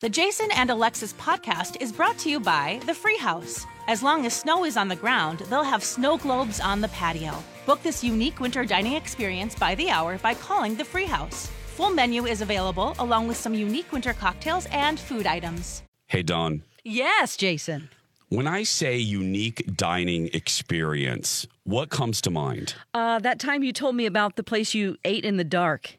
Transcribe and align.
The 0.00 0.08
Jason 0.08 0.48
and 0.54 0.70
Alexis 0.70 1.12
podcast 1.14 1.82
is 1.82 1.90
brought 1.90 2.16
to 2.18 2.30
you 2.30 2.38
by 2.38 2.80
The 2.86 2.94
Free 2.94 3.18
House. 3.18 3.66
As 3.88 4.00
long 4.00 4.26
as 4.26 4.32
snow 4.32 4.64
is 4.64 4.76
on 4.76 4.86
the 4.86 4.94
ground, 4.94 5.40
they'll 5.50 5.64
have 5.64 5.82
snow 5.82 6.16
globes 6.16 6.60
on 6.60 6.80
the 6.80 6.86
patio. 6.86 7.34
Book 7.66 7.82
this 7.82 8.04
unique 8.04 8.38
winter 8.38 8.64
dining 8.64 8.92
experience 8.92 9.56
by 9.56 9.74
the 9.74 9.90
hour 9.90 10.16
by 10.18 10.34
calling 10.34 10.76
The 10.76 10.84
Free 10.84 11.06
House. 11.06 11.50
Full 11.74 11.90
menu 11.90 12.26
is 12.26 12.42
available 12.42 12.94
along 13.00 13.26
with 13.26 13.36
some 13.36 13.54
unique 13.54 13.90
winter 13.90 14.12
cocktails 14.12 14.66
and 14.66 15.00
food 15.00 15.26
items. 15.26 15.82
Hey, 16.06 16.22
Dawn. 16.22 16.62
Yes, 16.84 17.36
Jason. 17.36 17.88
When 18.28 18.46
I 18.46 18.62
say 18.62 18.96
unique 18.98 19.68
dining 19.76 20.28
experience, 20.32 21.48
what 21.64 21.90
comes 21.90 22.20
to 22.20 22.30
mind? 22.30 22.76
Uh, 22.94 23.18
that 23.18 23.40
time 23.40 23.64
you 23.64 23.72
told 23.72 23.96
me 23.96 24.06
about 24.06 24.36
the 24.36 24.44
place 24.44 24.74
you 24.74 24.96
ate 25.04 25.24
in 25.24 25.38
the 25.38 25.44
dark. 25.44 25.98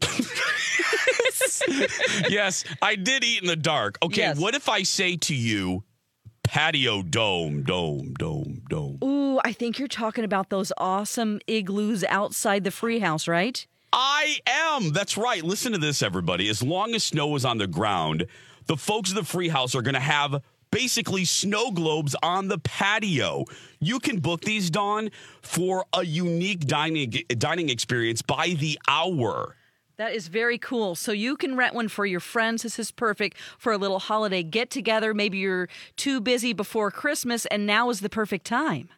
yes, 2.28 2.64
I 2.82 2.96
did 2.96 3.24
eat 3.24 3.42
in 3.42 3.48
the 3.48 3.56
dark. 3.56 3.98
Okay, 4.02 4.22
Yes. 4.22 4.38
what 4.38 4.54
if 4.54 4.68
I 4.68 4.82
say 4.82 5.16
to 5.16 5.34
you, 5.34 5.84
patio 6.42 7.02
dome, 7.02 7.62
dome, 7.62 8.14
dome, 8.18 8.62
dome? 8.68 8.98
Ooh, 9.02 9.40
I 9.44 9.52
think 9.52 9.78
you're 9.78 9.88
talking 9.88 10.24
about 10.24 10.50
those 10.50 10.72
awesome 10.78 11.40
igloos 11.46 12.04
outside 12.04 12.64
the 12.64 12.70
free 12.70 12.98
house, 13.00 13.26
right? 13.28 13.66
I 13.92 14.38
am. 14.46 14.92
That's 14.92 15.16
right. 15.16 15.42
Listen 15.42 15.72
to 15.72 15.78
this, 15.78 16.02
everybody. 16.02 16.48
As 16.48 16.62
long 16.62 16.94
as 16.94 17.02
snow 17.04 17.34
is 17.36 17.44
on 17.44 17.58
the 17.58 17.66
ground, 17.66 18.26
the 18.66 18.76
folks 18.76 19.10
of 19.10 19.16
the 19.16 19.24
free 19.24 19.48
house 19.48 19.74
are 19.74 19.82
going 19.82 19.94
to 19.94 20.00
have 20.00 20.42
basically 20.70 21.24
snow 21.24 21.70
globes 21.70 22.14
on 22.22 22.48
the 22.48 22.58
patio. 22.58 23.44
You 23.80 23.98
can 23.98 24.18
book 24.18 24.42
these, 24.42 24.68
Dawn, 24.68 25.10
for 25.40 25.86
a 25.94 26.04
unique 26.04 26.66
dining 26.66 27.10
dining 27.38 27.68
experience 27.70 28.20
by 28.22 28.48
the 28.58 28.78
hour. 28.86 29.55
That 29.98 30.14
is 30.14 30.28
very 30.28 30.58
cool. 30.58 30.94
So 30.94 31.12
you 31.12 31.36
can 31.36 31.56
rent 31.56 31.74
one 31.74 31.88
for 31.88 32.04
your 32.04 32.20
friends. 32.20 32.62
This 32.62 32.78
is 32.78 32.90
perfect 32.90 33.38
for 33.58 33.72
a 33.72 33.78
little 33.78 33.98
holiday 33.98 34.42
get 34.42 34.68
together. 34.70 35.14
Maybe 35.14 35.38
you're 35.38 35.68
too 35.96 36.20
busy 36.20 36.52
before 36.52 36.90
Christmas, 36.90 37.46
and 37.46 37.66
now 37.66 37.88
is 37.88 38.00
the 38.00 38.10
perfect 38.10 38.44
time. 38.44 38.90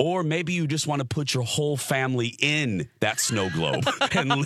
Or 0.00 0.22
maybe 0.24 0.54
you 0.54 0.66
just 0.66 0.86
want 0.86 1.00
to 1.00 1.04
put 1.04 1.34
your 1.34 1.44
whole 1.44 1.76
family 1.76 2.34
in 2.40 2.88
that 3.00 3.20
snow 3.20 3.50
globe. 3.50 3.84
and 4.12 4.44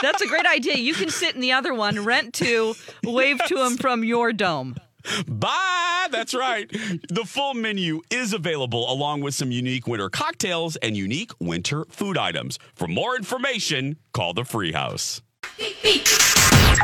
That's 0.00 0.22
a 0.22 0.26
great 0.28 0.46
idea. 0.46 0.76
You 0.76 0.94
can 0.94 1.10
sit 1.10 1.34
in 1.34 1.40
the 1.40 1.52
other 1.52 1.74
one, 1.74 2.04
rent 2.04 2.32
two, 2.32 2.74
wave 3.04 3.44
to 3.48 3.56
them 3.56 3.76
from 3.76 4.04
your 4.04 4.32
dome. 4.32 4.76
Bye. 5.26 6.08
That's 6.10 6.34
right. 6.34 6.70
The 7.08 7.24
full 7.26 7.54
menu 7.54 8.02
is 8.10 8.32
available 8.32 8.90
along 8.92 9.20
with 9.22 9.34
some 9.34 9.50
unique 9.50 9.86
winter 9.86 10.08
cocktails 10.10 10.76
and 10.76 10.96
unique 10.96 11.32
winter 11.40 11.84
food 11.88 12.18
items. 12.18 12.58
For 12.74 12.86
more 12.88 13.16
information, 13.16 13.96
call 14.12 14.34
the 14.34 14.44
Free 14.44 14.72
House. 14.72 15.22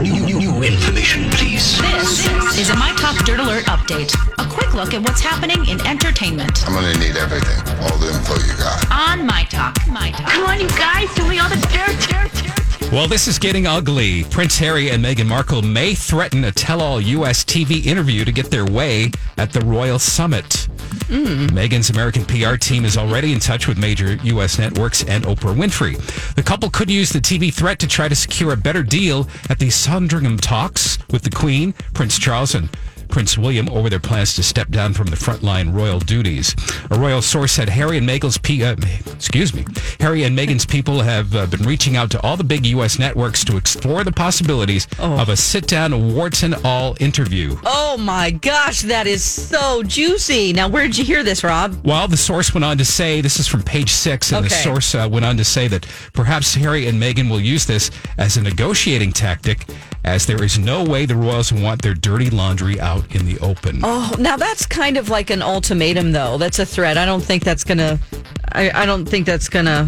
New, 0.00 0.20
new, 0.26 0.38
new 0.38 0.62
information, 0.62 1.24
please. 1.30 1.78
This 1.80 2.58
is 2.58 2.70
a 2.70 2.76
My 2.76 2.92
Talk 2.96 3.24
Dirt 3.24 3.40
Alert 3.40 3.64
update. 3.64 4.14
A 4.38 4.48
quick 4.48 4.72
look 4.74 4.94
at 4.94 5.02
what's 5.02 5.20
happening 5.20 5.66
in 5.66 5.80
entertainment 5.86 6.64
I'm 6.68 6.74
gonna 6.74 6.92
need 6.98 7.16
everything, 7.16 7.58
all 7.82 7.98
the 7.98 8.08
info 8.08 8.34
you 8.46 8.56
got. 8.58 8.86
on 8.92 9.26
My 9.26 9.44
Talk. 9.44 9.76
My 9.88 10.10
Talk. 10.12 10.28
Come 10.30 10.44
on, 10.44 10.60
you 10.60 10.68
guys, 10.68 11.08
tell 11.14 11.26
me 11.26 11.38
all 11.40 11.48
the 11.48 11.56
dirt, 11.56 11.98
dirt, 12.08 12.32
dirt. 12.32 12.67
Well, 12.91 13.06
this 13.06 13.28
is 13.28 13.38
getting 13.38 13.66
ugly. 13.66 14.25
Prince 14.25 14.56
Harry 14.56 14.88
and 14.91 15.04
Meghan 15.04 15.26
Markle 15.26 15.60
may 15.60 15.94
threaten 15.94 16.44
a 16.44 16.50
tell 16.50 16.81
all 16.81 16.99
U.S. 17.03 17.44
TV 17.44 17.84
interview 17.84 18.25
to 18.25 18.32
get 18.32 18.50
their 18.50 18.65
way 18.65 19.10
at 19.37 19.53
the 19.53 19.60
Royal 19.60 19.99
Summit. 19.99 20.66
Hmm. 21.09 21.47
Meghan's 21.48 21.91
American 21.91 22.25
PR 22.25 22.56
team 22.56 22.87
is 22.87 22.97
already 22.97 23.34
in 23.34 23.41
touch 23.41 23.69
with 23.69 23.77
major 23.77 24.15
U.S. 24.15 24.59
networks 24.59 25.04
and 25.04 25.25
Oprah 25.25 25.54
Winfrey. 25.54 25.97
The 26.34 26.43
couple 26.43 26.71
could 26.71 26.91
use 26.91 27.10
the 27.10 27.19
TV 27.19 27.53
threat 27.53 27.78
to 27.81 27.87
try 27.87 28.09
to 28.09 28.15
secure 28.15 28.54
a 28.54 28.56
better 28.56 28.82
deal 28.82 29.28
at 29.50 29.59
the 29.59 29.69
Sandringham 29.69 30.38
talks 30.38 30.98
with 31.10 31.22
the 31.22 31.31
Queen, 31.31 31.75
Prince 31.93 32.19
Charles, 32.19 32.54
and 32.54 32.71
Prince 33.08 33.38
William 33.38 33.69
over 33.70 33.88
their 33.88 34.00
plans 34.00 34.34
to 34.34 34.42
step 34.42 34.69
down 34.69 34.94
from 34.94 35.06
the 35.06 35.16
frontline 35.16 35.74
royal 35.74 35.98
duties. 35.98 36.54
A 36.91 36.98
royal 36.98 37.22
source 37.22 37.52
said 37.52 37.69
Harry 37.69 37.98
and 37.98 38.08
Meghan's 38.08 38.38
P- 38.38 38.62
uh, 38.64 38.76
excuse 39.12 39.54
me, 39.54 39.64
Harry 40.00 40.24
and 40.24 40.36
Meghan's 40.38 40.66
people 40.66 41.00
have 41.00 41.34
uh, 41.34 41.47
been 41.47 41.62
reaching 41.62 41.97
out 41.97 42.10
to 42.12 42.20
all 42.22 42.36
the 42.36 42.44
big 42.44 42.66
U.S. 42.66 42.98
networks 42.98 43.44
to 43.44 43.56
explore 43.56 44.04
the 44.04 44.12
possibilities 44.12 44.86
of 44.98 45.28
a 45.28 45.36
sit-down 45.36 46.14
warts 46.14 46.42
and 46.42 46.54
all 46.64 46.97
interview. 47.00 47.56
Oh 47.64 47.97
my 47.98 48.30
gosh, 48.30 48.82
that 48.82 49.06
is 49.06 49.22
so 49.24 49.82
juicy. 49.82 50.52
Now, 50.52 50.68
where 50.68 50.86
did 50.86 50.98
you 50.98 51.04
hear 51.04 51.22
this, 51.22 51.42
Rob? 51.42 51.80
Well, 51.84 52.08
the 52.08 52.16
source 52.16 52.52
went 52.54 52.64
on 52.64 52.78
to 52.78 52.84
say 52.84 53.20
this 53.20 53.38
is 53.41 53.47
from 53.47 53.62
page 53.62 53.91
six, 53.91 54.32
and 54.32 54.44
the 54.44 54.50
source 54.50 54.94
uh, 54.94 55.08
went 55.10 55.24
on 55.24 55.36
to 55.38 55.44
say 55.44 55.68
that 55.68 55.86
perhaps 56.12 56.54
Harry 56.54 56.86
and 56.86 57.00
Meghan 57.00 57.30
will 57.30 57.41
use 57.41 57.66
this 57.66 57.91
as 58.18 58.36
a 58.36 58.42
negotiating 58.42 59.12
tactic, 59.12 59.66
as 60.08 60.24
there 60.24 60.42
is 60.42 60.58
no 60.58 60.82
way 60.82 61.04
the 61.04 61.14
royals 61.14 61.52
want 61.52 61.82
their 61.82 61.92
dirty 61.92 62.30
laundry 62.30 62.80
out 62.80 63.14
in 63.14 63.26
the 63.26 63.38
open. 63.41 63.80
Oh, 63.82 64.14
now 64.19 64.38
that's 64.38 64.64
kind 64.64 64.96
of 64.96 65.10
like 65.10 65.28
an 65.28 65.42
ultimatum, 65.42 66.12
though. 66.12 66.38
That's 66.38 66.58
a 66.58 66.64
threat. 66.64 66.96
I 66.96 67.04
don't 67.04 67.20
think 67.20 67.44
that's 67.44 67.62
gonna. 67.62 67.98
I, 68.52 68.70
I 68.70 68.86
don't 68.86 69.04
think 69.04 69.26
that's 69.26 69.50
gonna 69.50 69.86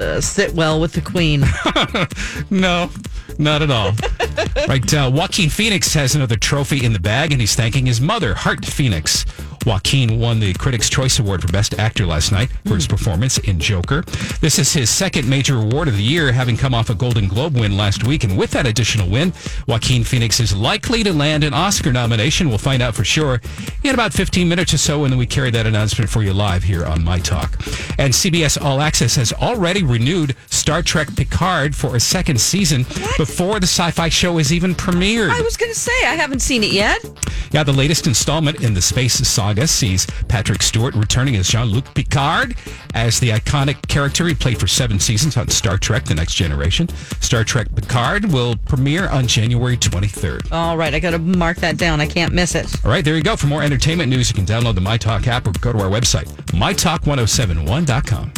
uh, 0.00 0.20
sit 0.20 0.52
well 0.54 0.80
with 0.80 0.92
the 0.92 1.00
Queen. 1.00 1.44
No, 2.50 2.90
not 3.38 3.62
at 3.62 3.70
all. 3.70 3.92
right, 4.68 4.94
uh, 4.94 5.10
Joaquin 5.12 5.48
Phoenix 5.48 5.94
has 5.94 6.14
another 6.14 6.36
trophy 6.36 6.84
in 6.84 6.92
the 6.92 7.00
bag, 7.00 7.32
and 7.32 7.40
he's 7.40 7.54
thanking 7.54 7.86
his 7.86 8.00
mother, 8.00 8.34
Heart 8.34 8.66
Phoenix. 8.66 9.24
Joaquin 9.64 10.18
won 10.18 10.40
the 10.40 10.52
Critics' 10.54 10.90
Choice 10.90 11.18
Award 11.18 11.42
for 11.42 11.48
Best 11.48 11.78
Actor 11.78 12.06
last 12.06 12.32
night 12.32 12.50
for 12.66 12.74
his 12.74 12.86
hmm. 12.86 12.90
performance 12.90 13.38
in 13.38 13.58
Joker. 13.58 14.02
This 14.40 14.58
is 14.58 14.72
his 14.72 14.90
second 14.90 15.28
major 15.28 15.56
award 15.56 15.88
of 15.88 15.96
the 15.96 16.02
year, 16.02 16.32
having 16.32 16.56
come 16.56 16.74
off 16.74 16.90
a 16.90 16.94
Golden 16.94 17.28
Globe 17.28 17.56
win 17.56 17.76
last 17.76 18.04
week. 18.04 18.24
And 18.24 18.36
with 18.36 18.50
that 18.52 18.66
additional 18.66 19.08
win, 19.08 19.32
Joaquin 19.66 20.04
Phoenix 20.04 20.40
is 20.40 20.54
likely 20.54 21.02
to 21.04 21.12
land 21.12 21.44
an 21.44 21.54
Oscar 21.54 21.92
nomination. 21.92 22.48
We'll 22.48 22.58
find 22.58 22.82
out 22.82 22.94
for 22.94 23.04
sure 23.04 23.40
in 23.84 23.94
about 23.94 24.12
15 24.12 24.48
minutes 24.48 24.74
or 24.74 24.78
so, 24.78 25.04
and 25.04 25.12
then 25.12 25.18
we 25.18 25.26
carry 25.26 25.50
that 25.50 25.66
announcement 25.66 26.10
for 26.10 26.22
you 26.22 26.32
live 26.32 26.62
here 26.62 26.84
on 26.84 27.04
My 27.04 27.18
Talk. 27.18 27.54
And 27.98 28.12
CBS 28.12 28.60
All 28.62 28.80
Access 28.80 29.16
has 29.16 29.32
already 29.32 29.82
renewed 29.82 30.36
Star 30.50 30.82
Trek 30.82 31.14
Picard 31.14 31.74
for 31.74 31.96
a 31.96 32.00
second 32.00 32.40
season 32.40 32.84
before 33.16 33.60
the 33.60 33.66
sci 33.66 33.90
fi 33.90 34.08
show 34.08 34.38
is 34.38 34.52
even 34.52 34.74
premiered. 34.74 35.30
I 35.30 35.42
was 35.42 35.56
gonna 35.56 35.74
say 35.74 35.92
I 36.04 36.14
haven't 36.14 36.40
seen 36.40 36.64
it 36.64 36.72
yet. 36.72 37.04
Yeah, 37.50 37.62
the 37.62 37.72
latest 37.72 38.06
installment 38.06 38.62
in 38.62 38.72
the 38.74 38.80
space 38.80 39.12
saga 39.28 39.51
sees 39.70 40.06
Patrick 40.28 40.62
Stewart 40.62 40.94
returning 40.94 41.36
as 41.36 41.48
Jean 41.48 41.66
Luc 41.66 41.92
Picard 41.94 42.56
as 42.94 43.20
the 43.20 43.30
iconic 43.30 43.86
character 43.88 44.26
he 44.26 44.34
played 44.34 44.58
for 44.58 44.66
seven 44.66 44.98
seasons 44.98 45.36
on 45.36 45.48
Star 45.48 45.78
Trek 45.78 46.04
The 46.04 46.14
Next 46.14 46.34
Generation. 46.34 46.88
Star 47.20 47.44
Trek 47.44 47.74
Picard 47.74 48.32
will 48.32 48.56
premiere 48.66 49.08
on 49.08 49.26
January 49.26 49.76
23rd. 49.76 50.52
All 50.52 50.76
right, 50.76 50.94
I 50.94 51.00
gotta 51.00 51.18
mark 51.18 51.58
that 51.58 51.76
down. 51.76 52.00
I 52.00 52.06
can't 52.06 52.32
miss 52.32 52.54
it. 52.54 52.84
All 52.84 52.90
right, 52.90 53.04
there 53.04 53.16
you 53.16 53.22
go. 53.22 53.36
For 53.36 53.46
more 53.46 53.62
entertainment 53.62 54.10
news, 54.10 54.28
you 54.28 54.34
can 54.34 54.46
download 54.46 54.74
the 54.74 54.80
MyTalk 54.80 55.26
app 55.26 55.46
or 55.46 55.52
go 55.60 55.72
to 55.72 55.78
our 55.78 55.90
website, 55.90 56.26
mytalk1071.com. 56.52 58.32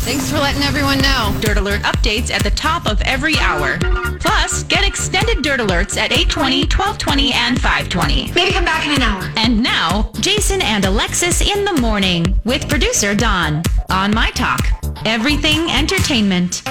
Thanks 0.00 0.30
for 0.30 0.38
letting 0.38 0.62
everyone 0.62 0.98
know. 0.98 1.36
Dirt 1.40 1.58
Alert 1.58 1.82
updates 1.82 2.30
at 2.30 2.42
the 2.42 2.50
top 2.50 2.86
of 2.86 3.00
every 3.02 3.36
hour. 3.38 3.78
Plus, 4.20 4.62
get 4.64 4.86
extended 4.86 5.42
Dirt 5.42 5.60
Alerts 5.60 5.96
at 5.96 6.12
820, 6.12 6.60
1220, 6.62 7.32
and 7.32 7.60
520. 7.60 8.32
Maybe 8.32 8.52
come 8.52 8.64
back 8.64 8.86
in 8.86 8.92
an 8.92 9.02
hour. 9.02 9.30
And 9.36 9.62
now, 9.62 10.10
Jason 10.20 10.62
and 10.62 10.84
Alexis 10.84 11.40
in 11.40 11.64
the 11.64 11.74
morning 11.80 12.38
with 12.44 12.68
producer 12.68 13.14
Dawn 13.14 13.62
on 13.90 14.14
My 14.14 14.30
Talk. 14.30 14.60
Everything 15.04 15.70
entertainment. 15.70 16.62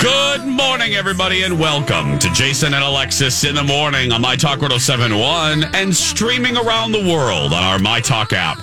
Good 0.00 0.36
Good 0.36 0.48
morning, 0.48 0.94
everybody, 0.94 1.44
and 1.44 1.58
welcome 1.58 2.18
to 2.18 2.30
Jason 2.32 2.74
and 2.74 2.84
Alexis 2.84 3.42
in 3.44 3.54
the 3.54 3.64
morning 3.64 4.12
on 4.12 4.20
My 4.20 4.36
Talk 4.36 4.60
1071 4.60 5.64
and 5.74 5.96
streaming 5.96 6.58
around 6.58 6.92
the 6.92 7.00
world 7.10 7.54
on 7.54 7.64
our 7.64 7.78
My 7.78 8.00
Talk 8.00 8.34
app. 8.34 8.58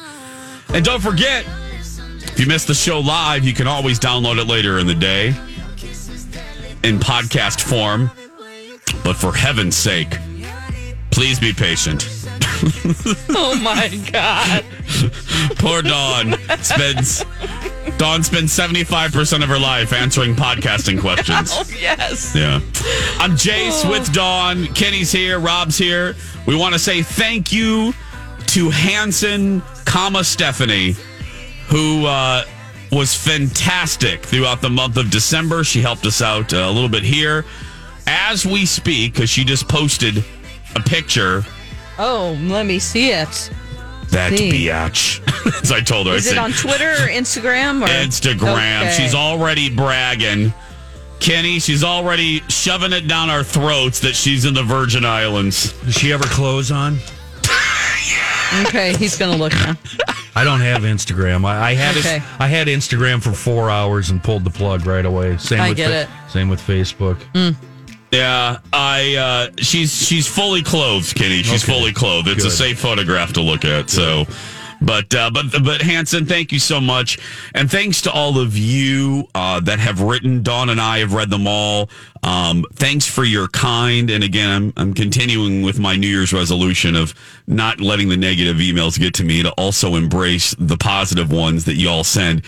And 0.70 0.86
don't 0.86 1.02
forget, 1.02 1.46
if 2.34 2.40
you 2.40 2.48
missed 2.48 2.66
the 2.66 2.74
show 2.74 3.00
live, 3.00 3.44
you 3.44 3.54
can 3.54 3.68
always 3.68 4.00
download 4.00 4.42
it 4.42 4.48
later 4.48 4.80
in 4.80 4.88
the 4.88 4.96
day 4.96 5.28
in 6.84 6.98
podcast 6.98 7.62
form. 7.62 8.10
But 9.04 9.16
for 9.16 9.32
heaven's 9.32 9.76
sake, 9.76 10.18
please 11.12 11.40
be 11.40 11.54
patient. 11.54 12.10
Oh 13.36 13.60
my 13.62 13.90
God. 14.12 14.64
Poor 15.58 15.82
Dawn 15.82 16.36
spends 16.62 17.26
Dawn 17.98 18.24
spends 18.24 18.58
75% 18.58 19.44
of 19.44 19.50
her 19.50 19.60
life 19.60 19.92
answering 19.92 20.34
podcasting 20.34 21.00
questions. 21.02 21.52
Oh, 21.54 21.66
yes. 21.78 22.34
Yeah. 22.34 22.56
I'm 23.20 23.32
Jace 23.32 23.86
oh. 23.86 23.92
with 23.92 24.14
Dawn. 24.14 24.68
Kenny's 24.68 25.12
here. 25.12 25.40
Rob's 25.40 25.78
here. 25.78 26.16
We 26.48 26.56
want 26.56 26.74
to 26.74 26.80
say 26.80 27.02
thank 27.02 27.52
you 27.52 27.94
to 28.48 28.70
Hanson, 28.70 29.62
comma 29.86 30.24
Stephanie, 30.24 30.96
who 31.74 32.06
uh, 32.06 32.46
was 32.92 33.16
fantastic 33.16 34.22
throughout 34.24 34.62
the 34.62 34.70
month 34.70 34.96
of 34.96 35.10
December. 35.10 35.64
She 35.64 35.82
helped 35.82 36.06
us 36.06 36.22
out 36.22 36.54
uh, 36.54 36.58
a 36.58 36.72
little 36.72 36.88
bit 36.88 37.02
here 37.02 37.46
as 38.06 38.46
we 38.46 38.64
speak 38.68 39.14
because 39.14 39.28
she 39.28 39.44
just 39.44 39.68
posted 39.68 40.24
a 40.76 40.80
picture. 40.82 41.44
Oh, 41.98 42.38
let 42.44 42.68
me 42.68 42.78
see 42.78 43.10
it. 43.10 43.52
That 44.10 44.38
See. 44.38 44.52
biatch. 44.68 45.22
As 45.64 45.72
I 45.72 45.82
told 45.82 46.06
her, 46.06 46.14
Is 46.14 46.28
I 46.28 46.32
it 46.32 46.34
said, 46.36 46.38
on 46.38 46.52
Twitter 46.52 46.92
or 46.92 47.08
Instagram 47.08 47.82
or 47.82 47.88
Instagram. 47.88 48.82
Okay. 48.84 48.92
She's 48.96 49.16
already 49.16 49.72
bragging. 49.76 50.54
Kenny, 51.20 51.58
she's 51.58 51.84
already 51.84 52.42
shoving 52.50 52.94
it 52.94 53.08
down 53.08 53.32
our 53.32 53.44
throats 53.44 54.00
that 54.02 54.16
she's 54.16 54.46
in 54.46 54.54
the 54.54 54.62
Virgin 54.62 55.06
Islands. 55.06 55.74
Does 55.82 55.96
she 55.96 56.10
have 56.12 56.24
her 56.24 56.30
clothes 56.30 56.72
on? 56.72 57.00
Okay, 58.68 58.96
he's 58.98 59.18
gonna 59.18 59.36
look 59.36 59.52
now. 59.54 59.76
I 60.36 60.44
don't 60.44 60.62
have 60.62 60.82
Instagram. 60.82 61.46
I, 61.46 61.70
I 61.72 61.74
had 61.76 61.96
Okay. 61.98 62.18
it, 62.18 62.24
I 62.40 62.48
had 62.48 62.68
Instagram 62.68 63.22
for 63.22 63.32
four 63.34 63.70
hours 63.70 64.10
and 64.10 64.24
pulled 64.24 64.44
the 64.44 64.50
plug 64.50 64.86
right 64.88 65.06
away. 65.06 65.38
Same 65.38 65.60
I 65.62 65.70
with 65.70 65.78
get 65.78 65.90
Fa- 65.92 66.02
it. 66.02 66.08
Mm. 66.08 66.32
Same 66.32 66.50
with 66.50 66.62
Facebook. 66.62 67.56
Yeah, 68.12 68.58
I 68.72 69.16
uh 69.16 69.52
she's 69.58 69.92
she's 70.06 70.28
fully 70.28 70.62
clothed, 70.62 71.16
Kenny. 71.16 71.42
She's 71.42 71.64
Okay. 71.64 71.74
fully 71.78 71.94
clothed. 71.94 72.28
It's 72.28 72.46
a 72.46 72.52
safe 72.52 72.80
photograph 72.80 73.34
to 73.34 73.42
look 73.42 73.66
at. 73.66 73.90
So 73.90 74.26
but 74.86 75.14
uh, 75.16 75.30
but 75.32 75.46
but 75.64 75.82
Hanson, 75.82 76.26
thank 76.26 76.52
you 76.52 76.60
so 76.60 76.82
much, 76.82 77.18
and 77.54 77.70
thanks 77.70 78.02
to 78.04 78.12
all 78.12 78.40
of 78.40 78.58
you 78.58 79.28
uh, 79.34 79.60
that 79.62 79.80
have 79.80 80.02
written. 80.02 80.44
Dawn 80.44 80.70
and 80.70 80.80
I 80.80 81.00
have 81.00 81.14
read 81.14 81.30
them 81.30 81.48
all. 81.48 81.90
Um, 82.24 82.66
thanks 82.74 83.06
for 83.06 83.24
your 83.24 83.48
kind, 83.48 84.10
and 84.10 84.24
again, 84.24 84.50
I'm 84.50 84.74
I'm 84.76 84.94
continuing 84.94 85.62
with 85.62 85.80
my 85.80 85.96
New 85.96 86.08
Year's 86.08 86.34
resolution 86.34 86.96
of 86.96 87.14
not 87.48 87.80
letting 87.80 88.10
the 88.10 88.18
negative 88.18 88.58
emails 88.58 89.00
get 89.00 89.14
to 89.16 89.24
me 89.24 89.44
to 89.44 89.52
also 89.52 89.96
embrace 89.96 90.56
the 90.60 90.78
positive 90.78 91.32
ones 91.32 91.66
that 91.66 91.76
you 91.76 91.90
all 91.90 92.04
send. 92.04 92.44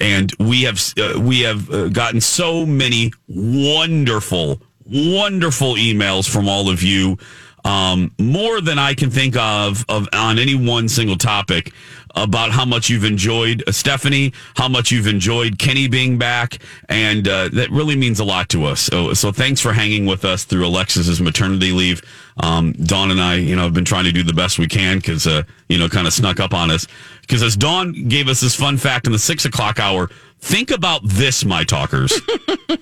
And 0.00 0.32
we 0.38 0.62
have 0.62 0.80
uh, 0.98 1.20
we 1.20 1.40
have 1.40 1.70
uh, 1.70 1.88
gotten 1.88 2.20
so 2.20 2.64
many 2.64 3.12
wonderful 3.28 4.60
wonderful 4.90 5.74
emails 5.74 6.28
from 6.28 6.48
all 6.48 6.68
of 6.68 6.82
you. 6.82 7.16
Um, 7.64 8.12
more 8.18 8.60
than 8.60 8.78
I 8.78 8.94
can 8.94 9.10
think 9.10 9.36
of, 9.36 9.84
of 9.88 10.08
on 10.12 10.38
any 10.38 10.54
one 10.54 10.88
single 10.88 11.16
topic 11.16 11.72
about 12.14 12.50
how 12.50 12.64
much 12.64 12.88
you've 12.88 13.04
enjoyed 13.04 13.62
uh, 13.66 13.72
Stephanie, 13.72 14.32
how 14.56 14.68
much 14.68 14.90
you've 14.90 15.06
enjoyed 15.06 15.58
Kenny 15.58 15.88
being 15.88 16.18
back, 16.18 16.58
and 16.88 17.26
uh, 17.28 17.48
that 17.52 17.70
really 17.70 17.96
means 17.96 18.20
a 18.20 18.24
lot 18.24 18.48
to 18.50 18.64
us. 18.64 18.80
So, 18.80 19.14
so 19.14 19.32
thanks 19.32 19.60
for 19.60 19.72
hanging 19.72 20.06
with 20.06 20.24
us 20.24 20.44
through 20.44 20.66
Alexis's 20.66 21.20
maternity 21.20 21.72
leave. 21.72 22.02
Um, 22.42 22.72
Dawn 22.72 23.10
and 23.10 23.20
I, 23.20 23.34
you 23.36 23.54
know, 23.54 23.62
have 23.62 23.74
been 23.74 23.84
trying 23.84 24.04
to 24.04 24.12
do 24.12 24.22
the 24.22 24.32
best 24.32 24.58
we 24.58 24.66
can 24.66 24.98
because, 24.98 25.26
uh, 25.26 25.42
you 25.68 25.78
know, 25.78 25.88
kind 25.88 26.06
of 26.06 26.12
snuck 26.12 26.40
up 26.40 26.54
on 26.54 26.70
us. 26.70 26.86
Because 27.20 27.42
as 27.42 27.56
Dawn 27.56 28.08
gave 28.08 28.28
us 28.28 28.40
this 28.40 28.56
fun 28.56 28.76
fact 28.76 29.06
in 29.06 29.12
the 29.12 29.18
six 29.18 29.44
o'clock 29.44 29.78
hour, 29.78 30.08
think 30.40 30.70
about 30.70 31.02
this, 31.04 31.44
my 31.44 31.64
talkers. 31.64 32.18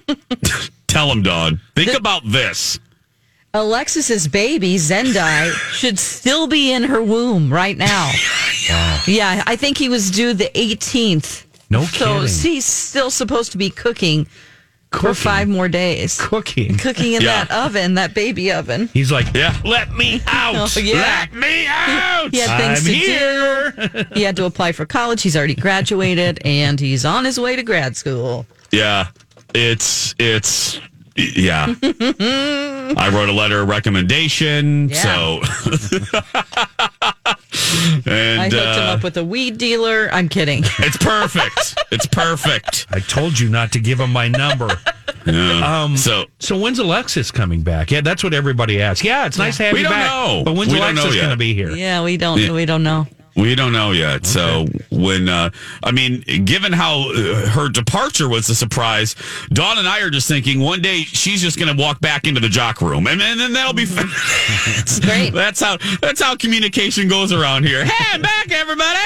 Tell 0.87 1.09
them, 1.09 1.23
Dawn. 1.23 1.61
Think 1.75 1.93
about 1.93 2.23
this. 2.25 2.79
Alexis's 3.61 4.29
baby, 4.29 4.77
Zendai, 4.77 5.51
should 5.73 5.99
still 5.99 6.47
be 6.47 6.73
in 6.73 6.85
her 6.85 7.03
womb 7.03 7.53
right 7.53 7.77
now. 7.77 8.11
Yeah, 9.07 9.43
I 9.47 9.57
think 9.57 9.79
he 9.79 9.89
was 9.89 10.11
due 10.11 10.35
the 10.35 10.51
18th. 10.55 11.45
No 11.71 11.85
So 11.85 12.21
kidding. 12.21 12.53
he's 12.53 12.67
still 12.67 13.11
supposed 13.11 13.53
to 13.53 13.59
be 13.59 13.71
cooking, 13.71 14.27
for 14.93 14.99
Cooking? 14.99 15.15
five 15.15 15.49
more 15.49 15.69
days. 15.69 16.19
Cooking. 16.21 16.77
Cooking 16.77 17.15
in 17.15 17.23
Yeah. 17.23 17.45
that 17.45 17.51
oven, 17.51 17.95
that 17.95 18.13
baby 18.13 18.53
oven. 18.53 18.91
He's 18.93 19.11
like, 19.11 19.35
Yeah. 19.35 19.57
let 19.65 19.95
me 19.95 20.21
out. 20.27 20.55
Oh, 20.77 20.81
yeah. 20.81 21.27
Let 21.31 21.33
me 21.33 21.67
out. 21.67 22.29
He 22.31 22.39
had 22.41 22.59
things 22.59 22.81
I'm 22.81 22.85
to 22.85 22.93
here. 22.93 23.71
do. 23.71 24.05
He 24.15 24.23
had 24.23 24.37
to 24.37 24.45
apply 24.45 24.73
for 24.73 24.85
college. 24.85 25.23
He's 25.23 25.37
already 25.37 25.55
graduated, 25.55 26.39
and 26.45 26.79
he's 26.79 27.07
on 27.07 27.25
his 27.25 27.41
way 27.41 27.57
to 27.57 27.63
grad 27.63 27.97
school. 27.97 28.45
Yeah, 28.71 29.07
it's 29.55 30.15
it's 30.19 30.79
yeah. 31.19 31.75
I 31.83 33.11
wrote 33.13 33.29
a 33.29 33.33
letter 33.33 33.61
of 33.61 33.69
recommendation, 33.69 34.89
Yeah. 34.89 35.03
so 35.03 35.41
and 38.07 38.41
I 38.41 38.45
hooked 38.45 38.55
him 38.55 38.83
uh, 38.89 38.95
up 38.95 39.03
with 39.03 39.17
a 39.17 39.25
weed 39.25 39.59
dealer. 39.59 40.09
I'm 40.13 40.29
kidding. 40.29 40.63
it's 40.79 40.97
perfect. 40.97 41.77
It's 41.91 42.07
perfect. 42.07 42.87
I 42.91 43.01
told 43.01 43.39
you 43.39 43.49
not 43.49 43.73
to 43.73 43.81
give 43.81 44.01
him 44.01 44.13
my 44.13 44.29
number. 44.29 44.69
Yeah. 45.27 45.83
Um, 45.83 45.97
so 45.97 46.25
So 46.39 46.57
when's 46.59 46.79
Alexis 46.79 47.31
coming 47.31 47.63
back? 47.63 47.91
Yeah, 47.91 48.01
that's 48.01 48.25
what 48.25 48.33
everybody 48.33 48.81
asks. 48.81 49.05
Yeah, 49.05 49.27
it's 49.27 49.39
nice 49.39 49.57
to 49.59 49.65
have 49.65 49.73
We 49.75 49.81
you 49.81 49.85
don't 49.85 49.93
back. 49.93 50.07
know. 50.07 50.43
But 50.45 50.55
when's 50.57 50.73
We 50.73 50.79
Alexis 50.79 51.17
going 51.17 51.31
to 51.31 51.37
be 51.37 51.53
here? 51.55 51.71
Yeah, 51.71 52.03
we 52.05 52.17
don't. 52.17 52.39
Yeah. 52.41 52.53
We 52.53 52.65
don't 52.65 52.83
know. 52.83 53.07
We 53.39 53.55
don't 53.55 53.73
know 53.73 53.93
yet. 53.93 54.27
So 54.27 54.67
when 54.91 55.29
uh, 55.29 55.51
I 55.83 55.93
mean, 55.93 56.23
given 56.45 56.73
how 56.73 57.11
uh, 57.11 57.47
her 57.49 57.69
departure 57.69 58.29
was 58.29 58.49
a 58.49 58.55
surprise, 58.55 59.15
Dawn 59.51 59.79
and 59.79 59.87
I 59.87 60.01
are 60.01 60.11
just 60.11 60.27
thinking 60.27 60.61
one 60.61 60.83
day 60.83 61.03
she's 61.03 61.41
just 61.41 61.59
going 61.59 61.75
to 61.75 61.81
walk 61.81 62.01
back 62.01 62.27
into 62.27 62.41
the 62.41 62.49
jock 62.49 62.81
room, 62.81 63.07
and, 63.07 63.23
and 63.23 63.39
then 63.39 63.53
that'll 63.53 63.73
be 63.75 63.87
It's 63.89 64.99
great. 64.99 65.31
That's 65.31 65.61
how 65.61 65.79
that's 66.01 66.21
how 66.21 66.35
communication 66.35 67.09
goes 67.09 67.33
around 67.33 67.65
here. 67.65 67.85
Hey, 67.85 68.05
I'm 68.13 68.23
back, 68.23 68.51
everybody. 68.51 68.99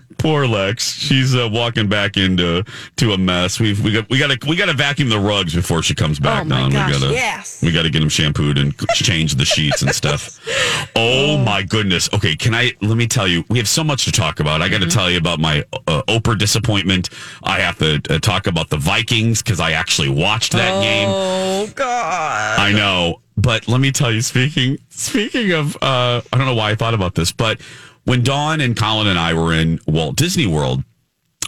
Poor 0.24 0.46
Lex. 0.46 0.90
She's 0.94 1.36
uh, 1.36 1.50
walking 1.52 1.86
back 1.86 2.16
into 2.16 2.64
to 2.96 3.12
a 3.12 3.18
mess. 3.18 3.60
We've 3.60 3.84
we 3.84 3.92
got 3.92 4.08
we 4.08 4.18
got 4.18 4.30
to 4.30 4.48
we 4.48 4.56
got 4.56 4.66
to 4.66 4.72
vacuum 4.72 5.10
the 5.10 5.18
rugs 5.18 5.54
before 5.54 5.82
she 5.82 5.94
comes 5.94 6.18
back. 6.18 6.46
Oh, 6.46 6.48
my 6.48 6.60
Don. 6.60 6.70
gosh, 6.70 6.94
we 6.94 7.00
gotta 7.00 7.12
yes. 7.12 7.62
we 7.62 7.70
got 7.70 7.82
to 7.82 7.90
get 7.90 8.00
them 8.00 8.08
shampooed 8.08 8.56
and 8.56 8.74
change 8.94 9.34
the 9.34 9.44
sheets 9.44 9.82
and 9.82 9.94
stuff. 9.94 10.40
Oh 10.96 11.36
my 11.38 11.62
goodness. 11.62 12.08
Okay, 12.12 12.36
can 12.36 12.54
I? 12.54 12.72
Let 12.80 12.96
me 12.96 13.06
tell 13.06 13.26
you, 13.26 13.44
we 13.48 13.58
have 13.58 13.68
so 13.68 13.82
much 13.82 14.04
to 14.04 14.12
talk 14.12 14.38
about. 14.38 14.62
I 14.62 14.68
got 14.68 14.80
to 14.80 14.86
tell 14.86 15.10
you 15.10 15.18
about 15.18 15.40
my 15.40 15.64
uh, 15.88 16.02
Oprah 16.02 16.38
disappointment. 16.38 17.10
I 17.42 17.58
have 17.60 17.78
to 17.78 18.00
uh, 18.08 18.18
talk 18.20 18.46
about 18.46 18.70
the 18.70 18.76
Vikings 18.76 19.42
because 19.42 19.58
I 19.60 19.72
actually 19.72 20.10
watched 20.10 20.52
that 20.52 20.82
game. 20.82 21.08
Oh 21.10 21.68
God! 21.74 22.60
I 22.60 22.72
know, 22.72 23.20
but 23.36 23.66
let 23.66 23.80
me 23.80 23.90
tell 23.90 24.12
you. 24.12 24.22
Speaking 24.22 24.78
speaking 24.90 25.52
of, 25.52 25.76
uh, 25.82 26.20
I 26.32 26.36
don't 26.38 26.46
know 26.46 26.54
why 26.54 26.70
I 26.70 26.74
thought 26.76 26.94
about 26.94 27.14
this, 27.14 27.32
but 27.32 27.60
when 28.04 28.22
Dawn 28.22 28.60
and 28.60 28.76
Colin 28.76 29.06
and 29.06 29.18
I 29.18 29.34
were 29.34 29.52
in 29.52 29.80
Walt 29.86 30.16
Disney 30.16 30.46
World, 30.46 30.82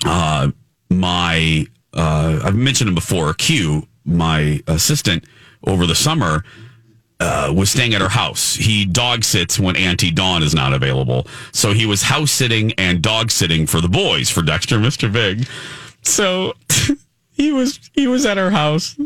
uh, 0.05 0.51
my 0.91 1.67
uh, 1.95 2.41
I've 2.45 2.57
mentioned 2.57 2.89
him 2.89 2.95
before. 2.95 3.33
Q, 3.35 3.87
my 4.05 4.61
assistant 4.67 5.25
over 5.67 5.87
the 5.87 5.95
summer, 5.95 6.45
uh, 7.21 7.53
was 7.55 7.71
staying 7.71 7.95
at 7.95 8.01
her 8.01 8.09
house. 8.09 8.55
He 8.55 8.85
dog 8.85 9.25
sits 9.25 9.59
when 9.59 9.77
Auntie 9.77 10.11
Dawn 10.11 10.43
is 10.43 10.55
not 10.55 10.73
available, 10.73 11.27
so 11.53 11.73
he 11.73 11.87
was 11.87 12.03
house 12.03 12.31
sitting 12.31 12.73
and 12.75 13.03
dog 13.03 13.31
sitting 13.31 13.67
for 13.67 13.81
the 13.81 13.89
boys 13.89 14.31
for 14.31 14.43
Dexter, 14.43 14.79
Mr. 14.79 15.11
Big. 15.11 15.47
So 16.03 16.55
he 17.31 17.53
was 17.53 17.81
he 17.95 18.07
was 18.07 18.27
at 18.27 18.37
her 18.37 18.51
house. 18.51 18.97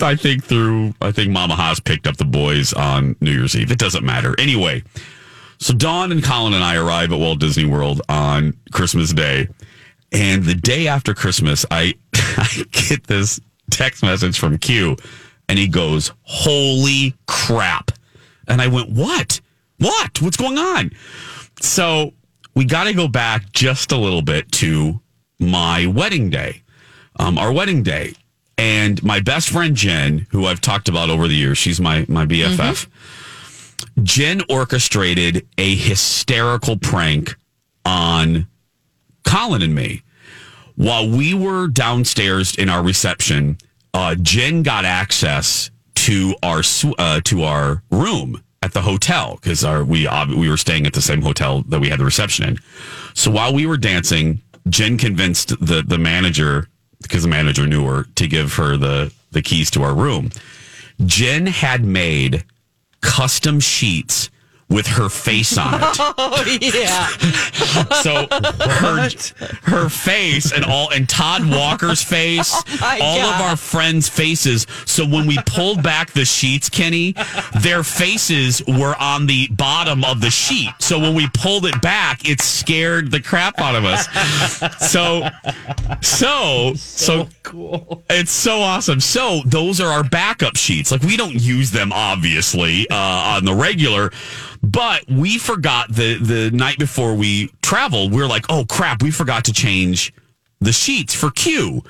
I 0.00 0.16
think 0.16 0.44
through 0.44 0.94
I 1.00 1.12
think 1.12 1.30
Mama 1.30 1.54
Haas 1.54 1.80
picked 1.80 2.06
up 2.06 2.16
the 2.16 2.24
boys 2.24 2.72
on 2.72 3.16
New 3.20 3.32
Year's 3.32 3.56
Eve. 3.56 3.70
It 3.70 3.78
doesn't 3.78 4.04
matter 4.04 4.34
anyway. 4.38 4.82
So 5.58 5.74
Dawn 5.74 6.12
and 6.12 6.22
Colin 6.22 6.54
and 6.54 6.62
I 6.62 6.76
arrive 6.76 7.12
at 7.12 7.18
Walt 7.18 7.40
Disney 7.40 7.64
World 7.64 8.00
on 8.08 8.54
Christmas 8.72 9.12
Day, 9.12 9.48
and 10.12 10.44
the 10.44 10.54
day 10.54 10.88
after 10.88 11.14
Christmas, 11.14 11.66
I 11.70 11.94
I 12.14 12.64
get 12.70 13.06
this 13.06 13.40
text 13.70 14.02
message 14.02 14.38
from 14.38 14.58
Q, 14.58 14.96
and 15.48 15.58
he 15.58 15.66
goes, 15.68 16.12
"Holy 16.22 17.14
crap!" 17.26 17.90
And 18.46 18.62
I 18.62 18.68
went, 18.68 18.90
"What? 18.90 19.40
What? 19.78 20.22
What's 20.22 20.36
going 20.36 20.58
on?" 20.58 20.92
So 21.60 22.14
we 22.54 22.64
got 22.64 22.84
to 22.84 22.92
go 22.94 23.08
back 23.08 23.52
just 23.52 23.90
a 23.92 23.96
little 23.96 24.22
bit 24.22 24.50
to 24.52 25.00
my 25.40 25.86
wedding 25.86 26.30
day, 26.30 26.62
um, 27.18 27.36
our 27.36 27.52
wedding 27.52 27.82
day, 27.82 28.14
and 28.56 29.02
my 29.02 29.20
best 29.20 29.50
friend 29.50 29.74
Jen, 29.74 30.26
who 30.30 30.46
I've 30.46 30.60
talked 30.60 30.88
about 30.88 31.10
over 31.10 31.26
the 31.26 31.34
years. 31.34 31.58
She's 31.58 31.80
my 31.80 32.06
my 32.08 32.26
BFF. 32.26 32.86
Jen 34.02 34.42
orchestrated 34.48 35.46
a 35.58 35.74
hysterical 35.74 36.76
prank 36.78 37.36
on 37.84 38.46
Colin 39.24 39.62
and 39.62 39.74
me. 39.74 40.02
while 40.76 41.08
we 41.08 41.34
were 41.34 41.68
downstairs 41.68 42.54
in 42.56 42.68
our 42.68 42.82
reception, 42.82 43.58
uh, 43.94 44.14
Jen 44.22 44.62
got 44.62 44.84
access 44.84 45.70
to 45.96 46.34
our 46.42 46.62
uh, 46.98 47.20
to 47.24 47.42
our 47.42 47.82
room 47.90 48.42
at 48.62 48.72
the 48.74 48.82
hotel 48.82 49.38
because 49.42 49.64
we 49.86 50.06
ob- 50.06 50.30
we 50.30 50.48
were 50.48 50.56
staying 50.56 50.86
at 50.86 50.92
the 50.92 51.02
same 51.02 51.22
hotel 51.22 51.62
that 51.68 51.80
we 51.80 51.88
had 51.88 51.98
the 51.98 52.04
reception 52.04 52.48
in. 52.48 52.58
So 53.14 53.30
while 53.30 53.52
we 53.52 53.66
were 53.66 53.76
dancing, 53.76 54.40
Jen 54.68 54.98
convinced 54.98 55.48
the 55.60 55.82
the 55.82 55.98
manager 55.98 56.68
because 57.02 57.22
the 57.24 57.28
manager 57.28 57.66
knew 57.66 57.84
her 57.86 58.04
to 58.16 58.28
give 58.28 58.54
her 58.54 58.76
the 58.76 59.12
the 59.32 59.42
keys 59.42 59.70
to 59.72 59.82
our 59.82 59.94
room. 59.94 60.30
Jen 61.06 61.46
had 61.46 61.84
made 61.84 62.44
custom 63.00 63.60
sheets 63.60 64.30
with 64.68 64.86
her 64.86 65.08
face 65.08 65.56
on 65.56 65.74
it. 65.74 65.98
Oh 66.20 66.44
yeah. 66.60 67.06
So 68.02 68.26
her, 68.30 69.08
her 69.62 69.88
face 69.88 70.52
and 70.52 70.64
all 70.64 70.90
and 70.90 71.08
Todd 71.08 71.48
Walker's 71.48 72.02
face, 72.02 72.54
my 72.80 72.98
all 73.00 73.18
of 73.20 73.40
our 73.40 73.56
friends' 73.56 74.08
faces. 74.08 74.66
So 74.84 75.06
when 75.06 75.26
we 75.26 75.38
pulled 75.46 75.82
back 75.82 76.12
the 76.12 76.24
sheets, 76.24 76.68
Kenny, 76.68 77.14
their 77.60 77.82
faces 77.82 78.62
were 78.66 78.94
on 79.00 79.26
the 79.26 79.48
bottom 79.48 80.04
of 80.04 80.20
the 80.20 80.30
sheet. 80.30 80.70
So 80.80 80.98
when 80.98 81.14
we 81.14 81.28
pulled 81.34 81.64
it 81.66 81.80
back, 81.80 82.28
it 82.28 82.40
scared 82.40 83.10
the 83.10 83.20
crap 83.22 83.58
out 83.58 83.74
of 83.74 83.84
us. 83.84 84.06
So 84.90 85.28
so 86.02 86.74
so 86.74 87.28
Cool. 87.42 88.04
it's 88.10 88.32
so 88.32 88.60
awesome. 88.60 89.00
So 89.00 89.40
those 89.46 89.80
are 89.80 89.90
our 89.90 90.04
backup 90.04 90.56
sheets. 90.56 90.90
Like 90.90 91.02
we 91.02 91.16
don't 91.16 91.34
use 91.40 91.70
them 91.70 91.92
obviously 91.92 92.88
uh, 92.90 92.94
on 93.36 93.44
the 93.44 93.54
regular, 93.54 94.10
but 94.62 95.04
we 95.08 95.38
forgot 95.38 95.88
the 95.92 96.18
the 96.18 96.50
night 96.50 96.78
before 96.78 97.14
we 97.14 97.50
traveled. 97.62 98.12
We 98.12 98.22
are 98.22 98.26
like, 98.26 98.46
oh 98.48 98.64
crap, 98.68 99.02
we 99.02 99.10
forgot 99.10 99.44
to 99.44 99.52
change 99.52 100.12
the 100.60 100.72
sheets 100.72 101.14
for 101.14 101.30
Q. 101.30 101.82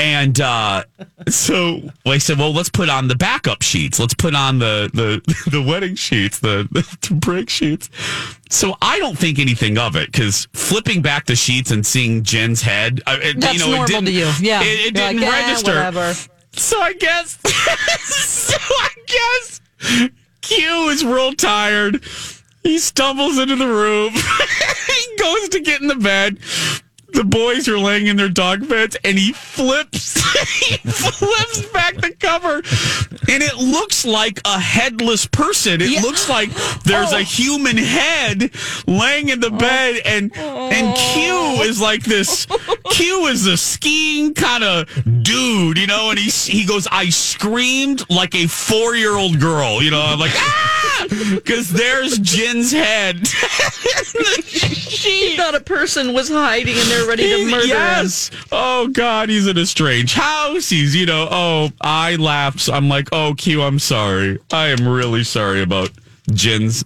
And 0.00 0.40
uh, 0.40 0.84
so 1.28 1.80
I 2.06 2.18
said, 2.18 2.38
well, 2.38 2.52
let's 2.52 2.68
put 2.68 2.88
on 2.88 3.08
the 3.08 3.16
backup 3.16 3.62
sheets. 3.62 3.98
Let's 3.98 4.14
put 4.14 4.34
on 4.34 4.58
the 4.60 4.90
the, 4.94 5.50
the 5.50 5.60
wedding 5.62 5.96
sheets, 5.96 6.38
the, 6.38 6.68
the 7.08 7.14
break 7.14 7.50
sheets. 7.50 7.90
So 8.48 8.76
I 8.80 8.98
don't 9.00 9.18
think 9.18 9.38
anything 9.38 9.76
of 9.76 9.96
it 9.96 10.12
because 10.12 10.46
flipping 10.52 11.02
back 11.02 11.26
the 11.26 11.34
sheets 11.34 11.70
and 11.72 11.84
seeing 11.84 12.22
Jen's 12.22 12.62
head, 12.62 13.00
uh, 13.06 13.18
it, 13.20 13.40
That's 13.40 13.54
you 13.54 13.60
know, 13.60 13.66
normal 13.70 13.84
it 13.84 13.88
didn't, 13.88 14.04
to 14.06 14.12
you. 14.12 14.30
Yeah. 14.40 14.62
it, 14.62 14.86
it 14.88 14.94
didn't 14.94 15.20
like, 15.20 15.32
"Eh, 15.32 15.46
register. 15.46 15.74
whatever. 15.74 16.14
So 16.52 16.80
I 16.80 16.92
guess, 16.94 17.38
so 18.00 18.56
I 18.56 18.88
guess 19.06 19.60
Q 20.48 20.88
is 20.88 21.04
real 21.04 21.34
tired. 21.34 22.02
He 22.62 22.78
stumbles 22.78 23.36
into 23.36 23.54
the 23.54 23.68
room. 23.68 24.12
he 24.14 25.16
goes 25.18 25.50
to 25.50 25.60
get 25.60 25.82
in 25.82 25.88
the 25.88 25.94
bed. 25.94 26.38
The 27.14 27.24
boys 27.24 27.68
are 27.68 27.78
laying 27.78 28.06
in 28.06 28.16
their 28.16 28.28
dog 28.28 28.68
beds, 28.68 28.96
and 29.02 29.18
he 29.18 29.32
flips. 29.32 30.20
he 30.60 30.76
flips 30.76 31.62
back 31.72 31.96
the 31.96 32.12
cover, 32.20 32.56
and 32.56 33.42
it 33.42 33.56
looks 33.56 34.04
like 34.04 34.40
a 34.44 34.58
headless 34.60 35.26
person. 35.26 35.80
It 35.80 35.90
Yeah. 35.90 36.02
looks 36.02 36.28
like 36.28 36.50
there's 36.84 37.12
Oh. 37.12 37.18
a 37.18 37.22
human 37.22 37.76
head 37.78 38.50
laying 38.86 39.30
in 39.30 39.40
the 39.40 39.50
bed, 39.50 40.02
and 40.04 40.36
and 40.36 40.96
Q 40.96 41.62
is 41.62 41.80
like 41.80 42.04
this. 42.04 42.46
Q 42.90 43.26
is 43.28 43.46
a 43.46 43.56
skiing 43.56 44.34
kind 44.34 44.62
of 44.62 44.86
dude, 45.22 45.78
you 45.78 45.86
know, 45.86 46.10
and 46.10 46.18
he 46.18 46.30
he 46.30 46.64
goes, 46.64 46.86
I 46.92 47.08
screamed 47.08 48.04
like 48.10 48.34
a 48.34 48.46
four 48.46 48.94
year 48.94 49.16
old 49.16 49.40
girl, 49.40 49.82
you 49.82 49.90
know, 49.90 50.02
I'm 50.02 50.18
like 50.20 50.32
ah, 50.36 51.06
because 51.34 51.70
there's 51.70 52.18
Jen's 52.18 52.70
head. 52.70 53.26
She 54.98 55.36
thought 55.36 55.54
a 55.54 55.60
person 55.60 56.12
was 56.12 56.28
hiding 56.28 56.76
and 56.76 56.88
ready 57.06 57.22
to 57.22 57.50
murder 57.50 57.62
him. 57.62 57.68
yes. 57.68 58.30
Oh 58.50 58.88
God, 58.88 59.28
he's 59.28 59.46
in 59.46 59.56
a 59.58 59.66
strange 59.66 60.14
house. 60.14 60.68
He's, 60.70 60.94
you 60.94 61.06
know, 61.06 61.28
oh, 61.30 61.70
I 61.80 62.16
laughed. 62.16 62.68
I'm 62.68 62.88
like, 62.88 63.08
oh, 63.12 63.34
Q, 63.36 63.62
I'm 63.62 63.78
sorry. 63.78 64.38
I 64.52 64.68
am 64.68 64.86
really 64.88 65.24
sorry 65.24 65.62
about 65.62 65.90
Jen's 66.32 66.84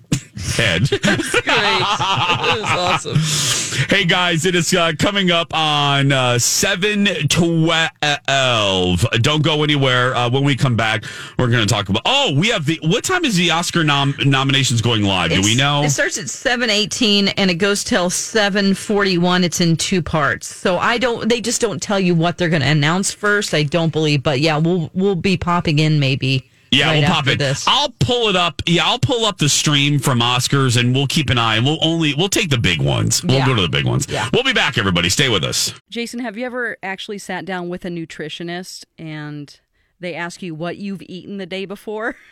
head. 0.56 0.88
Great. 0.88 1.02
It 1.02 2.60
was 2.60 3.06
awesome. 3.06 3.86
Hey 3.88 4.04
guys, 4.04 4.44
it 4.46 4.54
is 4.54 4.72
uh, 4.74 4.92
coming 4.98 5.30
up 5.30 5.52
on 5.54 6.12
uh, 6.12 6.38
seven 6.38 7.06
twelve. 7.28 9.06
Don't 9.20 9.42
go 9.42 9.62
anywhere. 9.62 10.14
Uh, 10.14 10.30
when 10.30 10.44
we 10.44 10.56
come 10.56 10.76
back, 10.76 11.04
we're 11.38 11.48
going 11.48 11.66
to 11.66 11.72
talk 11.72 11.88
about. 11.88 12.02
Oh, 12.04 12.34
we 12.36 12.48
have 12.48 12.66
the. 12.66 12.78
What 12.82 13.04
time 13.04 13.24
is 13.24 13.36
the 13.36 13.50
Oscar 13.50 13.82
nom- 13.84 14.14
nominations 14.24 14.80
going 14.82 15.02
live? 15.02 15.30
Do 15.30 15.42
we 15.42 15.54
know? 15.54 15.82
It 15.82 15.90
starts 15.90 16.18
at 16.18 16.28
seven 16.28 16.70
eighteen 16.70 17.28
and 17.28 17.50
it 17.50 17.56
goes 17.56 17.82
till 17.84 18.10
seven 18.10 18.74
forty 18.74 19.18
one. 19.18 19.44
It's 19.44 19.60
in 19.60 19.76
two 19.76 20.02
parts. 20.02 20.54
So 20.54 20.78
I 20.78 20.98
don't. 20.98 21.28
They 21.28 21.40
just 21.40 21.60
don't 21.60 21.82
tell 21.82 22.00
you 22.00 22.14
what 22.14 22.38
they're 22.38 22.50
going 22.50 22.62
to 22.62 22.68
announce 22.68 23.12
first. 23.12 23.54
I 23.54 23.62
don't 23.62 23.92
believe, 23.92 24.22
but 24.22 24.40
yeah, 24.40 24.58
we'll 24.58 24.90
we'll 24.94 25.14
be 25.16 25.36
popping 25.36 25.78
in 25.78 25.98
maybe. 25.98 26.48
Yeah, 26.72 26.86
right 26.88 27.00
we'll 27.00 27.08
pop 27.10 27.26
it. 27.28 27.38
This. 27.38 27.64
I'll 27.68 27.90
pull 28.00 28.28
it 28.28 28.36
up. 28.36 28.62
Yeah, 28.66 28.86
I'll 28.86 28.98
pull 28.98 29.24
up 29.26 29.38
the 29.38 29.48
stream 29.48 29.98
from 29.98 30.20
Oscars, 30.20 30.76
and 30.80 30.94
we'll 30.94 31.06
keep 31.06 31.30
an 31.30 31.38
eye. 31.38 31.56
And 31.56 31.64
we'll 31.66 31.78
only 31.84 32.14
we'll 32.14 32.28
take 32.28 32.50
the 32.50 32.58
big 32.58 32.80
ones. 32.80 33.22
We'll 33.22 33.36
Yeah. 33.38 33.46
go 33.46 33.54
to 33.54 33.62
the 33.62 33.68
big 33.68 33.84
ones. 33.84 34.06
Yeah. 34.08 34.28
We'll 34.32 34.42
be 34.42 34.52
back. 34.54 34.78
Everybody, 34.78 35.08
stay 35.10 35.28
with 35.28 35.44
us. 35.44 35.74
Jason, 35.90 36.20
have 36.20 36.36
you 36.38 36.46
ever 36.46 36.78
actually 36.82 37.18
sat 37.18 37.44
down 37.44 37.68
with 37.68 37.84
a 37.84 37.88
nutritionist 37.88 38.84
and 38.98 39.58
they 40.00 40.14
ask 40.14 40.42
you 40.42 40.54
what 40.54 40.78
you've 40.78 41.02
eaten 41.02 41.36
the 41.36 41.46
day 41.46 41.64
before? 41.66 42.16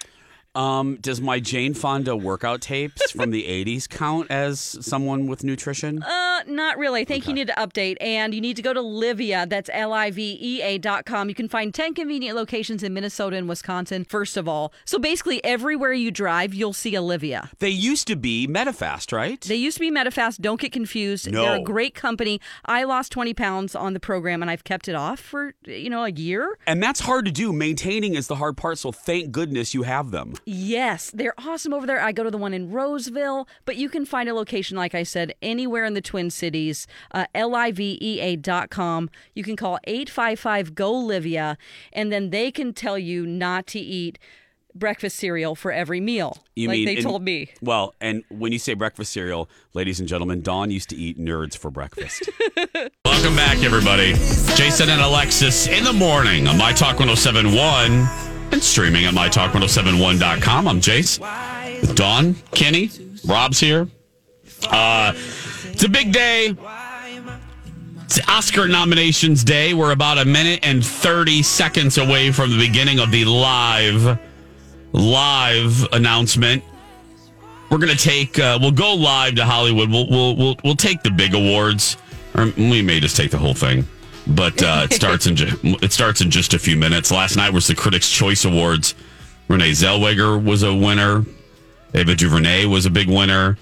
Um, 0.54 0.97
does 1.00 1.21
my 1.21 1.38
Jane 1.38 1.75
Fonda 1.75 2.16
workout 2.16 2.61
tapes 2.61 3.12
from 3.12 3.30
the 3.30 3.45
80s 3.45 3.88
count 3.88 4.30
as 4.30 4.61
someone 4.80 5.28
with 5.28 5.45
nutrition? 5.45 6.02
Uh, 6.02 6.40
not 6.49 6.76
really. 6.76 7.02
I 7.02 7.04
think 7.04 7.28
you 7.28 7.35
need 7.35 7.47
to 7.47 7.52
update 7.54 7.97
and 8.00 8.35
you 8.35 8.40
need 8.40 8.57
to 8.57 8.62
go 8.62 8.73
to 8.75 8.80
Livea. 8.80 9.49
That's 9.49 9.71
L 9.73 9.92
I 9.92 10.11
V 10.11 10.38
E 10.40 10.61
A 10.62 10.78
dot 10.78 11.04
com. 11.04 11.28
You 11.28 11.35
can 11.37 11.49
find 11.49 11.73
10 11.73 11.95
convenient 11.95 12.35
locations 12.37 12.83
in 12.83 12.92
Minnesota 12.95 13.37
and 13.37 13.49
Wisconsin, 13.49 14.04
first 14.04 14.37
of 14.37 14.49
all. 14.49 14.73
So 14.85 14.99
basically, 14.99 15.42
everywhere 15.45 15.92
you 15.92 16.11
drive, 16.11 16.52
you'll 16.52 16.73
see 16.73 16.97
Olivia. 16.99 17.50
They 17.61 17.69
used 17.69 18.09
to 18.09 18.16
be 18.16 18.49
Metafast, 18.49 19.12
right? 19.12 19.40
They 19.40 19.54
used 19.54 19.76
to 19.76 19.80
be 19.80 19.90
Metafast. 19.92 20.40
Don't 20.40 20.61
get 20.61 20.73
confused. 20.73 21.30
No. 21.30 21.42
They're 21.42 21.57
a 21.61 21.62
great 21.62 21.95
company. 21.95 22.40
I 22.64 22.83
lost 22.85 23.12
20 23.12 23.35
pounds 23.35 23.76
on 23.76 23.92
the 23.92 24.00
program 24.00 24.42
and 24.42 24.50
I've 24.50 24.64
kept 24.64 24.88
it 24.88 24.97
off 24.97 25.21
for, 25.21 25.54
you 25.64 25.90
know, 25.90 26.02
a 26.04 26.11
year. 26.11 26.59
and 26.66 26.83
that's 26.83 27.00
hard 27.00 27.25
to 27.26 27.30
do. 27.30 27.52
Maintaining 27.52 28.14
is 28.14 28.26
the 28.26 28.37
hard 28.37 28.57
part, 28.57 28.78
so 28.78 28.90
thank 28.90 29.30
goodness 29.30 29.75
you 29.75 29.83
have 29.85 30.11
them. 30.11 30.35
Yes, 30.44 31.11
they're 31.12 31.35
awesome 31.38 31.73
over 31.73 31.87
there. 31.87 32.00
I 32.00 32.12
go 32.12 32.23
to 32.25 32.30
the 32.30 32.38
one 32.38 32.54
in 32.54 32.70
Roseville, 32.70 33.47
but 33.64 33.76
you 33.76 33.88
can 33.88 34.04
find 34.04 34.28
a 34.28 34.35
location, 34.35 34.76
like 34.76 34.94
I 34.94 35.02
said, 35.02 35.35
anywhere 35.42 35.85
in 35.85 35.94
the 35.94 36.00
Twin 36.00 36.30
Cities. 36.30 36.87
Uh, 37.12 37.26
L-I-V-E-A 37.35 38.37
dot 38.37 38.70
com. 38.70 39.11
You 39.35 39.44
can 39.44 39.56
call 39.56 39.78
855-GO-LIVEA, 39.87 41.56
and 41.92 42.12
then 42.12 42.30
they 42.30 42.50
can 42.50 42.73
tell 42.73 42.99
you 42.99 43.26
not 43.26 43.66
to 43.68 43.78
eat 43.78 44.18
breakfast 44.73 45.16
cereal 45.16 45.56
for 45.56 45.73
every 45.73 45.99
meal, 46.00 46.38
You 46.54 46.68
like 46.68 46.76
mean 46.76 46.85
they 46.87 46.97
in- 46.99 47.02
told 47.02 47.23
me. 47.23 47.50
Well, 47.61 47.92
and 48.00 48.23
when 48.28 48.52
you 48.52 48.59
say 48.61 48.75
breakfast 48.75 49.12
cereal, 49.12 49.50
ladies 49.75 49.99
and 49.99 50.09
gentlemen, 50.09 50.42
Dawn 50.42 50.70
used 50.70 50.90
to 50.90 50.97
eat 50.97 51.18
nerds 51.18 51.56
for 51.59 51.73
breakfast. 51.73 52.30
Welcome 53.04 53.35
back, 53.35 53.64
everybody. 53.64 54.12
Jason 54.54 54.88
and 54.88 55.00
Alexis 55.00 55.66
in 55.66 55.82
the 55.82 55.92
morning 55.92 56.47
on 56.47 56.56
My 56.56 56.73
Talk 56.73 57.00
1071 57.00 58.06
and 58.52 58.62
streaming 58.62 59.04
at 59.04 59.14
MyTalk1071.com. 59.14 60.69
I'm 60.69 60.80
Jace. 60.80 61.21
With 61.80 61.95
Dawn, 61.95 62.35
Kenny, 62.52 62.90
Rob's 63.26 63.61
here. 63.61 63.88
Uh, 64.69 65.12
it's 65.14 65.85
a 65.85 65.88
big 65.88 66.12
day. 66.12 66.54
It's 68.04 68.28
Oscar 68.28 68.66
nominations 68.66 69.45
day. 69.45 69.73
We're 69.73 69.92
about 69.92 70.19
a 70.19 70.25
minute 70.25 70.61
and 70.62 70.85
30 70.85 71.42
seconds 71.42 71.99
away 71.99 72.33
from 72.33 72.50
the 72.50 72.59
beginning 72.59 72.99
of 72.99 73.11
the 73.11 73.25
live, 73.25 74.19
live 74.92 75.87
announcement. 75.92 76.64
We're 77.71 77.78
gonna 77.78 77.95
take. 77.95 78.37
Uh, 78.37 78.59
we'll 78.61 78.73
go 78.73 78.95
live 78.95 79.37
to 79.37 79.45
Hollywood. 79.45 79.90
We'll 79.90 80.11
we'll 80.11 80.37
we'll 80.37 80.57
we'll 80.64 80.75
take 80.75 81.04
the 81.04 81.11
big 81.11 81.35
awards, 81.35 81.97
or 82.35 82.47
we 82.57 82.83
may 82.83 82.99
just 82.99 83.16
take 83.16 83.30
the 83.30 83.38
whole 83.38 83.54
thing. 83.54 83.87
But 84.26 84.62
uh, 84.62 84.86
it 84.90 84.94
starts 84.94 85.26
in 85.26 85.36
ju- 85.36 85.58
it 85.62 85.92
starts 85.92 86.20
in 86.20 86.30
just 86.30 86.54
a 86.54 86.58
few 86.58 86.76
minutes. 86.76 87.10
Last 87.10 87.36
night 87.36 87.52
was 87.52 87.66
the 87.66 87.74
Critics' 87.74 88.10
Choice 88.10 88.44
Awards. 88.44 88.94
Renee 89.48 89.72
Zellweger 89.72 90.42
was 90.42 90.62
a 90.62 90.74
winner. 90.74 91.24
Ava 91.94 92.14
DuVernay 92.14 92.66
was 92.66 92.86
a 92.86 92.90
big 92.90 93.08
winner. 93.08 93.58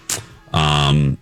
Um, 0.53 1.17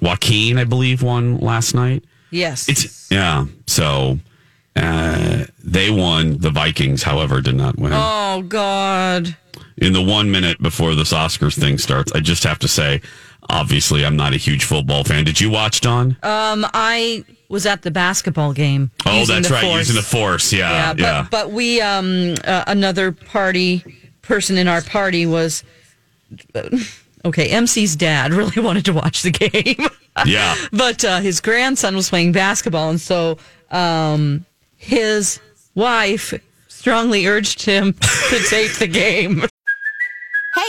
Joaquin, 0.00 0.58
I 0.58 0.64
believe, 0.64 1.02
won 1.02 1.38
last 1.38 1.74
night. 1.74 2.04
Yes. 2.30 2.68
It's 2.68 3.10
yeah. 3.10 3.46
So 3.66 4.18
uh, 4.76 5.44
they 5.64 5.90
won. 5.90 6.38
The 6.38 6.50
Vikings, 6.50 7.02
however, 7.02 7.40
did 7.40 7.54
not 7.54 7.78
win 7.78 7.92
oh, 7.94 8.42
God. 8.46 9.36
in 9.76 9.92
the 9.92 10.02
one 10.02 10.30
minute 10.30 10.60
before 10.60 10.94
this 10.94 11.12
Oscars 11.12 11.58
thing 11.58 11.78
starts, 11.78 12.12
I 12.12 12.20
just 12.20 12.44
have 12.44 12.58
to 12.60 12.68
say, 12.68 13.00
obviously, 13.48 14.04
I'm 14.04 14.16
not 14.16 14.34
a 14.34 14.36
huge 14.36 14.64
football 14.64 15.04
fan. 15.04 15.24
Did 15.24 15.40
you 15.40 15.50
watch, 15.50 15.80
Dawn? 15.80 16.16
Um, 16.22 16.66
I 16.74 17.24
was 17.48 17.66
at 17.66 17.82
the 17.82 17.90
basketball 17.90 18.52
game. 18.52 18.90
oh, 19.06 19.24
that's 19.24 19.50
right, 19.50 19.62
force. 19.62 19.88
using 19.88 19.96
the 19.96 20.02
force. 20.02 20.52
Yeah, 20.52 20.70
yeah, 20.70 20.94
yeah. 20.96 21.22
but 21.22 21.30
but 21.30 21.52
we 21.52 21.80
um 21.80 22.34
uh, 22.44 22.64
another 22.66 23.12
party 23.12 23.84
person 24.22 24.58
in 24.58 24.68
our 24.68 24.82
party 24.82 25.26
was 25.26 25.64
okay, 27.24 27.48
MC's 27.48 27.96
dad 27.96 28.32
really 28.40 28.62
wanted 28.62 28.84
to 28.86 28.92
watch 28.92 29.22
the 29.22 29.30
game. 29.30 29.86
Yeah. 30.26 30.56
but 30.72 31.04
uh, 31.04 31.20
his 31.20 31.40
grandson 31.40 31.94
was 31.94 32.08
playing 32.08 32.32
basketball, 32.32 32.90
and 32.90 33.00
so 33.00 33.38
um, 33.70 34.44
his 34.76 35.38
wife 35.76 36.34
strongly 36.66 37.28
urged 37.28 37.62
him 37.62 37.92
to 37.92 38.38
take 38.50 38.80
the 38.80 38.88
game. 38.88 39.44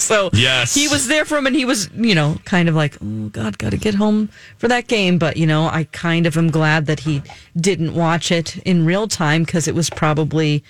So 0.00 0.30
Yes. 0.32 0.74
he 0.74 0.88
was 0.88 1.06
there 1.08 1.24
for 1.24 1.36
him, 1.38 1.46
and 1.46 1.54
he 1.54 1.64
was, 1.64 1.88
you 1.94 2.14
know, 2.14 2.36
kind 2.44 2.68
of 2.68 2.74
like, 2.74 2.96
oh 3.02 3.28
God, 3.28 3.58
got 3.58 3.70
to 3.70 3.76
get 3.76 3.94
home 3.94 4.28
for 4.58 4.66
that 4.68 4.86
game. 4.88 5.18
But 5.18 5.36
you 5.36 5.46
know, 5.46 5.66
I 5.66 5.84
kind 5.92 6.26
of 6.26 6.36
am 6.36 6.50
glad 6.50 6.86
that 6.86 7.00
he 7.00 7.22
didn't 7.56 7.94
watch 7.94 8.32
it 8.32 8.56
in 8.58 8.84
real 8.86 9.06
time 9.08 9.44
because 9.44 9.68
it 9.68 9.74
was 9.74 9.90
probably, 9.90 10.64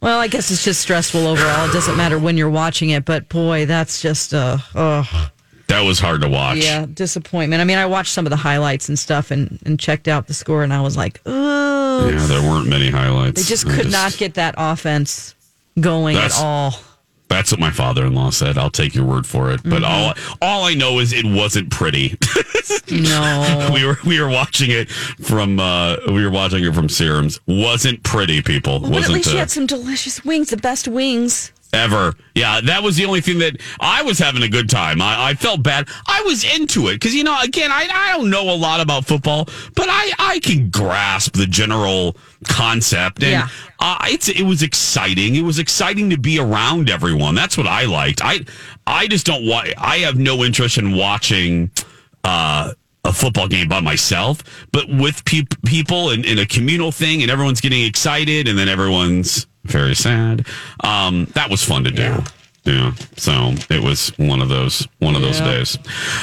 well, 0.00 0.18
I 0.20 0.26
guess 0.28 0.50
it's 0.50 0.64
just 0.64 0.80
stressful 0.80 1.26
overall. 1.26 1.68
It 1.68 1.72
doesn't 1.72 1.96
matter 1.96 2.18
when 2.18 2.36
you're 2.36 2.50
watching 2.50 2.90
it, 2.90 3.04
but 3.04 3.28
boy, 3.28 3.66
that's 3.66 4.02
just 4.02 4.34
uh, 4.34 4.58
oh 4.74 5.30
That 5.68 5.82
was 5.82 6.00
hard 6.00 6.20
to 6.22 6.28
watch. 6.28 6.58
yeah, 6.58 6.84
disappointment. 6.92 7.60
I 7.62 7.64
mean, 7.64 7.78
I 7.78 7.86
watched 7.86 8.12
some 8.12 8.26
of 8.26 8.30
the 8.30 8.36
highlights 8.36 8.88
and 8.88 8.98
stuff, 8.98 9.30
and 9.30 9.58
and 9.64 9.78
checked 9.78 10.08
out 10.08 10.26
the 10.26 10.34
score, 10.34 10.62
and 10.64 10.72
I 10.72 10.80
was 10.80 10.96
like, 10.96 11.20
oh, 11.24 12.08
Yeah, 12.10 12.26
there 12.26 12.42
weren't 12.42 12.68
many 12.68 12.90
highlights. 12.90 13.40
they 13.40 13.48
just 13.48 13.66
could 13.68 13.90
not 13.92 14.16
get 14.18 14.34
that 14.34 14.54
offense 14.58 15.34
going 15.80 16.16
at 16.16 16.32
all. 16.36 16.74
That's 17.32 17.50
what 17.50 17.60
my 17.60 17.70
father-in-law 17.70 18.28
said. 18.30 18.58
I'll 18.58 18.68
take 18.70 18.94
your 18.94 19.06
word 19.06 19.26
for 19.26 19.50
it. 19.50 19.62
But 19.62 19.82
Mm-hmm. 19.82 19.84
all 19.84 20.14
all 20.42 20.64
I 20.64 20.74
know 20.74 20.98
is 20.98 21.14
it 21.14 21.24
wasn't 21.24 21.70
pretty. 21.70 22.18
No. 22.90 23.70
we 23.74 23.86
were 23.86 23.96
we 24.04 24.20
were 24.20 24.28
watching 24.28 24.70
it 24.70 24.90
from 24.90 25.58
uh 25.58 25.96
we 26.08 26.22
were 26.24 26.30
watching 26.30 26.62
it 26.62 26.74
from 26.74 26.90
Serums. 26.90 27.40
Wasn't 27.46 28.02
pretty, 28.02 28.42
people. 28.42 28.80
Well, 28.80 28.80
but 28.82 28.86
at 28.88 28.94
wasn't 28.96 29.14
least 29.14 29.28
you 29.30 29.36
uh, 29.36 29.40
had 29.40 29.50
some 29.50 29.64
delicious 29.66 30.22
wings, 30.26 30.50
the 30.50 30.58
best 30.58 30.86
wings. 30.88 31.52
Ever. 31.72 32.14
Yeah, 32.34 32.60
that 32.62 32.82
was 32.82 32.96
the 32.96 33.04
only 33.04 33.20
thing 33.20 33.38
that 33.38 33.56
I 33.80 34.02
was 34.02 34.18
having 34.18 34.42
a 34.42 34.48
good 34.48 34.68
time. 34.68 35.00
I, 35.00 35.30
I 35.30 35.34
felt 35.34 35.62
bad. 35.62 35.88
I 36.06 36.22
was 36.22 36.44
into 36.44 36.88
it 36.88 36.94
because 36.94 37.14
you 37.14 37.24
know, 37.24 37.38
again, 37.42 37.70
I 37.72 37.88
I 37.90 38.16
don't 38.16 38.30
know 38.30 38.52
a 38.52 38.56
lot 38.56 38.80
about 38.80 39.06
football, 39.06 39.46
but 39.74 39.86
I 39.88 40.12
I 40.18 40.38
can 40.40 40.70
grasp 40.70 41.34
the 41.34 41.46
general 41.46 42.16
concept 42.44 43.22
and. 43.22 43.32
Yeah. 43.32 43.48
Uh, 43.84 43.98
it's 44.04 44.28
it 44.28 44.42
was 44.42 44.62
exciting. 44.62 45.34
It 45.34 45.42
was 45.42 45.58
exciting 45.58 46.10
to 46.10 46.16
be 46.16 46.38
around 46.38 46.88
everyone. 46.88 47.34
That's 47.34 47.58
what 47.58 47.66
I 47.66 47.86
liked. 47.86 48.20
I 48.22 48.44
I 48.86 49.08
just 49.08 49.26
don't 49.26 49.44
want. 49.44 49.74
I 49.76 49.98
have 49.98 50.16
no 50.16 50.44
interest 50.44 50.78
in 50.78 50.96
watching 50.96 51.72
uh, 52.22 52.74
a 53.04 53.12
football 53.12 53.48
game 53.48 53.66
by 53.66 53.80
myself, 53.80 54.38
but 54.70 54.88
with 54.88 55.24
peop 55.24 55.60
people 55.64 56.10
and 56.10 56.24
in 56.24 56.38
a 56.38 56.46
communal 56.46 56.92
thing, 56.92 57.22
and 57.22 57.30
everyone's 57.30 57.60
getting 57.60 57.82
excited, 57.84 58.46
and 58.46 58.56
then 58.56 58.68
everyone's 58.68 59.48
very 59.64 59.94
sad. 59.94 60.46
Um, 60.82 61.26
that 61.34 61.50
was 61.50 61.64
fun 61.64 61.84
to 61.84 61.90
do. 61.90 62.16
Yeah. 62.64 62.92
So 63.16 63.54
it 63.70 63.82
was 63.82 64.08
one 64.18 64.40
of 64.40 64.48
those 64.48 64.86
one 64.98 65.16
of 65.16 65.22
those 65.22 65.40
days. 65.40 65.76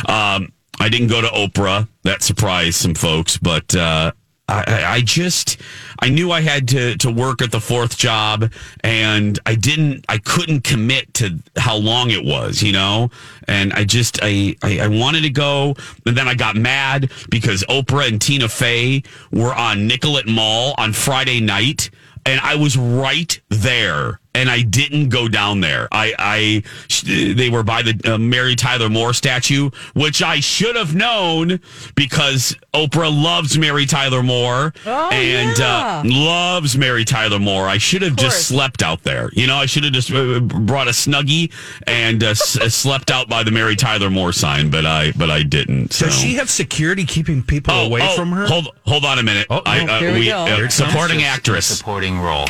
Um, 0.08 0.52
I 0.80 0.88
didn't 0.90 1.08
go 1.08 1.22
to 1.22 1.28
Oprah. 1.28 1.88
That 2.04 2.24
surprised 2.24 2.76
some 2.78 2.94
folks, 2.96 3.38
but 3.38 3.76
uh, 3.76 4.14
I, 4.48 4.64
I- 4.68 4.86
I 4.94 5.02
just 5.02 5.58
I 6.02 6.08
knew 6.10 6.32
I 6.32 6.40
had 6.40 6.68
to 6.70 6.96
to 6.98 7.12
work 7.12 7.42
at 7.42 7.52
the 7.52 7.60
fourth 7.60 7.98
job, 7.98 8.52
and 8.86 9.38
I 9.46 9.56
didn't. 9.56 10.06
I 10.08 10.18
couldn't 10.18 10.64
commit 10.64 11.14
to 11.16 11.38
how 11.58 11.76
long 11.76 12.10
it 12.12 12.24
was, 12.24 12.64
you 12.64 12.72
know. 12.72 13.10
And 13.50 13.74
I 13.74 13.84
just 13.84 14.20
I 14.24 14.56
I, 14.64 14.80
I 14.80 14.88
wanted 14.88 15.22
to 15.24 15.30
go, 15.30 15.76
and 16.06 16.16
then 16.18 16.30
I 16.30 16.36
got 16.36 16.56
mad 16.56 17.12
because 17.30 17.64
Oprah 17.66 18.08
and 18.08 18.22
Tina 18.22 18.48
Fey 18.48 19.04
were 19.32 19.54
on 19.54 19.88
Nicollet 19.88 20.26
Mall 20.28 20.74
on 20.78 20.94
Friday 20.94 21.42
night, 21.42 21.90
and 22.30 22.40
I 22.42 22.56
was 22.56 22.78
right 22.78 23.42
there. 23.50 24.20
And 24.36 24.48
I 24.50 24.62
didn't 24.62 25.10
go 25.10 25.28
down 25.28 25.60
there. 25.60 25.88
I, 25.92 26.14
I, 26.20 26.64
they 27.04 27.50
were 27.50 27.64
by 27.64 27.82
the 27.82 28.00
uh, 28.14 28.18
Mary 28.20 28.56
Tyler 28.56 28.88
Moore 28.88 29.12
statue, 29.14 29.72
which 29.96 30.22
I 30.22 30.40
should 30.40 30.76
have 30.76 30.94
known 30.96 31.60
because 31.96 32.56
Oprah 32.74 33.12
loves 33.12 33.58
Mary 33.58 33.88
Tyler 33.88 34.22
Moore 34.22 34.72
Oh, 34.86 35.10
and 35.12 35.58
yeah. 35.58 35.66
uh, 35.66 36.04
loves 36.06 36.78
Mary 36.78 37.06
Tyler 37.06 37.40
Moore. 37.40 37.68
I 37.68 37.80
should 37.80 38.04
have 38.04 38.16
just 38.16 38.48
slept 38.48 38.84
out 38.84 39.04
there. 39.04 39.32
You 39.34 39.48
know, 39.48 39.56
I 39.56 39.66
should 39.66 39.84
have 39.84 39.94
just 39.94 40.12
uh, 40.12 40.40
brought 40.40 40.88
a 40.88 40.92
snuggie 40.92 41.52
and 41.88 42.24
uh, 42.24 42.28
s- 42.28 42.58
uh, 42.60 42.70
slept 42.70 43.10
out 43.10 43.30
by 43.30 43.42
the 43.44 43.52
Mary 43.52 43.76
Tyler 43.76 44.12
Moore 44.12 44.32
sign, 44.32 44.70
but 44.70 44.86
I, 44.86 45.12
but 45.14 45.32
I 45.32 45.42
didn't. 45.42 45.92
So. 45.92 46.06
Does 46.06 46.18
she 46.20 46.36
have 46.36 46.52
security 46.52 47.04
keeping 47.04 47.42
people 47.42 47.74
Oh, 47.74 47.86
away 47.88 48.02
oh, 48.04 48.16
from 48.16 48.32
her? 48.32 48.46
Hold, 48.46 48.70
hold 48.86 49.06
on 49.06 49.18
a 49.18 49.24
minute. 49.24 49.48
Oh, 49.50 49.62
I, 49.66 49.82
oh, 49.90 50.00
here 50.00 50.14
we 50.14 50.26
go. 50.28 50.46
Here 50.46 50.70
supporting 50.70 51.24
actress. 51.24 51.66
Supporting 51.66 52.20
role. 52.20 52.46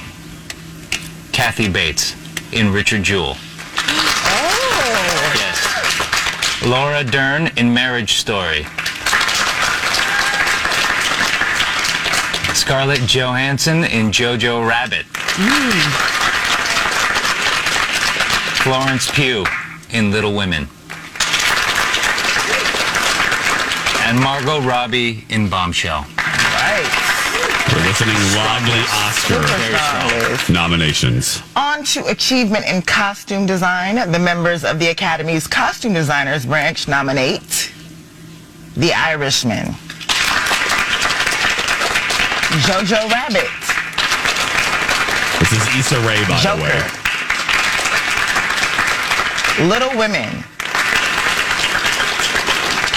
Kathy 1.39 1.69
Bates 1.69 2.17
in 2.51 2.73
Richard 2.73 3.01
Jewell. 3.01 3.37
Oh. 4.27 5.31
Yes. 5.35 6.61
Laura 6.65 7.01
Dern 7.01 7.49
in 7.55 7.73
Marriage 7.73 8.15
Story. 8.15 8.65
Scarlett 12.53 13.07
Johansson 13.07 13.85
in 13.85 14.11
Jojo 14.11 14.67
Rabbit. 14.67 15.05
Hmm. 15.39 15.79
Florence 18.61 19.09
Pugh 19.09 19.45
in 19.91 20.11
Little 20.11 20.35
Women. 20.35 20.67
And 24.05 24.19
Margot 24.19 24.59
Robbie 24.59 25.23
in 25.29 25.47
Bombshell. 25.47 26.05
We're 27.71 27.85
listening 27.85 28.15
lively 28.35 28.81
Oscar 29.05 30.51
nominations. 30.51 31.43
On 31.55 31.83
to 31.83 32.05
achievement 32.05 32.65
in 32.65 32.81
costume 32.81 33.45
design. 33.45 34.11
The 34.11 34.17
members 34.17 34.63
of 34.63 34.79
the 34.79 34.87
Academy's 34.89 35.45
Costume 35.45 35.93
Designers 35.93 36.47
branch 36.47 36.87
nominate 36.87 37.71
The 38.75 38.91
Irishman, 38.93 39.67
Jojo 42.65 43.07
Rabbit, 43.11 43.49
This 45.39 45.51
is 45.51 45.67
Issa 45.79 45.99
Rae, 46.07 46.25
by 46.27 46.41
the 46.41 46.55
way. 46.63 46.81
Little 49.67 49.95
Women, 49.95 50.43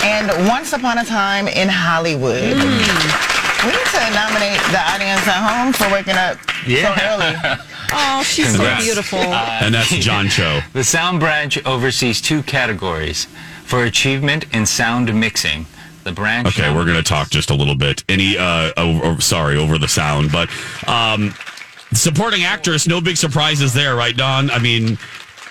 and 0.03 0.49
Once 0.49 0.73
Upon 0.73 0.97
a 0.99 1.05
Time 1.05 1.47
in 1.47 1.69
Hollywood. 1.69 2.55
Hmm. 2.57 3.32
We 3.65 3.71
need 3.71 3.87
to 3.95 4.11
nominate 4.11 4.61
the 4.71 4.81
audience 4.91 5.27
at 5.29 5.41
home 5.43 5.73
for 5.73 5.91
waking 5.93 6.17
up 6.17 6.39
so 6.67 6.95
early. 7.07 7.59
Oh, 7.95 8.23
she's 8.23 8.47
Congrats. 8.53 8.81
so 8.81 8.85
beautiful. 8.87 9.19
And 9.19 9.75
that's 9.75 9.91
John 9.91 10.29
Cho. 10.31 10.61
The 10.73 10.83
sound 10.83 11.21
branch 11.21 11.63
oversees 11.67 12.23
two 12.23 12.43
categories 12.43 13.27
for 13.65 13.85
achievement 13.85 14.47
in 14.55 14.65
sound 14.65 15.13
mixing. 15.15 15.67
The 16.05 16.13
branch. 16.13 16.47
Okay, 16.49 16.75
we're 16.75 16.87
going 16.87 16.97
to 16.97 17.03
talk 17.03 17.29
just 17.29 17.51
a 17.51 17.55
little 17.55 17.77
bit. 17.77 18.03
Any, 18.09 18.39
uh, 18.39 18.73
oh, 18.79 19.19
sorry, 19.19 19.59
over 19.59 19.77
the 19.77 19.89
sound, 19.89 20.33
but 20.33 20.49
um, 20.89 21.35
supporting 21.93 22.45
actress, 22.45 22.89
no 22.89 22.99
big 23.01 23.19
surprises 23.19 23.75
there, 23.75 23.95
right, 23.95 24.17
Dawn? 24.17 24.51
I 24.51 24.59
mean, 24.59 24.97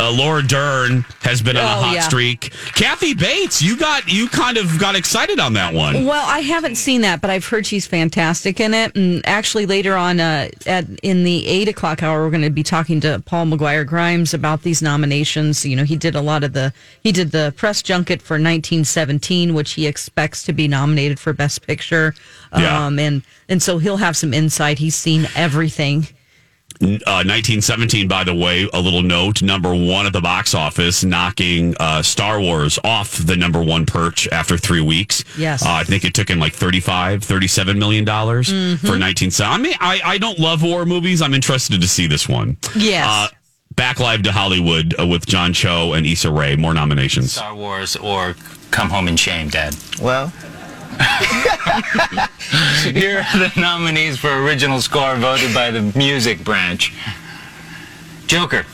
Uh, 0.02 0.12
Laura 0.12 0.42
Dern 0.42 1.06
has 1.22 1.44
been 1.44 1.56
on 1.58 1.64
a 1.64 1.68
Oh, 1.68 1.82
hot 1.84 1.94
yeah. 1.94 2.02
streak. 2.02 2.52
Kathy 2.74 3.14
Bates, 3.14 3.62
you 3.62 3.78
got 3.78 4.12
you 4.12 4.28
kind 4.28 4.58
of 4.58 4.80
got 4.80 4.96
excited 4.96 5.40
on 5.40 5.54
that 5.54 5.76
one. 5.76 6.06
Well, 6.06 6.26
I 6.28 6.40
haven't 6.40 6.76
seen 6.76 7.02
that, 7.02 7.22
but 7.22 7.30
I've 7.30 7.46
heard 7.46 7.68
she's 7.68 7.86
fantastic 7.86 8.60
in 8.60 8.74
it. 8.74 8.96
And 8.96 9.22
actually, 9.28 9.68
later 9.68 9.96
on 9.96 10.20
uh, 10.20 10.50
at 10.66 10.88
in 11.04 11.24
the 11.24 11.46
eight 11.46 11.68
o'clock 11.68 12.02
hour, 12.02 12.24
we're 12.24 12.32
going 12.32 12.42
to 12.42 12.50
be 12.50 12.64
talking 12.64 13.00
to 13.02 13.22
Paul 13.28 13.46
McGuire 13.46 13.86
Grimes 13.86 14.34
about 14.34 14.64
these 14.64 14.82
nominations. 14.82 15.64
You 15.66 15.76
know, 15.76 15.84
he 15.84 15.98
did 15.98 16.16
a 16.16 16.22
lot 16.22 16.44
of 16.44 16.54
the 16.54 16.74
he 17.04 17.12
did 17.12 17.32
the 17.32 17.54
press 17.56 17.84
junket 17.84 18.22
for 18.24 18.34
1917, 18.36 19.54
which 19.54 19.74
he 19.74 19.86
expects 19.86 20.42
to 20.44 20.54
be 20.54 20.68
nominated 20.68 21.20
for 21.20 21.32
Best 21.32 21.66
Picture. 21.68 22.16
Yeah. 22.58 22.86
Um, 22.88 22.98
and 22.98 23.22
and 23.48 23.62
so 23.62 23.78
he'll 23.78 23.98
have 23.98 24.18
some 24.18 24.34
insight. 24.34 24.80
He's 24.80 24.96
seen 24.96 25.28
everything. 25.36 26.08
Uh, 26.82 27.24
1917, 27.24 28.08
by 28.08 28.24
the 28.24 28.34
way, 28.34 28.68
a 28.74 28.80
little 28.80 29.04
note, 29.04 29.42
number 29.44 29.74
one 29.76 30.06
at 30.08 30.14
the 30.14 30.22
box 30.22 30.56
office, 30.56 31.04
knocking 31.04 31.76
uh, 31.80 32.02
Star 32.02 32.40
Wars 32.42 32.80
off 32.84 33.18
the 33.18 33.36
number 33.36 33.62
one 33.62 33.86
perch 33.86 34.28
after 34.30 34.58
three 34.58 34.82
weeks. 34.82 35.24
Yes. 35.38 35.64
Uh, 35.66 35.70
I 35.72 35.84
think 35.84 36.04
it 36.06 36.14
took 36.14 36.30
in 36.32 36.40
like 36.40 36.54
35, 36.54 37.24
37 37.24 37.78
million 37.78 38.04
dollars 38.04 38.50
Mhm. 38.50 38.80
for 38.80 38.98
1917. 38.98 39.48
I 39.54 39.58
mean, 39.58 39.76
I, 39.80 40.02
I 40.14 40.18
don't 40.18 40.40
love 40.40 40.64
war 40.64 40.86
movies. 40.86 41.22
I'm 41.22 41.34
interested 41.36 41.82
to 41.82 41.88
see 41.88 42.08
this 42.08 42.28
one. 42.28 42.58
Yes. 42.76 43.06
Uh, 43.08 43.28
back 43.76 44.00
live 44.00 44.24
to 44.24 44.32
Hollywood 44.32 44.96
uh, 45.00 45.06
with 45.06 45.26
John 45.28 45.54
Cho 45.54 45.94
and 45.94 46.06
Issa 46.06 46.32
Rae. 46.32 46.56
More 46.56 46.74
nominations. 46.74 47.34
Star 47.34 47.54
Wars 47.56 47.96
or 47.96 48.36
Come 48.72 48.90
Home 48.90 49.08
in 49.08 49.18
Shame, 49.18 49.50
Dad. 49.50 49.76
Well, 50.02 50.34
Here 52.94 53.20
are 53.20 53.40
the 53.40 53.52
nominees 53.60 54.18
for 54.20 54.30
original 54.44 54.82
score 54.82 55.16
voted 55.16 55.54
by 55.54 55.72
the 55.72 55.82
music 55.98 56.44
branch 56.44 56.94
Joker, 58.28 58.66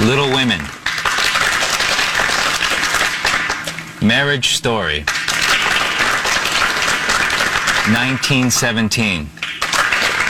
Little 0.00 0.30
Women, 0.30 0.60
Marriage 4.02 4.56
Story, 4.56 5.04
1917. 7.92 9.28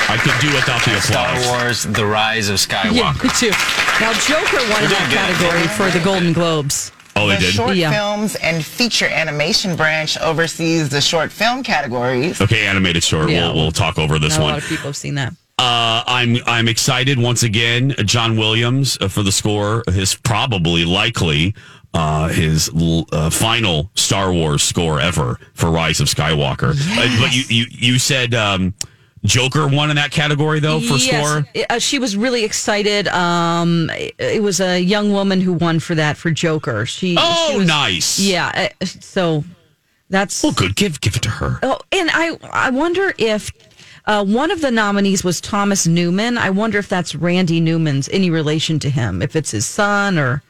I 0.08 0.16
could 0.18 0.34
do 0.40 0.52
without 0.54 0.84
the 0.84 1.00
Star 1.00 1.28
applause. 1.36 1.46
Wars: 1.46 1.82
The 1.84 2.04
Rise 2.04 2.48
of 2.50 2.56
Skywalker. 2.56 2.92
Yeah, 2.92 3.12
me 3.22 3.30
too. 3.38 3.52
Now 4.00 4.12
Joker 4.14 4.58
won 4.68 4.82
We're 4.82 4.88
that 4.88 5.08
doing 5.08 5.38
good. 5.38 5.48
category 5.48 5.68
for 5.76 5.90
the 5.96 6.04
Golden 6.04 6.32
Globes. 6.34 6.92
Oh, 7.16 7.28
they 7.28 7.34
the 7.36 7.40
did? 7.42 7.54
short 7.54 7.76
Yeah. 7.76 7.90
films 7.92 8.34
and 8.36 8.64
feature 8.64 9.06
animation 9.06 9.76
branch 9.76 10.16
oversees 10.18 10.88
the 10.88 11.00
short 11.00 11.30
film 11.30 11.62
categories. 11.62 12.40
Okay, 12.40 12.66
animated 12.66 13.02
short. 13.04 13.30
Yeah. 13.30 13.46
We'll, 13.48 13.54
we'll 13.56 13.70
talk 13.72 13.98
over 13.98 14.18
this 14.18 14.32
Not 14.36 14.40
a 14.40 14.42
one. 14.44 14.52
lot 14.54 14.62
of 14.62 14.68
people 14.68 14.86
have 14.86 14.96
seen 14.96 15.14
that. 15.16 15.34
Uh, 15.58 16.02
I'm 16.06 16.38
I'm 16.46 16.66
excited 16.68 17.18
once 17.18 17.42
again. 17.42 17.94
John 18.04 18.36
Williams 18.36 18.98
uh, 19.00 19.08
for 19.08 19.22
the 19.22 19.30
score. 19.30 19.84
His 19.92 20.14
probably 20.14 20.84
likely 20.84 21.54
uh, 21.94 22.28
his 22.28 22.70
l- 22.74 23.06
uh, 23.12 23.28
final 23.30 23.90
Star 23.94 24.32
Wars 24.32 24.62
score 24.62 24.98
ever 24.98 25.38
for 25.54 25.70
Rise 25.70 26.00
of 26.00 26.08
Skywalker. 26.08 26.70
Uh, 26.74 27.20
but 27.20 27.34
you 27.36 27.44
you 27.48 27.66
you 27.70 27.98
said 27.98 28.34
um, 28.34 28.74
Joker 29.24 29.68
won 29.68 29.90
in 29.90 29.96
that 29.96 30.10
category 30.10 30.58
though 30.60 30.80
for 30.80 30.98
score. 30.98 31.46
Uh, 31.70 31.78
she 31.78 31.98
was 31.98 32.16
really 32.16 32.44
excited. 32.44 33.06
Um, 33.08 33.88
it, 33.92 34.14
it 34.18 34.42
was 34.42 34.60
a 34.60 34.80
young 34.80 35.12
woman 35.12 35.40
who 35.40 35.52
won 35.52 35.78
for 35.80 35.94
that 35.94 36.16
for 36.16 36.30
Joker. 36.30 36.86
She. 36.86 37.16
Oh, 37.18 37.48
she 37.52 37.58
was- 37.58 37.66
nice. 37.68 38.18
Yeah. 38.18 38.70
uh, 38.80 38.84
So 38.86 39.44
that's. 40.10 40.42
Well, 40.42 40.52
good. 40.52 40.74
Give 40.76 41.00
give 41.00 41.14
it 41.16 41.22
to 41.22 41.30
her. 41.30 41.58
Oh, 41.62 41.78
and 41.92 42.10
I 42.12 42.36
I 42.52 42.70
wonder 42.70 43.14
if. 43.18 43.50
Uh, 44.04 44.24
one 44.24 44.50
of 44.50 44.60
the 44.60 44.70
nominees 44.72 45.22
was 45.22 45.40
Thomas 45.40 45.86
Newman. 45.86 46.36
I 46.36 46.50
wonder 46.50 46.76
if 46.78 46.88
that's 46.88 47.14
Randy 47.14 47.60
Newman's 47.60 48.08
any 48.08 48.30
relation 48.30 48.80
to 48.80 48.90
him, 48.90 49.22
if 49.22 49.36
it's 49.36 49.52
his 49.52 49.64
son 49.64 50.18
or. 50.18 50.42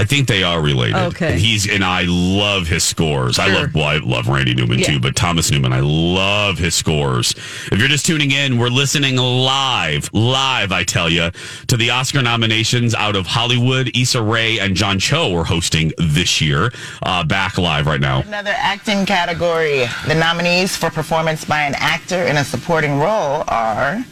I 0.00 0.04
think 0.04 0.28
they 0.28 0.42
are 0.42 0.60
related. 0.62 0.96
Okay. 0.96 1.32
And 1.32 1.40
He's 1.40 1.68
and 1.68 1.84
I 1.84 2.04
love 2.06 2.66
his 2.66 2.84
scores. 2.84 3.38
I 3.38 3.46
Sure. 3.48 3.54
love 3.60 3.74
well, 3.74 3.84
I 3.84 3.98
love 3.98 4.28
Randy 4.28 4.54
Newman 4.54 4.78
Yeah. 4.78 4.86
too, 4.86 5.00
but 5.00 5.14
Thomas 5.14 5.50
Newman, 5.50 5.72
I 5.74 5.80
love 5.80 6.56
his 6.58 6.74
scores. 6.74 7.34
If 7.70 7.78
you're 7.78 7.88
just 7.88 8.06
tuning 8.06 8.30
in, 8.30 8.56
we're 8.58 8.68
listening 8.68 9.16
live, 9.16 10.08
live, 10.12 10.72
I 10.72 10.84
tell 10.84 11.10
you, 11.10 11.30
to 11.66 11.76
the 11.76 11.90
Oscar 11.90 12.22
nominations 12.22 12.94
out 12.94 13.14
of 13.14 13.26
Hollywood. 13.26 13.90
Issa 13.94 14.22
Rae 14.22 14.58
and 14.58 14.74
John 14.74 14.98
Cho 14.98 15.36
are 15.36 15.44
hosting 15.44 15.92
this 15.98 16.40
year. 16.40 16.72
Uh, 17.02 17.22
back 17.24 17.58
live 17.58 17.86
right 17.86 18.00
now. 18.00 18.22
Another 18.22 18.54
acting 18.56 19.04
category. 19.04 19.86
The 20.06 20.14
nominees 20.14 20.76
for 20.76 20.88
performance 20.90 21.44
by 21.44 21.62
an 21.62 21.74
actor 21.76 22.22
in 22.22 22.38
a 22.38 22.44
supporting 22.44 22.98
role 22.98 23.44
are 23.48 24.02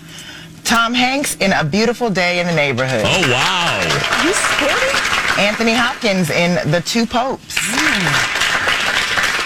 Tom 0.64 0.92
Hanks 0.92 1.34
in 1.36 1.52
A 1.52 1.64
Beautiful 1.64 2.10
Day 2.10 2.40
in 2.40 2.46
the 2.46 2.54
Neighborhood. 2.54 3.04
Oh 3.06 3.30
wow. 3.32 4.22
You 4.24 4.34
sporty? 4.34 5.07
Anthony 5.38 5.74
Hopkins 5.74 6.30
in 6.30 6.54
The 6.70 6.80
Two 6.80 7.06
Popes. 7.06 7.56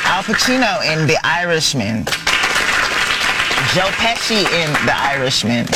Al 0.04 0.22
Pacino 0.22 0.80
in 0.92 1.06
The 1.06 1.18
Irishman. 1.24 2.04
Joe 3.74 3.88
Pesci 4.00 4.40
in 4.40 4.72
The 4.86 4.94
Irishman. 4.96 5.66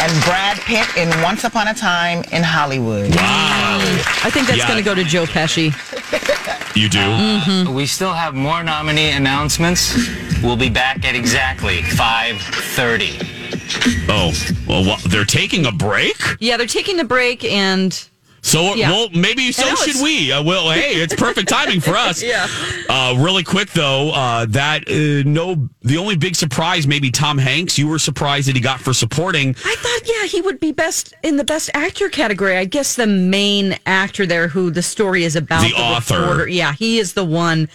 And 0.00 0.24
Brad 0.24 0.58
Pitt 0.60 0.86
in 0.96 1.08
Once 1.22 1.44
Upon 1.44 1.68
a 1.68 1.74
Time 1.74 2.24
in 2.32 2.42
Hollywood. 2.42 3.14
Wow. 3.14 3.78
I 4.24 4.30
think 4.30 4.46
that's 4.46 4.58
Yeah. 4.58 4.66
going 4.68 4.78
to 4.78 4.84
go 4.84 4.94
to 4.94 5.04
Joe 5.04 5.24
Pesci. 5.26 5.72
You 6.76 6.88
do? 6.88 6.98
Mm-hmm. 6.98 7.72
We 7.72 7.86
still 7.86 8.12
have 8.12 8.34
more 8.34 8.64
nominee 8.64 9.12
announcements. 9.12 9.94
We'll 10.42 10.56
be 10.56 10.68
back 10.68 11.04
at 11.04 11.14
exactly 11.14 11.82
5:30. 11.82 14.06
Oh, 14.08 14.32
well, 14.66 14.84
wha- 14.84 14.98
they're 15.06 15.24
taking 15.24 15.66
a 15.66 15.72
break? 15.72 16.16
Yeah, 16.40 16.56
they're 16.56 16.66
taking 16.66 16.96
the 16.96 17.04
break 17.04 17.44
and. 17.44 17.92
So, 18.44 18.74
Yeah. 18.74 18.90
well, 18.90 19.08
maybe 19.10 19.52
so 19.52 19.74
should 19.74 20.02
we. 20.02 20.30
Uh, 20.30 20.42
well, 20.42 20.70
hey, 20.70 20.96
it's 20.96 21.14
perfect 21.14 21.48
timing 21.48 21.80
for 21.80 21.96
us. 21.96 22.22
Yeah. 22.34 22.46
Uh, 22.88 23.14
really 23.18 23.42
quick 23.42 23.70
though, 23.70 24.10
uh, 24.10 24.44
that 24.50 24.86
uh, 24.88 25.28
no, 25.28 25.68
the 25.82 25.96
only 25.96 26.16
big 26.16 26.36
surprise 26.36 26.86
maybe 26.86 27.10
Tom 27.10 27.38
Hanks. 27.38 27.78
You 27.78 27.88
were 27.88 27.98
surprised 27.98 28.48
that 28.48 28.54
he 28.54 28.60
got 28.60 28.80
for 28.80 28.92
supporting. 28.92 29.50
I 29.64 29.74
thought, 29.76 30.00
yeah, 30.04 30.26
he 30.26 30.40
would 30.42 30.60
be 30.60 30.72
best 30.72 31.14
in 31.22 31.36
the 31.38 31.44
best 31.44 31.70
actor 31.74 32.08
category. 32.10 32.56
I 32.56 32.66
guess 32.66 32.96
the 32.96 33.06
main 33.06 33.76
actor 33.86 34.26
there, 34.26 34.48
who 34.48 34.70
the 34.70 34.82
story 34.82 35.24
is 35.24 35.36
about, 35.36 35.62
The 35.62 35.74
author. 35.74 36.20
reporter, 36.20 36.48
yeah, 36.48 36.72
he 36.74 36.98
is 36.98 37.14
the 37.14 37.24
one 37.24 37.68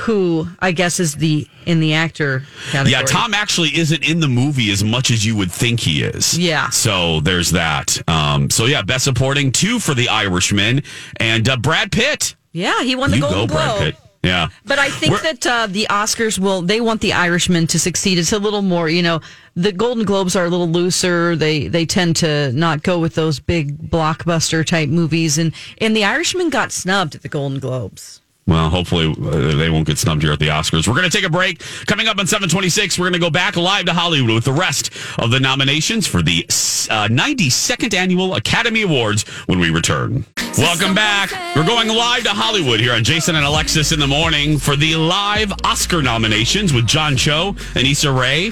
who 0.00 0.48
I 0.60 0.72
guess 0.72 0.98
is 1.00 1.14
the 1.16 1.46
in 1.66 1.80
the 1.80 1.94
actor 1.94 2.42
category. 2.70 2.92
Yeah, 2.92 3.02
Tom 3.02 3.34
actually 3.34 3.76
isn't 3.76 4.02
in 4.08 4.20
the 4.20 4.28
movie 4.28 4.70
as 4.70 4.82
much 4.82 5.10
as 5.10 5.24
you 5.24 5.36
would 5.36 5.52
think 5.52 5.80
he 5.80 6.02
is. 6.02 6.38
Yeah. 6.38 6.70
So 6.70 7.20
there's 7.20 7.50
that. 7.50 8.00
Um, 8.08 8.50
so 8.50 8.66
yeah, 8.66 8.82
best 8.82 9.04
supporting 9.04 9.52
two 9.52 9.78
for 9.78 9.94
The 9.94 10.08
Irishman 10.08 10.82
and 11.16 11.48
uh, 11.48 11.56
Brad 11.56 11.92
Pitt. 11.92 12.34
Yeah, 12.52 12.82
he 12.82 12.96
won 12.96 13.10
the 13.10 13.16
you 13.16 13.22
Golden 13.22 13.46
go, 13.46 13.54
Brad 13.54 13.68
Globe. 13.78 13.94
Pitt. 13.94 13.96
Yeah. 14.22 14.48
But 14.66 14.78
I 14.78 14.90
think 14.90 15.12
We're- 15.12 15.22
that 15.32 15.46
uh, 15.46 15.66
the 15.66 15.86
Oscars 15.88 16.38
will, 16.38 16.60
they 16.60 16.82
want 16.82 17.00
the 17.00 17.14
Irishman 17.14 17.66
to 17.68 17.78
succeed. 17.78 18.18
It's 18.18 18.32
a 18.32 18.38
little 18.38 18.60
more, 18.60 18.86
you 18.88 19.02
know, 19.02 19.20
the 19.54 19.72
Golden 19.72 20.04
Globes 20.04 20.36
are 20.36 20.44
a 20.44 20.48
little 20.50 20.68
looser. 20.68 21.36
They 21.36 21.68
they 21.68 21.86
tend 21.86 22.16
to 22.16 22.52
not 22.52 22.82
go 22.82 22.98
with 22.98 23.14
those 23.14 23.40
big 23.40 23.90
blockbuster 23.90 24.64
type 24.64 24.90
movies. 24.90 25.38
And, 25.38 25.54
and 25.78 25.96
the 25.96 26.04
Irishman 26.04 26.50
got 26.50 26.70
snubbed 26.70 27.14
at 27.14 27.22
the 27.22 27.28
Golden 27.28 27.60
Globes. 27.60 28.19
Well, 28.50 28.68
hopefully 28.68 29.14
uh, 29.16 29.56
they 29.56 29.70
won't 29.70 29.86
get 29.86 29.96
snubbed 29.96 30.22
here 30.22 30.32
at 30.32 30.40
the 30.40 30.48
Oscars. 30.48 30.88
We're 30.88 30.96
going 30.96 31.08
to 31.08 31.16
take 31.16 31.24
a 31.24 31.30
break. 31.30 31.62
Coming 31.86 32.08
up 32.08 32.18
on 32.18 32.26
726, 32.26 32.98
we're 32.98 33.04
going 33.04 33.12
to 33.12 33.20
go 33.20 33.30
back 33.30 33.56
live 33.56 33.84
to 33.86 33.92
Hollywood 33.92 34.34
with 34.34 34.44
the 34.44 34.52
rest 34.52 34.90
of 35.20 35.30
the 35.30 35.38
nominations 35.38 36.08
for 36.08 36.20
the 36.20 36.44
uh, 36.90 37.06
92nd 37.06 37.94
Annual 37.94 38.34
Academy 38.34 38.82
Awards 38.82 39.22
when 39.46 39.60
we 39.60 39.70
return. 39.70 40.26
Welcome 40.58 40.96
back. 40.96 41.30
We're 41.54 41.64
going 41.64 41.86
live 41.86 42.24
to 42.24 42.30
Hollywood 42.30 42.80
here 42.80 42.92
on 42.92 43.04
Jason 43.04 43.36
and 43.36 43.44
Alexis 43.44 43.92
in 43.92 44.00
the 44.00 44.08
morning 44.08 44.58
for 44.58 44.74
the 44.74 44.96
live 44.96 45.52
Oscar 45.62 46.02
nominations 46.02 46.72
with 46.72 46.88
John 46.88 47.16
Cho 47.16 47.54
and 47.76 47.86
Issa 47.86 48.10
Rae. 48.10 48.50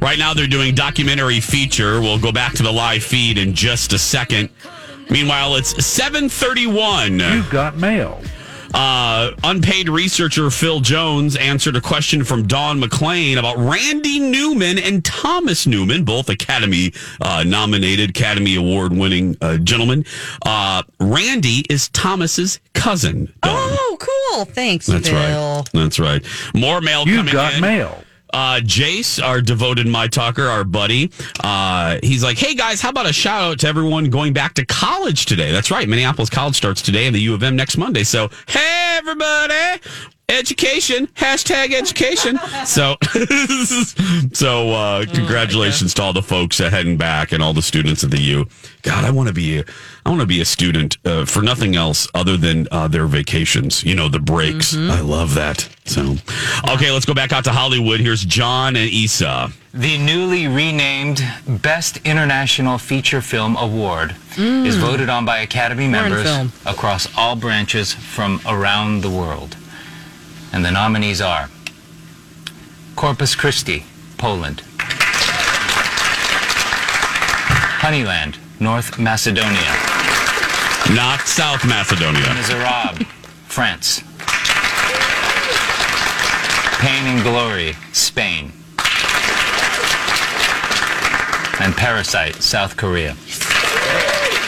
Right 0.00 0.18
now, 0.18 0.34
they're 0.34 0.48
doing 0.48 0.74
documentary 0.74 1.38
feature. 1.38 2.00
We'll 2.00 2.18
go 2.18 2.32
back 2.32 2.54
to 2.54 2.64
the 2.64 2.72
live 2.72 3.04
feed 3.04 3.38
in 3.38 3.54
just 3.54 3.92
a 3.92 4.00
second. 4.00 4.50
Meanwhile, 5.10 5.54
it's 5.54 5.84
731. 5.86 7.20
You've 7.20 7.50
got 7.50 7.76
mail. 7.76 8.20
Uh, 8.74 9.32
unpaid 9.44 9.88
researcher 9.88 10.50
Phil 10.50 10.80
Jones 10.80 11.36
answered 11.36 11.76
a 11.76 11.80
question 11.80 12.24
from 12.24 12.46
Don 12.46 12.80
McLean 12.80 13.38
about 13.38 13.56
Randy 13.58 14.18
Newman 14.18 14.78
and 14.78 15.04
Thomas 15.04 15.66
Newman, 15.66 16.04
both 16.04 16.28
Academy 16.28 16.92
uh, 17.20 17.44
nominated, 17.46 18.10
Academy 18.10 18.56
Award 18.56 18.92
winning 18.92 19.36
uh, 19.40 19.58
gentlemen. 19.58 20.04
Uh, 20.44 20.82
Randy 21.00 21.64
is 21.68 21.88
Thomas's 21.90 22.60
cousin. 22.74 23.26
Don. 23.42 23.52
Oh, 23.54 23.96
cool. 24.00 24.44
Thanks, 24.46 24.86
That's 24.86 25.08
Phil. 25.08 25.18
right. 25.18 25.64
That's 25.72 25.98
right. 25.98 26.24
More 26.54 26.80
mail 26.80 27.06
You've 27.06 27.16
coming 27.18 27.32
got 27.32 27.54
in. 27.54 27.60
mail. 27.60 28.02
Uh, 28.32 28.60
Jace, 28.60 29.22
our 29.22 29.40
devoted 29.42 29.86
my 29.86 30.08
talker, 30.08 30.46
our 30.48 30.64
buddy, 30.64 31.10
uh, 31.44 31.98
he's 32.02 32.22
like, 32.24 32.38
"Hey 32.38 32.54
guys, 32.54 32.80
how 32.80 32.88
about 32.88 33.06
a 33.06 33.12
shout 33.12 33.42
out 33.42 33.58
to 33.60 33.68
everyone 33.68 34.08
going 34.10 34.32
back 34.32 34.54
to 34.54 34.64
college 34.64 35.26
today?" 35.26 35.52
That's 35.52 35.70
right, 35.70 35.86
Minneapolis 35.88 36.30
College 36.30 36.56
starts 36.56 36.80
today, 36.80 37.06
and 37.06 37.14
the 37.14 37.20
U 37.20 37.34
of 37.34 37.42
M 37.42 37.56
next 37.56 37.76
Monday. 37.76 38.04
So, 38.04 38.30
hey 38.48 38.96
everybody, 38.98 39.80
education 40.32 41.06
hashtag 41.08 41.74
education. 41.74 42.38
So, 42.66 42.96
so 44.32 44.70
uh, 44.70 45.06
congratulations 45.06 45.94
to 45.94 46.02
all 46.02 46.12
the 46.12 46.22
folks 46.22 46.60
uh, 46.60 46.70
heading 46.70 46.96
back 46.96 47.32
and 47.32 47.42
all 47.42 47.52
the 47.52 47.62
students 47.62 48.02
at 48.04 48.10
the 48.10 48.20
U. 48.20 48.46
God, 48.82 49.04
I 49.04 49.10
want 49.10 49.28
to 49.28 49.34
be 49.34 49.58
a, 49.58 49.64
I 50.04 50.08
want 50.08 50.20
to 50.20 50.26
be 50.26 50.40
a 50.40 50.44
student 50.44 50.96
uh, 51.04 51.24
for 51.24 51.42
nothing 51.42 51.76
else 51.76 52.08
other 52.14 52.36
than 52.36 52.66
uh, 52.72 52.88
their 52.88 53.06
vacations. 53.06 53.84
You 53.84 53.94
know, 53.94 54.08
the 54.08 54.18
breaks. 54.18 54.74
I 54.76 55.00
love 55.00 55.34
that. 55.34 55.68
So, 55.84 56.16
okay, 56.68 56.90
let's 56.90 57.04
go 57.04 57.14
back 57.14 57.32
out 57.32 57.44
to 57.44 57.50
Hollywood. 57.52 58.00
Here's 58.00 58.24
John 58.24 58.76
and 58.76 58.90
Issa 58.92 59.52
The 59.74 59.98
newly 59.98 60.46
renamed 60.48 61.22
Best 61.46 61.98
International 62.04 62.78
Feature 62.78 63.20
Film 63.20 63.56
Award 63.56 64.14
is 64.36 64.76
voted 64.76 65.08
on 65.08 65.24
by 65.24 65.38
Academy 65.38 65.90
Foreign 65.90 66.10
members 66.10 66.24
film. 66.24 66.52
across 66.66 67.08
all 67.16 67.36
branches 67.36 67.92
from 67.92 68.40
around 68.46 69.02
the 69.02 69.10
world. 69.10 69.56
And 70.52 70.64
the 70.64 70.70
nominees 70.70 71.20
are 71.20 71.48
Corpus 72.96 73.34
Christi, 73.34 73.84
Poland. 74.18 74.62
Honeyland, 77.80 78.36
North 78.60 78.98
Macedonia. 78.98 79.74
Not 80.94 81.20
South 81.22 81.64
Macedonia. 81.66 82.34
Miserable, 82.34 83.04
France. 83.48 84.02
Pain 86.80 87.06
and 87.06 87.22
Glory, 87.22 87.74
Spain. 87.92 88.52
And 91.60 91.74
Parasite, 91.74 92.42
South 92.42 92.76
Korea. 92.76 93.14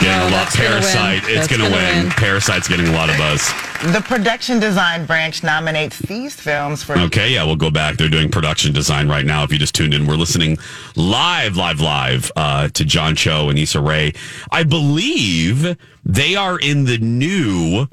Getting 0.00 0.08
No, 0.08 0.12
a 0.12 0.20
oh, 0.20 0.22
lot. 0.24 0.30
that's 0.30 0.56
gonna. 0.56 0.68
Parasite. 0.70 1.22
It's 1.28 1.46
going 1.46 1.60
to 1.60 1.68
gonna 1.70 1.76
win. 1.76 2.02
win. 2.04 2.10
Parasite's 2.12 2.66
getting 2.68 2.88
a 2.88 2.92
lot 2.92 3.08
of 3.08 3.16
buzz. 3.16 3.52
The 3.84 4.00
production 4.00 4.60
design 4.60 5.04
branch 5.04 5.42
nominates 5.42 5.98
these 5.98 6.34
films 6.34 6.82
for 6.82 6.98
Okay, 6.98 7.34
yeah, 7.34 7.44
we'll 7.44 7.54
go 7.54 7.70
back. 7.70 7.98
They're 7.98 8.08
doing 8.08 8.30
production 8.30 8.72
design 8.72 9.10
right 9.10 9.26
now. 9.26 9.44
If 9.44 9.52
you 9.52 9.58
just 9.58 9.74
tuned 9.74 9.92
in, 9.92 10.06
we're 10.06 10.16
listening 10.16 10.56
live, 10.96 11.58
live, 11.58 11.82
live 11.82 12.32
uh, 12.34 12.68
to 12.68 12.84
John 12.86 13.14
Cho 13.14 13.50
and 13.50 13.58
Issa 13.58 13.82
Rae. 13.82 14.14
I 14.50 14.62
believe 14.62 15.76
they 16.02 16.34
are 16.34 16.58
in 16.58 16.86
the 16.86 16.96
new 16.96 17.86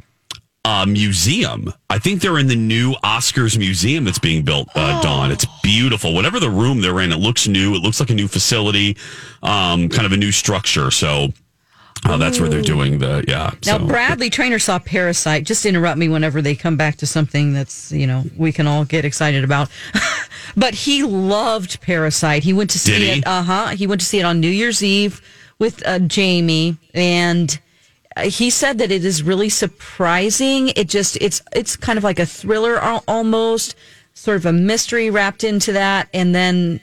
uh, 0.63 0.85
museum. 0.85 1.73
I 1.89 1.99
think 1.99 2.21
they're 2.21 2.39
in 2.39 2.47
the 2.47 2.55
new 2.55 2.93
Oscars 3.03 3.57
museum 3.57 4.05
that's 4.05 4.19
being 4.19 4.45
built, 4.45 4.69
uh, 4.75 5.01
Dawn. 5.01 5.29
It's 5.29 5.45
beautiful. 5.61 6.13
Whatever 6.13 6.39
the 6.39 6.49
room 6.49 6.79
they're 6.79 7.01
in, 7.01 7.11
it 7.11 7.17
looks 7.17 7.49
new. 7.49 7.75
It 7.75 7.81
looks 7.81 7.99
like 7.99 8.11
a 8.11 8.15
new 8.15 8.29
facility, 8.29 8.95
um, 9.43 9.89
kind 9.89 10.05
of 10.05 10.13
a 10.13 10.17
new 10.17 10.31
structure. 10.31 10.89
So 10.89 11.33
uh, 12.05 12.17
that's 12.17 12.39
where 12.39 12.49
they're 12.49 12.61
doing 12.61 12.97
the, 12.97 13.23
yeah. 13.27 13.51
Now, 13.65 13.77
so. 13.77 13.85
Bradley 13.85 14.29
Trainer 14.29 14.59
saw 14.59 14.79
Parasite. 14.79 15.43
Just 15.43 15.65
interrupt 15.65 15.97
me 15.97 16.09
whenever 16.09 16.41
they 16.41 16.55
come 16.55 16.75
back 16.75 16.97
to 16.97 17.05
something 17.05 17.53
that's, 17.53 17.91
you 17.91 18.07
know, 18.07 18.23
we 18.35 18.51
can 18.51 18.65
all 18.65 18.85
get 18.85 19.05
excited 19.05 19.43
about. 19.43 19.69
but 20.57 20.73
he 20.73 21.03
loved 21.03 21.79
Parasite. 21.81 22.43
He 22.43 22.53
went 22.53 22.71
to 22.71 22.79
see 22.79 23.09
it. 23.11 23.27
Uh 23.27 23.43
huh. 23.43 23.67
He 23.67 23.85
went 23.85 24.01
to 24.01 24.07
see 24.07 24.19
it 24.19 24.23
on 24.23 24.39
New 24.39 24.49
Year's 24.49 24.83
Eve 24.83 25.21
with 25.59 25.85
uh, 25.87 25.99
Jamie, 25.99 26.77
and 26.95 27.59
uh, 28.17 28.23
he 28.23 28.49
said 28.49 28.79
that 28.79 28.91
it 28.91 29.05
is 29.05 29.21
really 29.21 29.49
surprising. 29.49 30.69
It 30.69 30.89
just 30.89 31.17
it's 31.21 31.41
it's 31.53 31.75
kind 31.75 31.97
of 31.97 32.03
like 32.03 32.17
a 32.17 32.25
thriller 32.25 32.79
almost, 33.07 33.75
sort 34.15 34.37
of 34.37 34.47
a 34.47 34.51
mystery 34.51 35.11
wrapped 35.11 35.43
into 35.43 35.71
that, 35.73 36.09
and 36.15 36.33
then 36.33 36.81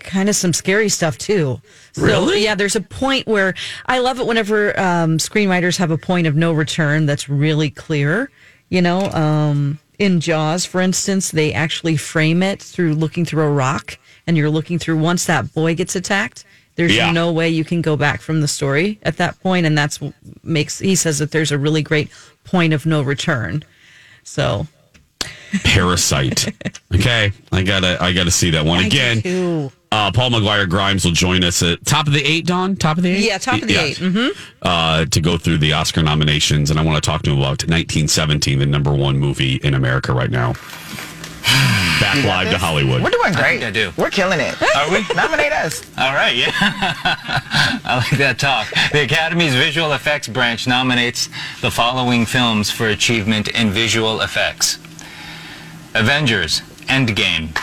kind 0.00 0.28
of 0.28 0.36
some 0.36 0.52
scary 0.52 0.88
stuff 0.88 1.16
too. 1.18 1.60
So, 1.96 2.02
Really? 2.02 2.44
Yeah, 2.44 2.54
there's 2.54 2.76
a 2.76 2.80
point 2.82 3.26
where 3.26 3.54
I 3.86 4.00
love 4.00 4.20
it 4.20 4.26
whenever 4.26 4.78
um, 4.78 5.16
screenwriters 5.18 5.78
have 5.78 5.90
a 5.90 5.96
point 5.98 6.26
of 6.26 6.36
no 6.36 6.52
return 6.52 7.06
that's 7.06 7.26
really 7.28 7.70
clear. 7.70 8.30
You 8.68 8.82
know, 8.82 9.00
um, 9.12 9.78
in 9.98 10.20
Jaws, 10.20 10.66
for 10.66 10.80
instance, 10.82 11.30
they 11.30 11.54
actually 11.54 11.96
frame 11.96 12.42
it 12.42 12.60
through 12.62 12.94
looking 12.94 13.24
through 13.24 13.44
a 13.44 13.50
rock, 13.50 13.98
and 14.26 14.36
you're 14.36 14.50
looking 14.50 14.78
through 14.78 14.98
once 14.98 15.24
that 15.24 15.54
boy 15.54 15.74
gets 15.74 15.96
attacked. 15.96 16.44
There's 16.74 16.94
Yeah. 16.94 17.10
no 17.12 17.32
way 17.32 17.48
you 17.48 17.64
can 17.64 17.80
go 17.80 17.96
back 17.96 18.20
from 18.20 18.42
the 18.42 18.48
story 18.48 18.98
at 19.02 19.16
that 19.16 19.40
point, 19.40 19.64
and 19.64 19.78
that's 19.78 19.98
what 19.98 20.12
makes 20.42 20.78
he 20.80 20.96
says 20.96 21.18
that 21.20 21.30
there's 21.30 21.50
a 21.50 21.56
really 21.56 21.80
great 21.82 22.10
point 22.44 22.74
of 22.74 22.84
no 22.84 23.00
return. 23.00 23.64
So 24.22 24.66
Parasite. 25.64 26.52
Okay, 26.94 27.32
I 27.52 27.62
gotta 27.62 27.98
I 28.00 28.12
gotta 28.12 28.30
see 28.30 28.50
that 28.50 28.64
one 28.64 28.84
again. 28.84 29.70
Too. 29.90 29.96
Uh, 29.96 30.10
Paul 30.12 30.30
McGuire 30.30 30.68
Grimes 30.68 31.04
will 31.04 31.12
join 31.12 31.44
us 31.44 31.62
at 31.62 31.84
top 31.84 32.06
of 32.06 32.12
the 32.12 32.22
eight. 32.24 32.46
Dawn, 32.46 32.76
top 32.76 32.96
of 32.96 33.02
the 33.02 33.10
eight. 33.10 33.24
Yeah, 33.24 33.38
top 33.38 33.62
of 33.62 33.68
the 33.68 33.76
eight. 33.76 33.96
Mm-hmm. 33.96 34.38
Uh, 34.62 35.04
to 35.06 35.20
go 35.20 35.38
through 35.38 35.58
the 35.58 35.72
Oscar 35.72 36.02
nominations, 36.02 36.70
and 36.70 36.78
I 36.78 36.84
want 36.84 37.02
to 37.02 37.08
talk 37.08 37.22
to 37.22 37.30
him 37.30 37.38
about 37.38 37.62
1917, 37.62 38.58
the 38.58 38.66
number 38.66 38.92
one 38.92 39.18
movie 39.18 39.56
in 39.56 39.74
America 39.74 40.12
right 40.12 40.30
now. 40.30 40.52
Back 42.00 42.22
live 42.24 42.50
to 42.50 42.58
Hollywood. 42.58 43.02
We're 43.02 43.10
doing 43.10 43.32
great. 43.32 43.62
I 43.62 43.70
do. 43.70 43.90
We're 43.96 44.10
killing 44.10 44.40
it. 44.40 44.60
Are 44.76 44.90
we? 44.90 45.06
Nominate 45.14 45.52
us. 45.52 45.82
All 45.96 46.12
right, 46.12 46.34
yeah. 46.36 46.50
I 46.60 47.96
like 47.96 48.18
that 48.18 48.38
talk. 48.38 48.68
The 48.92 49.02
Academy's 49.02 49.54
Visual 49.54 49.92
Effects 49.92 50.28
branch 50.28 50.66
nominates 50.66 51.28
the 51.62 51.70
following 51.70 52.26
films 52.26 52.70
for 52.70 52.88
achievement 52.88 53.48
in 53.48 53.70
visual 53.70 54.20
effects 54.20 54.78
Avengers 55.94 56.60
Endgame, 56.88 57.54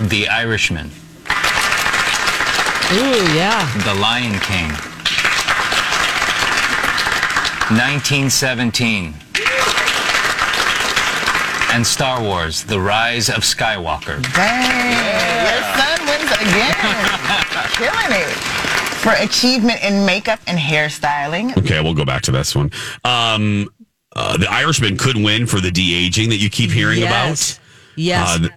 The 0.00 0.28
Irishman, 0.28 0.90
Ooh, 2.92 3.34
yeah. 3.34 3.70
The 3.84 3.94
Lion 4.00 4.38
King, 4.40 4.70
1917, 7.76 9.14
and 11.72 11.86
Star 11.86 12.20
Wars 12.22 12.64
The 12.64 12.80
Rise 12.80 13.28
of 13.28 13.42
Skywalker. 13.44 14.20
Dang. 14.34 14.90
Your 15.46 15.62
son 15.76 16.06
wins 16.06 16.32
again. 16.32 16.74
killing 17.76 18.20
it. 18.20 18.36
For 19.00 19.12
achievement 19.22 19.82
in 19.84 20.04
makeup 20.04 20.40
and 20.46 20.58
hairstyling. 20.58 21.56
Okay, 21.58 21.80
we'll 21.80 21.94
go 21.94 22.04
back 22.04 22.22
to 22.22 22.32
this 22.32 22.56
one. 22.56 22.70
Um, 23.04 23.68
uh, 24.16 24.36
the 24.36 24.50
Irishman 24.50 24.96
could 24.96 25.16
win 25.16 25.46
for 25.46 25.60
the 25.60 25.70
de 25.70 25.94
aging 26.06 26.30
that 26.30 26.36
you 26.38 26.50
keep 26.50 26.70
hearing 26.70 26.98
Yes. 26.98 27.52
about. 27.52 27.60
Yes. 27.96 28.28
Uh, 28.28 28.38
th- 28.38 28.50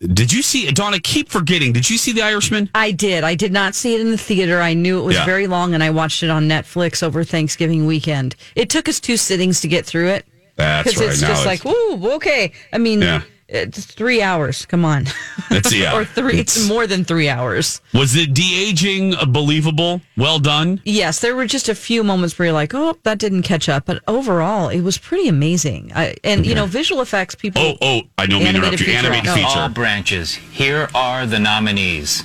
did 0.00 0.32
you 0.32 0.42
see 0.42 0.70
Donna? 0.72 0.98
Keep 1.00 1.28
forgetting. 1.30 1.72
Did 1.72 1.88
you 1.88 1.96
see 1.98 2.12
the 2.12 2.22
Irishman? 2.22 2.68
I 2.74 2.90
did. 2.90 3.24
I 3.24 3.34
did 3.34 3.52
not 3.52 3.74
see 3.74 3.94
it 3.94 4.00
in 4.00 4.10
the 4.10 4.18
theater. 4.18 4.60
I 4.60 4.74
knew 4.74 4.98
it 4.98 5.02
was 5.04 5.16
Yeah. 5.16 5.24
very 5.24 5.46
long, 5.46 5.74
and 5.74 5.82
I 5.82 5.90
watched 5.90 6.22
it 6.22 6.30
on 6.30 6.48
Netflix 6.48 7.02
over 7.02 7.24
Thanksgiving 7.24 7.86
weekend. 7.86 8.36
It 8.54 8.68
took 8.68 8.88
us 8.88 9.00
two 9.00 9.16
sittings 9.16 9.60
to 9.62 9.68
get 9.68 9.86
through 9.86 10.08
it. 10.08 10.26
That's 10.56 10.88
Because 10.88 11.00
right. 11.00 11.10
it's 11.10 11.22
now 11.22 11.28
just 11.28 11.46
like, 11.46 11.64
woo, 11.64 12.12
okay. 12.14 12.52
I 12.72 12.78
mean, 12.78 13.02
Yeah. 13.02 13.22
Uh, 13.48 13.58
it's 13.58 13.84
three 13.84 14.20
hours. 14.22 14.66
Come 14.66 14.84
on. 14.84 15.02
It's- 15.52 15.72
yeah, 15.72 15.94
or 15.96 16.04
three. 16.04 16.38
It's, 16.40 16.56
it's- 16.56 16.68
more 16.68 16.86
than 16.88 17.04
three 17.04 17.28
hours. 17.28 17.80
was 17.94 18.12
the 18.12 18.26
de 18.26 18.68
aging 18.68 19.14
uh, 19.14 19.24
believable? 19.24 20.00
Well 20.16 20.38
done. 20.40 20.80
Yes, 20.84 21.20
there 21.20 21.36
were 21.36 21.46
just 21.46 21.68
a 21.68 21.74
few 21.74 22.02
moments 22.02 22.36
where 22.38 22.46
you're 22.46 22.52
like, 22.52 22.74
oh, 22.74 22.96
that 23.04 23.18
didn't 23.18 23.42
catch 23.42 23.68
up. 23.68 23.84
But 23.86 24.02
overall, 24.08 24.68
it 24.68 24.80
was 24.80 24.98
pretty 24.98 25.28
amazing. 25.28 25.92
I, 25.94 26.16
and, 26.24 26.44
you 26.44 26.54
know, 26.56 26.66
visual 26.66 27.00
effects, 27.02 27.36
people. 27.36 27.62
Oh, 27.62 27.76
oh, 27.80 28.00
I 28.18 28.26
don't 28.26 28.42
mean 28.42 28.54
to 28.54 28.58
interrupt 28.58 28.80
you. 28.80 28.92
Animated 28.92 29.30
feature. 29.30 29.46
All 29.60 29.68
branches. 29.68 30.34
Here 30.34 30.88
are 30.94 31.24
the 31.26 31.38
nominees 31.38 32.22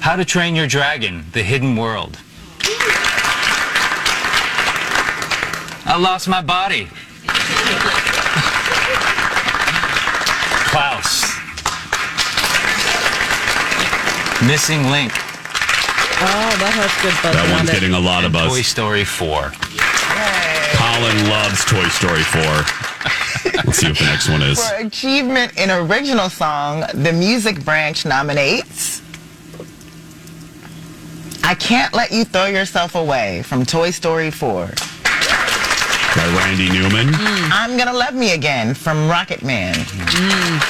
How 0.00 0.16
to 0.16 0.24
Train 0.26 0.54
Your 0.54 0.66
Dragon, 0.66 1.24
The 1.32 1.42
Hidden 1.42 1.76
World. 1.76 2.18
I 5.84 5.96
lost 5.98 6.28
my 6.28 6.42
body. 6.42 6.88
Klaus. 10.72 11.20
Missing 14.48 14.90
Link. 14.90 15.12
Oh, 16.24 16.56
that 16.56 16.72
has 16.72 17.02
good 17.02 17.12
buzz 17.22 17.34
That 17.36 17.52
one's 17.52 17.70
getting 17.70 17.92
a 17.92 18.00
lot 18.00 18.24
of 18.24 18.32
buzz. 18.32 18.48
Toy 18.50 18.62
Story 18.62 19.04
4. 19.04 19.52
Colin 20.72 21.28
loves 21.28 21.62
Toy 21.66 21.84
Story 21.92 22.22
4. 22.22 22.40
Let's 23.66 23.78
see 23.78 23.88
what 23.88 23.98
the 23.98 24.04
next 24.06 24.30
one 24.30 24.40
is. 24.40 24.66
For 24.66 24.76
achievement 24.76 25.58
in 25.58 25.70
original 25.70 26.30
song, 26.30 26.84
the 26.94 27.12
music 27.12 27.62
branch 27.66 28.06
nominates 28.06 29.02
I 31.44 31.54
Can't 31.54 31.92
Let 31.92 32.12
You 32.12 32.24
Throw 32.24 32.46
Yourself 32.46 32.94
Away 32.94 33.42
from 33.42 33.66
Toy 33.66 33.90
Story 33.90 34.30
4. 34.30 34.70
By 36.16 36.26
Randy 36.36 36.68
Newman. 36.68 37.08
Mm. 37.08 37.50
I'm 37.52 37.78
Gonna 37.78 37.92
Love 37.92 38.14
Me 38.14 38.34
Again 38.34 38.74
from 38.74 39.08
Rocketman. 39.08 39.72
Mm. 39.72 40.60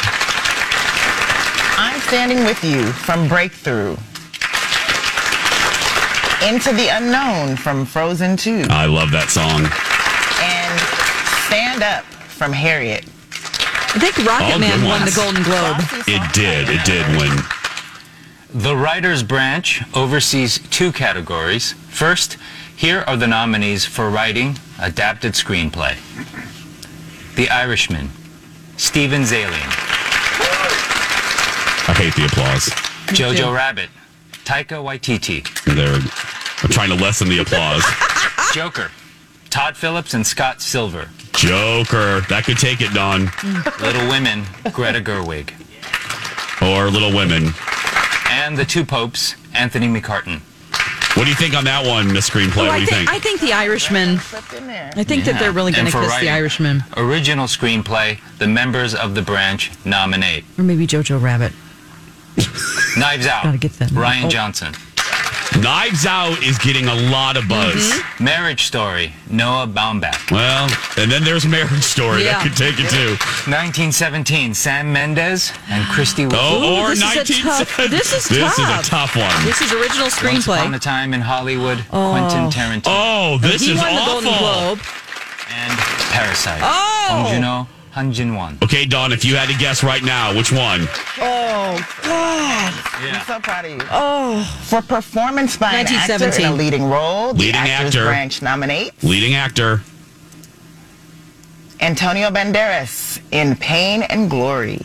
I'm 1.77 2.01
Standing 2.03 2.45
With 2.45 2.63
You 2.63 2.87
from 2.93 3.27
Breakthrough. 3.27 3.97
Into 6.47 6.73
the 6.73 6.89
Unknown 6.93 7.57
from 7.57 7.85
Frozen 7.85 8.37
2. 8.37 8.67
I 8.71 8.87
love 8.87 9.11
that 9.11 9.31
song. 9.31 9.67
And 10.41 10.81
Stand 11.47 11.83
Up 11.83 12.05
from 12.05 12.53
Harriet. 12.53 13.05
I 13.95 13.99
think 13.99 14.17
Rocket 14.19 14.53
All 14.53 14.59
Man 14.61 14.79
good 14.79 14.89
won 14.89 15.05
the. 15.05 15.13
Golden 15.15 15.43
Globe. 15.43 15.77
It 16.07 16.33
did. 16.33 16.69
It 16.69 16.85
did 16.85 17.07
win. 17.21 17.37
The 18.55 18.77
writer's 18.77 19.23
branch 19.23 19.83
oversees 19.95 20.59
two 20.71 20.93
categories. 20.93 21.73
First, 21.89 22.37
here 22.83 23.05
are 23.07 23.17
the 23.17 23.29
nominees 23.29 23.85
for 23.85 24.11
writing 24.11 24.59
adapted 24.81 25.35
screenplay. 25.35 25.95
The 27.37 27.49
Irishman, 27.49 28.11
Steven 28.77 29.23
Zaillian. 29.23 29.71
I 31.89 31.95
hate 31.97 32.13
the 32.17 32.25
applause. 32.25 32.71
Jojo 33.15 33.55
Rabbit, 33.55 33.89
Taika 34.45 34.83
Waititi. 34.83 35.45
They're 35.65 35.95
I'm 36.65 36.71
trying 36.71 36.89
to 36.89 36.97
lessen 36.97 37.29
the 37.29 37.39
applause. 37.39 37.85
Joker, 38.53 38.91
Todd 39.49 39.77
Phillips 39.77 40.15
and 40.15 40.27
Scott 40.27 40.61
Silver. 40.61 41.09
Joker. 41.35 42.23
That 42.23 42.43
could 42.47 42.59
take 42.59 42.81
it, 42.81 42.93
Dawn. 42.93 43.31
Little 43.81 44.09
Women, 44.09 44.43
Greta 44.73 45.01
Gerwig. 45.01 45.53
Or 46.61 46.91
Little 46.91 47.15
Women. 47.15 47.51
And 48.29 48.59
The 48.59 48.65
Two 48.65 48.85
Popes, 48.85 49.37
Anthony 49.55 49.87
McCarten. 49.87 50.41
What 51.15 51.25
do 51.25 51.31
you 51.31 51.37
think 51.37 51.55
on 51.55 51.65
that 51.65 51.87
one, 51.87 52.09
the 52.09 52.21
screenplay? 52.21 52.63
Oh, 52.63 52.67
what 52.67 52.71
I 52.71 52.77
do 52.77 52.81
you 52.83 52.87
think, 52.87 53.09
think? 53.09 53.11
I 53.11 53.19
think 53.19 53.41
the 53.41 53.53
Irishman. 53.53 54.17
I 54.17 55.05
think 55.05 55.25
that 55.25 55.39
they're 55.39 55.53
really 55.53 55.71
going 55.73 55.85
to 55.85 55.93
for 55.93 56.01
kiss 56.03 56.19
the 56.21 56.31
Irishman, 56.31 56.83
Original 56.97 57.47
screenplay, 57.47 58.19
the 58.39 58.47
members 58.49 58.95
of 58.95 59.15
the 59.15 59.21
branch 59.23 59.71
nominate. 59.85 60.45
or 60.59 60.65
maybe 60.65 60.87
Jojo 60.87 61.21
Rabbit. 61.21 61.53
Knives 62.97 63.27
Out, 63.27 63.45
Gotta 63.45 63.59
get 63.59 63.73
that. 63.75 63.91
Rian 63.91 64.25
Oh. 64.25 64.29
Johnson. 64.31 64.73
Knives 65.61 66.07
Out 66.07 66.43
is 66.43 66.59
getting 66.59 66.87
a 66.89 66.95
lot 67.11 67.37
of 67.37 67.47
buzz. 67.49 67.75
Mm-hmm. 67.75 68.25
Marriage 68.25 68.65
Story, 68.65 69.13
Noah 69.31 69.67
Baumbach. 69.67 70.31
Well, 70.31 70.69
and 70.97 71.11
then 71.11 71.23
there's 71.25 71.47
Marriage 71.47 71.83
Story. 71.83 72.25
Yeah. 72.25 72.33
That 72.39 72.43
could 72.43 72.57
take 72.57 72.75
it 72.81 72.89
too. 72.91 73.11
1917, 73.51 74.55
Sam 74.55 74.93
Mendes 74.93 75.53
and 75.69 75.85
Krysty 75.85 76.31
Wilson. 76.31 76.39
Oh, 76.41 76.83
or 76.83 76.89
this 76.95 77.03
is 77.31 77.39
a 77.39 77.43
tough- 77.43 77.77
this 77.77 78.13
is 78.13 78.29
This 78.29 78.53
is 78.53 78.59
a 78.59 78.63
tough. 78.63 78.87
tough 78.89 79.17
one. 79.17 79.45
This 79.45 79.61
is 79.61 79.73
original 79.73 80.09
screenplay. 80.09 80.33
Once 80.33 80.47
upon 80.47 80.73
screenplay. 80.73 80.77
a 80.77 80.79
time 80.81 81.15
in 81.15 81.21
Hollywood, 81.21 81.85
Oh. 81.93 82.11
Quentin 82.13 82.51
Tarantino. 82.51 82.83
Oh, 82.87 83.39
this 83.39 83.63
he 83.63 83.73
is 83.73 83.79
won 83.79 83.95
the 83.95 84.01
awful. 84.01 84.13
Golden 84.23 84.39
Globe. 84.39 84.81
And 85.55 85.79
Parasite. 86.13 86.61
Oh! 86.63 87.07
Bong 87.11 87.33
Joon-ho, 87.33 87.67
Han 87.93 88.11
Jin-won. 88.11 88.57
Okay, 88.63 88.87
Dawn, 88.87 89.13
if 89.13 89.23
you 89.23 89.37
had 89.37 89.51
to 89.51 89.59
guess 89.59 89.85
right 89.85 90.03
now, 90.03 90.35
which 90.35 90.51
one? 90.51 90.89
Oh, 91.21 91.77
God. 92.03 92.73
I'm 92.97 93.27
so 93.27 93.39
proud 93.39 93.67
of 93.67 93.71
you. 93.71 93.81
Oh. 93.91 94.43
For 94.65 94.81
performance 94.81 95.59
by 95.59 95.75
an 95.75 95.87
actor 95.87 95.93
in 95.93 96.23
a 96.23 96.25
1917. 96.25 96.57
leading 96.57 96.85
role, 96.89 97.35
the 97.35 97.41
Leading 97.41 97.61
Actors 97.61 97.95
actor. 97.95 98.05
Branch 98.07 98.41
nominates 98.41 99.05
Leading 99.05 99.35
actor. 99.35 99.83
Antonio 101.81 102.31
Banderas 102.31 103.21
in 103.31 103.57
Pain 103.57 104.03
and 104.05 104.31
Glory. 104.31 104.81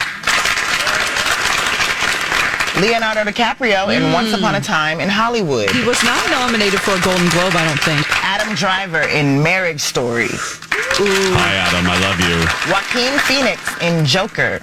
Leonardo 2.81 3.23
DiCaprio 3.23 3.95
in 3.95 4.03
mm. 4.03 4.13
Once 4.13 4.33
Upon 4.33 4.55
a 4.55 4.61
Time 4.61 4.99
in 4.99 5.07
Hollywood. 5.07 5.71
He 5.71 5.85
was 5.85 6.03
not 6.03 6.29
nominated 6.29 6.81
for 6.81 6.91
a 6.91 7.01
Golden 7.01 7.29
Globe, 7.29 7.53
I 7.55 7.65
don't 7.65 7.79
think. 7.79 8.16
Adam 8.29 8.55
Driver 8.55 9.03
in 9.03 9.41
Marriage 9.41 9.79
Story. 9.79 10.27
Hi, 10.29 11.55
Adam. 11.55 11.87
I 11.87 11.97
love 12.01 12.19
you. 12.19 12.35
Joaquin 12.69 13.17
Phoenix 13.19 13.61
in 13.81 14.05
Joker. 14.05 14.61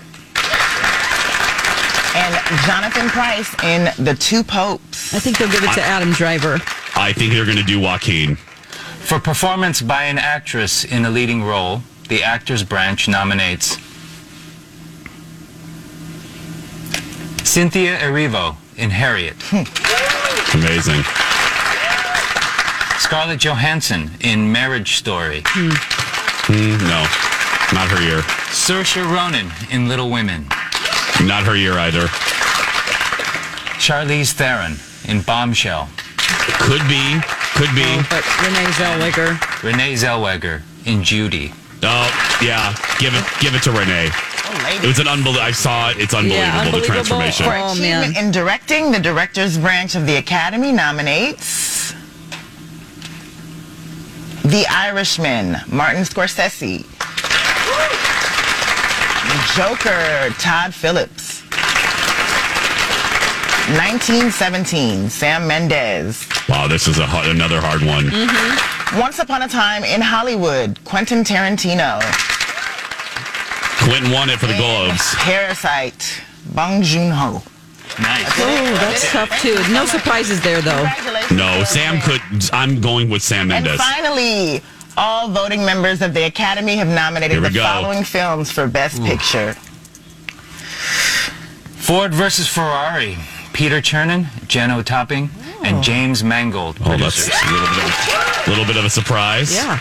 And 2.15 2.35
Jonathan 2.67 3.09
Pryce 3.09 3.55
in 3.65 3.91
The 4.05 4.15
Two 4.15 4.45
Popes. 4.45 5.15
I 5.15 5.19
think 5.19 5.39
they'll 5.39 5.51
give 5.51 5.65
it 5.65 5.73
to 5.73 5.81
Adam 5.81 6.13
Driver. 6.13 6.59
I 6.95 7.15
think 7.15 7.33
they're 7.33 7.47
going 7.47 7.57
to 7.57 7.65
do 7.65 7.81
Joaquin. 7.81 8.37
For 8.37 9.19
performance 9.19 9.81
by 9.81 10.05
an 10.05 10.19
actress 10.19 10.85
in 10.85 11.07
a 11.07 11.11
leading 11.11 11.43
role, 11.43 11.81
the 12.11 12.23
Actors 12.23 12.63
Branch 12.63 13.09
nominates 13.09 13.79
Cynthia 17.49 17.97
Erivo 17.97 18.57
in 18.77 18.91
Harriet. 18.91 19.37
Amazing. 20.53 21.03
Scarlett 22.99 23.41
Johansson 23.41 24.11
in 24.21 24.51
Marriage 24.51 24.97
Story. 24.97 25.43
Mm, 25.43 26.81
no, 26.89 27.03
not 27.77 27.89
her 27.91 28.03
year. 28.03 28.21
Saoirse 28.53 29.03
Ronan 29.05 29.51
in 29.71 29.89
Little 29.89 30.11
Women. 30.11 30.47
Not 31.23 31.45
her 31.45 31.57
year 31.57 31.75
either. 31.79 32.07
Charlize 33.79 34.33
Theron 34.33 34.77
in 35.09 35.23
Bombshell. 35.23 35.89
Could 36.61 36.87
be. 36.89 37.21
Could 37.55 37.75
be. 37.75 37.85
But 38.11 38.25
Renee 38.43 38.71
Zellweger. 38.73 39.63
Renee 39.63 39.95
Zellweger 39.95 40.63
in 40.87 41.03
Judy. 41.03 41.53
Oh, 41.83 42.39
yeah. 42.43 42.75
Give 42.99 43.15
it. 43.15 43.25
Give 43.41 43.55
it 43.55 43.63
to 43.65 43.71
Renee. 43.73 44.09
It 44.83 44.87
was 44.87 44.99
an 44.99 45.09
unbelievable. 45.09 45.45
I 45.45 45.51
saw 45.51 45.91
it. 45.91 45.99
It's 45.99 46.15
unbelievable. 46.15 46.47
the 46.53 46.59
unbelievable. 46.67 46.87
transformation. 46.95 47.45
For 47.47 47.53
Oh, 47.57 47.73
achievement 47.73 48.15
man. 48.15 48.25
in 48.25 48.31
directing, 48.31 48.93
the 48.93 49.01
director's 49.01 49.59
branch 49.59 49.95
of 49.95 50.07
the 50.07 50.17
Academy 50.17 50.73
nominates 50.73 51.74
The 54.55 54.69
Irishman, 54.69 55.57
Martin 55.67 56.05
Scorsese. 56.05 56.85
Joker, 59.57 60.33
Todd 60.39 60.73
Phillips. 60.73 61.43
1917, 63.75 65.11
Sam 65.11 65.49
Mendes. 65.49 66.29
Wow, 66.49 66.69
this 66.69 66.87
is 66.87 67.01
a 67.01 67.05
hard, 67.05 67.27
another 67.27 67.61
hard 67.61 67.83
one. 67.83 68.05
Mm-hmm. 68.05 69.01
Once 69.01 69.19
Upon 69.19 69.43
a 69.43 69.49
Time 69.49 69.83
in 69.83 70.01
Hollywood, 70.01 70.79
Quentin 70.85 71.25
Tarantino. 71.25 71.99
Quentin 73.83 74.13
won 74.13 74.31
it 74.31 74.39
for 74.39 74.47
the 74.47 74.57
Globes. 74.57 75.17
Parasite, 75.17 76.23
Bong 76.55 76.81
Joon-ho. 76.81 77.43
Nice. 78.01 78.27
Oh, 78.39 78.79
that's 78.81 79.11
tough 79.13 79.31
too. 79.41 79.55
No 79.73 79.87
surprises 79.87 80.41
there 80.41 80.61
though. 80.61 80.85
No, 81.35 81.63
Sam 81.65 82.01
could. 82.01 82.21
I'm 82.53 82.81
going 82.81 83.09
with 83.09 83.23
Sam 83.23 83.51
And 83.51 83.65
Mendes. 83.65 83.77
finally, 83.81 84.63
all 84.97 85.29
voting 85.29 85.65
members 85.65 86.03
of 86.03 86.13
the 86.15 86.25
Academy 86.25 86.77
have 86.77 86.89
nominated 86.89 87.33
Here 87.33 87.41
we 87.43 87.49
the 87.49 87.55
go. 87.55 87.63
following 87.63 88.03
films 88.05 88.51
for 88.51 88.67
Best 88.67 89.03
Picture. 89.05 89.55
Ford 91.77 92.15
versus 92.15 92.49
Ferrari. 92.49 93.17
Peter 93.53 93.81
Chernin, 93.81 94.25
Jenno 94.49 94.83
Topping, 94.85 95.31
and 95.63 95.83
James 95.83 96.25
Mangold. 96.25 96.77
Oh, 96.81 96.97
that's 96.97 97.29
producers. 97.29 97.35
a 97.43 97.53
little 97.53 97.69
bit, 97.69 97.85
of, 97.85 98.49
little 98.49 98.65
bit 98.65 98.77
of 98.77 98.85
a 98.85 98.91
surprise. 98.91 99.55
Yeah. 99.55 99.79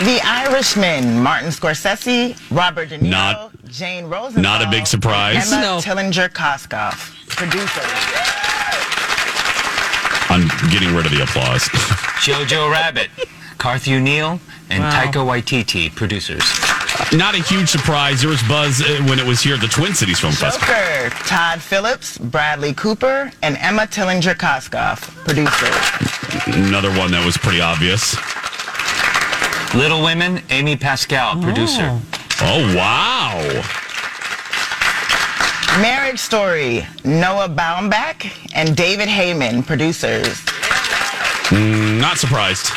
The 0.00 0.20
Irishman, 0.24 1.20
Martin 1.22 1.48
Scorsese, 1.50 2.36
Robert 2.56 2.90
De 2.90 2.98
Niro, 2.98 3.10
Not- 3.10 3.64
Jane 3.64 4.06
Rosenthal, 4.06 4.42
not 4.42 4.62
a 4.62 4.70
big 4.70 4.86
surprise. 4.86 5.52
Emma 5.52 5.60
No. 5.60 5.78
Tillinger 5.78 6.28
Koskoff, 6.28 7.26
producer. 7.28 7.82
I'm 10.32 10.46
getting 10.70 10.94
rid 10.94 11.04
of 11.04 11.10
the 11.12 11.22
applause. 11.24 11.62
Jojo 12.22 12.70
Rabbit, 12.70 13.10
Carthew 13.58 13.98
Neal, 14.00 14.40
and 14.70 14.84
Wow. 14.84 14.90
Taika 15.04 15.24
Waititi, 15.26 15.92
producers. 15.94 16.44
Not 17.12 17.34
a 17.34 17.42
huge 17.42 17.68
surprise. 17.68 18.20
There 18.20 18.30
was 18.30 18.42
buzz 18.44 18.80
uh, 18.80 19.02
when 19.08 19.18
it 19.18 19.26
was 19.26 19.40
here 19.40 19.54
at 19.54 19.60
the 19.60 19.66
Twin 19.68 19.94
Cities 19.94 20.20
Film 20.20 20.32
Festival. 20.32 20.66
Joker, 20.68 21.10
Todd 21.26 21.60
Phillips, 21.60 22.18
Bradley 22.18 22.72
Cooper, 22.72 23.32
and 23.42 23.56
Emma 23.58 23.82
Tillinger 23.82 24.34
Koskoff, 24.36 25.00
producer. 25.24 25.66
Another 26.56 26.90
one 26.96 27.10
that 27.10 27.24
was 27.26 27.36
pretty 27.36 27.60
obvious. 27.60 28.16
Little 29.74 30.02
Women, 30.02 30.42
Amy 30.50 30.76
Pascal, 30.76 31.40
producer. 31.42 32.00
Oh 32.40 32.74
wow! 32.74 33.38
Marriage 35.80 36.18
Story, 36.18 36.86
Noah 37.04 37.48
Baumbach 37.48 38.32
and 38.54 38.76
David 38.76 39.08
Heyman, 39.08 39.66
producers. 39.66 40.38
Mm, 41.50 42.00
not 42.00 42.18
surprised. 42.18 42.70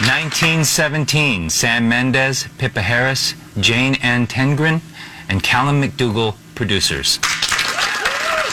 1917, 0.00 1.50
Sam 1.50 1.88
Mendes, 1.88 2.46
Pippa 2.58 2.82
Harris, 2.82 3.34
Jayne-Ann 3.60 4.26
Tenggren, 4.26 4.80
and 5.28 5.42
Callum 5.42 5.82
McDougall, 5.82 6.36
producers. 6.54 7.18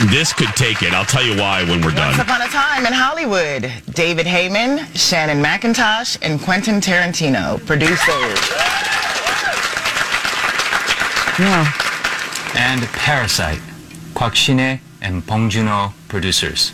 This 0.04 0.34
could 0.34 0.50
take 0.56 0.84
it. 0.84 0.94
I'll 0.94 1.06
tell 1.06 1.24
you 1.24 1.38
why 1.40 1.64
when 1.64 1.80
we're 1.80 1.88
Once 1.88 1.96
done. 1.96 2.18
Once 2.18 2.22
upon 2.22 2.42
a 2.42 2.48
Time 2.48 2.86
in 2.86 2.92
Hollywood, 2.92 3.72
David 3.94 4.26
Heyman, 4.26 4.86
Shannon 4.96 5.42
McIntosh, 5.42 6.18
and 6.22 6.40
Quentin 6.42 6.82
Tarantino, 6.82 7.66
producers. 7.66 8.06
Yeah. 11.40 11.72
And 12.56 12.82
Parasite, 12.88 13.62
Kwak 14.14 14.36
Sin-ae 14.36 14.82
and 15.02 15.26
Bong 15.26 15.50
Joon-ho, 15.50 15.94
producers. 16.10 16.72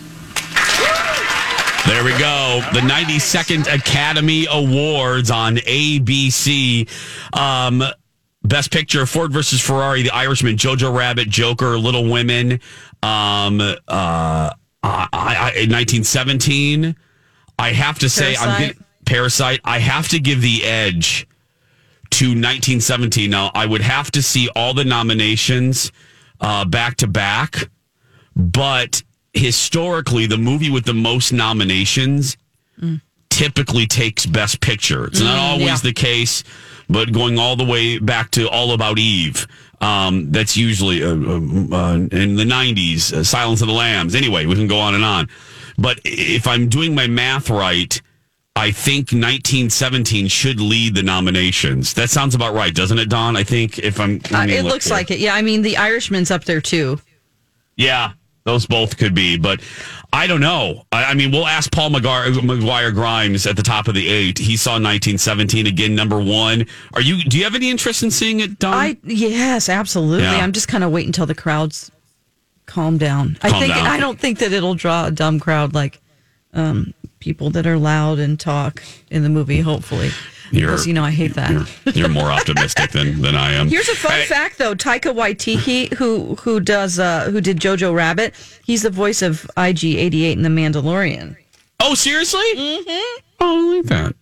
There 1.88 2.03
we 2.03 2.12
go. 2.17 2.62
The 2.73 2.79
92nd 2.81 3.73
Academy 3.73 4.47
Awards 4.49 5.31
on 5.31 5.57
ABC. 5.57 6.88
Um, 7.34 7.84
Best 8.52 8.72
Picture: 8.72 9.06
Ford 9.06 9.32
versus 9.32 9.62
Ferrari, 9.62 10.04
The 10.04 10.14
Irishman, 10.14 10.58
Jojo 10.58 10.96
Rabbit, 10.96 11.30
Joker, 11.30 11.78
Little 11.78 12.10
Women. 12.10 12.60
Um, 13.02 13.62
uh, 13.62 13.74
I, 13.88 14.54
I, 14.84 15.52
in 15.56 15.70
1917. 15.72 16.96
I 17.58 17.70
have 17.74 18.00
to 18.00 18.10
say, 18.10 18.36
I'm 18.36 18.48
Parasite. 18.58 18.78
Parasite. 19.06 19.60
I 19.64 19.80
have 19.80 20.08
to 20.10 20.20
give 20.20 20.42
the 20.42 20.64
edge 20.66 21.28
to 22.12 22.26
1917. 22.26 23.30
Now, 23.30 23.52
I 23.54 23.66
would 23.66 23.82
have 23.82 24.10
to 24.12 24.22
see 24.22 24.49
all 24.56 24.74
the 24.74 24.84
nominations 24.84 25.91
uh, 26.41 26.66
back 26.66 26.97
to 26.97 27.08
back. 27.08 27.70
but 28.36 29.02
historically, 29.34 30.26
the 30.26 30.38
movie 30.38 30.70
with 30.72 30.84
the 30.86 30.93
most 30.93 31.32
nominations 31.32 32.36
typically 33.30 33.86
takes 33.88 34.26
Best 34.26 34.60
Picture. 34.60 35.06
It's 35.06 35.22
not 35.22 35.38
Mm, 35.38 35.52
always 35.52 35.66
yeah. 35.68 35.78
the 35.78 35.93
case, 35.93 36.43
but 36.92 37.12
going 37.12 37.39
all 37.39 37.56
the 37.56 37.66
way 37.66 37.98
back 37.98 38.32
to 38.32 38.50
All 38.50 38.74
About 38.74 39.00
Eve. 39.00 39.48
Um, 39.80 40.32
that's 40.32 40.56
usually 40.56 41.02
uh, 41.04 41.08
uh, 41.08 41.76
uh, 41.76 41.96
in 42.12 42.36
the 42.36 42.46
90s, 42.46 43.14
uh, 43.14 43.24
Silence 43.24 43.62
of 43.62 43.68
the 43.68 43.74
Lambs. 43.74 44.14
Anyway, 44.14 44.46
we 44.46 44.56
can 44.56 44.68
go 44.68 44.78
on 44.78 44.94
and 44.94 45.04
on. 45.04 45.28
But 45.78 46.00
if 46.06 46.48
I'm 46.48 46.70
doing 46.70 46.94
my 46.94 47.08
math 47.08 47.50
right, 47.50 48.00
I 48.56 48.72
think 48.72 49.12
1917 49.12 50.28
should 50.28 50.60
lead 50.60 50.94
the 50.94 51.02
nominations. 51.02 51.94
That 51.96 52.10
sounds 52.10 52.36
about 52.36 52.54
right, 52.54 52.76
doesn't 52.76 53.00
it, 53.00 53.10
Dawn? 53.10 53.36
I 53.36 53.44
think 53.44 53.80
if 53.80 54.00
I'm. 54.00 54.22
Uh, 54.32 54.46
it 54.48 54.64
look 54.64 54.74
looks 54.74 54.86
here. 54.86 54.94
like 54.94 55.10
it. 55.10 55.20
Yeah, 55.20 55.34
I 55.34 55.42
mean 55.42 55.62
the 55.62 55.78
Irishman's 55.78 56.30
up 56.30 56.44
there 56.44 56.62
too. 56.62 57.00
Yeah, 57.76 58.12
those 58.44 58.66
both 58.66 58.98
could 58.98 59.14
be, 59.14 59.38
but 59.38 59.62
I 60.12 60.28
don't 60.28 60.42
know. 60.42 60.86
I, 60.92 61.06
I 61.06 61.14
mean, 61.14 61.32
we'll 61.32 61.48
ask 61.48 61.72
Paul 61.72 61.92
McGuire, 61.92 62.32
McGuire 62.34 62.94
Grimes 62.94 63.46
at 63.46 63.56
the 63.56 63.64
top 63.64 63.88
of 63.88 63.94
the 63.94 64.10
eight. 64.10 64.38
He 64.38 64.58
saw 64.58 64.72
1917 64.72 65.68
again, 65.68 65.96
number 65.96 66.20
one. 66.20 66.66
Are 66.94 67.02
you? 67.02 67.24
Do 67.24 67.38
you 67.38 67.44
have 67.44 67.56
any 67.56 67.70
interest 67.70 68.04
in 68.04 68.12
seeing 68.12 68.39
it, 68.39 68.60
Dawn? 68.60 68.74
I 68.74 68.98
yes, 69.04 69.70
absolutely. 69.70 70.24
Yeah. 70.24 70.38
I'm 70.38 70.52
just 70.52 70.68
kind 70.68 70.84
of 70.84 70.92
waiting 70.92 71.10
until 71.10 71.26
the 71.28 71.36
crowds 71.36 71.92
calm 72.66 72.98
down. 72.98 73.38
I 73.42 73.52
think 73.60 73.74
down. 73.74 73.86
I 73.86 74.00
don't 74.00 74.20
think 74.20 74.39
that 74.39 74.52
it'll 74.52 74.76
draw 74.76 75.08
a 75.08 75.12
dumb 75.12 75.39
crowd 75.39 75.74
like 75.74 76.02
um, 76.54 76.94
people 77.20 77.50
that 77.52 77.68
are 77.68 77.78
loud 77.78 78.20
and 78.20 78.39
talk 78.39 78.82
in 79.10 79.24
the 79.24 79.30
movie. 79.30 79.62
Hopefully, 79.62 80.10
because 80.52 80.86
you 80.88 80.93
know 80.93 81.04
I 81.04 81.12
hate 81.12 81.34
that. 81.36 81.52
You're, 81.52 81.93
you're 81.93 82.10
more 82.10 82.32
optimistic 82.32 82.91
than 82.91 83.22
than 83.22 83.36
I 83.36 83.54
am. 83.54 83.70
Here's 83.70 83.89
a 83.89 83.95
fun 83.95 84.12
Hey, 84.12 84.26
fact, 84.26 84.58
though. 84.58 84.76
Taika 84.76 85.14
Waititi, 85.16 85.93
who 85.93 86.36
who 86.36 86.60
does 86.60 86.99
uh, 86.99 87.30
who 87.32 87.41
did 87.41 87.60
Jojo 87.60 87.93
Rabbit, 87.93 88.34
he's 88.66 88.84
the 88.84 88.89
voice 88.89 89.22
of 89.22 89.49
IG88 89.58 90.34
in 90.34 90.41
The 90.43 90.49
Mandalorian. 90.49 91.36
Oh, 91.80 91.95
seriously? 91.95 92.41
Mm-hmm. 92.56 93.22
Oh, 93.39 93.74
I 93.74 93.76
like 93.78 93.86
that. 93.88 94.16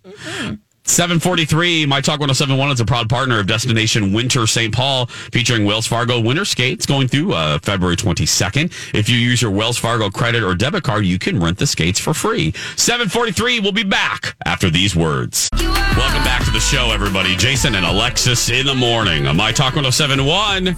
743, 1.00 1.86
My 1.86 2.02
Talk 2.02 2.20
1071 2.20 2.72
is 2.72 2.82
a 2.82 2.86
proud 2.86 3.08
partner 3.08 3.39
of 3.39 3.47
Destination 3.47 4.12
Winter 4.12 4.45
St. 4.45 4.76
Paul, 4.76 5.06
featuring 5.06 5.64
Wells 5.64 5.88
Fargo 5.88 6.20
winter 6.20 6.43
skates 6.43 6.86
going 6.86 7.08
through 7.08 7.32
uh, 7.32 7.58
February 7.60 7.95
22nd. 7.95 8.93
If 8.93 9.08
you 9.08 9.16
use 9.16 9.41
your 9.41 9.52
Wells 9.52 9.78
Fargo 9.78 10.10
credit 10.10 10.43
or 10.43 10.56
debit 10.56 10.84
card, 10.84 11.06
you 11.06 11.18
can 11.18 11.39
rent 11.39 11.58
the 11.58 11.68
skates 11.68 12.02
for 12.02 12.14
free. 12.14 12.52
743, 12.76 13.62
we'll 13.62 13.72
be 13.72 13.86
back 13.86 14.36
after 14.45 14.70
these 14.70 14.93
words. 14.93 15.47
Welcome 15.54 16.26
back 16.26 16.43
to 16.43 16.52
the 16.52 16.60
show, 16.60 16.91
everybody. 16.91 17.34
Jason 17.38 17.76
and 17.76 17.86
Alexis 17.86 18.50
in 18.50 18.66
the 18.66 18.76
morning 18.76 19.26
on 19.26 19.38
My 19.38 19.54
Talk 19.54 19.76
1071 19.76 20.76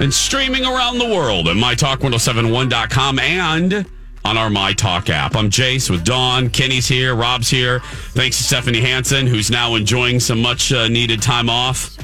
and 0.00 0.12
streaming 0.12 0.64
around 0.64 0.98
the 0.98 1.06
world 1.06 1.46
at 1.46 1.54
mytalk1071.com 1.54 3.20
and 3.20 3.86
on 4.26 4.36
our 4.36 4.50
My 4.50 4.72
Talk 4.72 5.08
app. 5.08 5.36
I'm 5.36 5.48
Jace 5.50 5.88
with 5.88 6.04
Dawn. 6.04 6.50
Kenny's 6.50 6.88
here. 6.88 7.14
Rob's 7.14 7.48
here. 7.48 7.78
Thanks 8.10 8.36
to 8.38 8.42
Stephanie 8.42 8.80
Hansen, 8.80 9.24
who's 9.26 9.50
now 9.52 9.76
enjoying 9.76 10.18
some 10.18 10.42
much 10.42 10.72
uh, 10.72 10.88
needed 10.88 11.22
time 11.22 11.48
off 11.48 11.96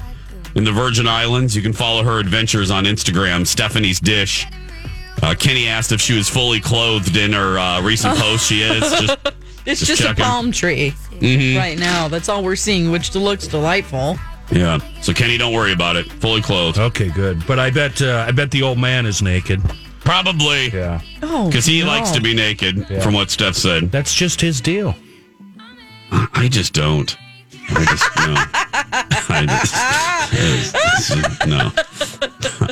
in 0.54 0.62
the 0.62 0.70
Virgin 0.70 1.08
Islands. 1.08 1.56
You 1.56 1.62
can 1.62 1.72
follow 1.72 2.04
her 2.04 2.20
adventures 2.20 2.70
on 2.70 2.84
Instagram, 2.84 3.44
Stephanie's 3.44 3.98
Dish. 3.98 4.46
Uh, 5.20 5.34
Kenny 5.36 5.66
asked 5.66 5.90
if 5.90 6.00
she 6.00 6.14
was 6.16 6.28
fully 6.28 6.60
clothed 6.60 7.16
in 7.16 7.32
her 7.32 7.58
uh, 7.58 7.82
recent 7.82 8.16
post. 8.18 8.46
She 8.48 8.62
is. 8.62 8.80
Just, 9.00 9.18
It's 9.64 9.78
Just 9.86 10.00
just, 10.02 10.18
a 10.18 10.20
palm 10.20 10.50
tree 10.50 10.92
Mhm. 11.20 11.56
right 11.56 11.78
now. 11.78 12.08
That's 12.08 12.28
all 12.28 12.42
we're 12.42 12.56
seeing, 12.56 12.90
which 12.90 13.14
looks 13.14 13.46
delightful. 13.46 14.18
yeah. 14.50 14.78
So 15.02 15.12
Kenny, 15.12 15.38
don't 15.38 15.52
worry 15.52 15.72
about 15.72 15.94
it. 15.94 16.10
Fully 16.10 16.42
clothed. 16.42 16.78
Okay, 16.78 17.10
good. 17.10 17.46
But 17.46 17.60
I 17.60 17.70
bet 17.70 18.02
uh, 18.02 18.24
I 18.26 18.32
bet 18.32 18.50
the 18.50 18.62
old 18.62 18.78
man 18.78 19.06
is 19.06 19.22
naked. 19.22 19.62
Probably. 20.04 20.68
Yeah. 20.70 21.00
Oh, 21.22 21.46
Because 21.46 21.64
he 21.66 21.80
no. 21.80 21.86
likes 21.86 22.10
to 22.12 22.20
be 22.20 22.34
naked, 22.34 22.86
Yeah. 22.90 23.00
from 23.00 23.14
what 23.14 23.30
Steph 23.30 23.54
said. 23.54 23.90
That's 23.92 24.14
just 24.14 24.40
his 24.40 24.60
deal. 24.60 24.94
I 26.10 26.48
just 26.50 26.72
don't. 26.74 27.16
I 27.70 27.84
just 27.84 28.16
no. 28.18 28.34
I 29.34 29.46
just, 29.46 29.74
it's- 30.34 31.10
it's- 31.16 31.46
no. 31.46 31.72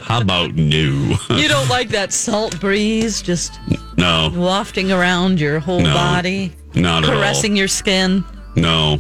How 0.03 0.21
about 0.21 0.55
new? 0.55 1.15
You 1.31 1.49
don't 1.49 1.69
like 1.69 1.89
that 1.91 2.13
salt 2.13 2.59
breeze 2.61 3.23
just 3.23 3.59
no, 3.97 4.31
wafting 4.35 4.91
around 4.93 5.41
your 5.41 5.61
whole 5.61 5.81
No. 5.81 5.95
body, 5.95 6.53
not 6.75 7.05
at 7.05 7.11
all. 7.11 7.17
caressing 7.17 7.57
your 7.57 7.69
skin. 7.69 8.25
No. 8.57 8.99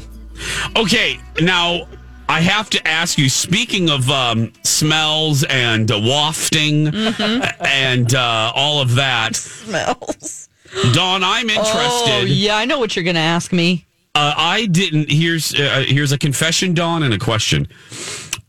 Okay, 0.77 1.19
now 1.41 1.87
I 2.31 2.43
have 2.43 2.71
to 2.71 2.87
ask 2.87 3.19
you. 3.19 3.29
Speaking 3.29 3.91
of 3.91 4.09
um, 4.09 4.53
smells 4.63 5.43
and 5.43 5.91
uh, 5.91 5.99
wafting 6.01 6.87
and 6.95 8.15
uh, 8.15 8.53
all 8.55 8.81
of 8.81 8.95
that, 8.95 9.35
Smells. 9.35 10.49
Dawn, 10.93 11.25
I'm 11.25 11.51
interested. 11.51 11.81
Oh, 11.81 12.25
yeah, 12.25 12.57
I 12.57 12.67
know 12.67 12.79
what 12.79 12.95
you're 12.95 13.03
going 13.03 13.17
to 13.17 13.21
ask 13.21 13.53
me. 13.53 13.85
Uh, 14.15 14.33
I 14.37 14.67
didn't. 14.67 15.11
Here's 15.11 15.53
uh, 15.59 15.85
here's 15.89 16.13
a 16.13 16.19
confession, 16.19 16.73
Dawn, 16.73 17.03
and 17.03 17.13
a 17.13 17.19
question. 17.19 17.67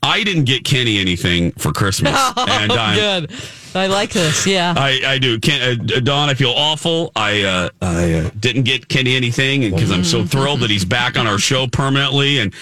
I 0.04 0.24
didn't 0.24 0.44
get 0.44 0.64
Kenny 0.64 1.00
anything 1.00 1.52
for 1.54 1.72
Christmas, 1.72 2.14
and 2.38 2.72
oh, 2.72 2.76
I'm, 2.78 2.96
good. 2.96 3.32
I 3.74 3.88
like 3.88 4.12
this. 4.12 4.46
Yeah. 4.46 4.74
I, 4.76 5.02
I 5.06 5.18
do. 5.18 5.40
Ken, 5.40 5.80
uh, 5.80 6.00
Dawn, 6.02 6.30
I 6.30 6.34
feel 6.34 6.52
awful. 6.52 7.12
I 7.16 7.42
uh, 7.42 7.70
I 7.82 8.14
uh, 8.14 8.30
didn't 8.40 8.64
get 8.64 8.90
Kenny 8.90 9.16
anything 9.16 9.62
because 9.72 9.92
I'm 9.92 10.04
so 10.04 10.24
thrilled 10.24 10.60
that 10.60 10.70
he's 10.70 10.86
back 10.86 11.18
on 11.18 11.26
our 11.26 11.40
show 11.40 11.68
permanently, 11.68 12.40
and 12.40 12.54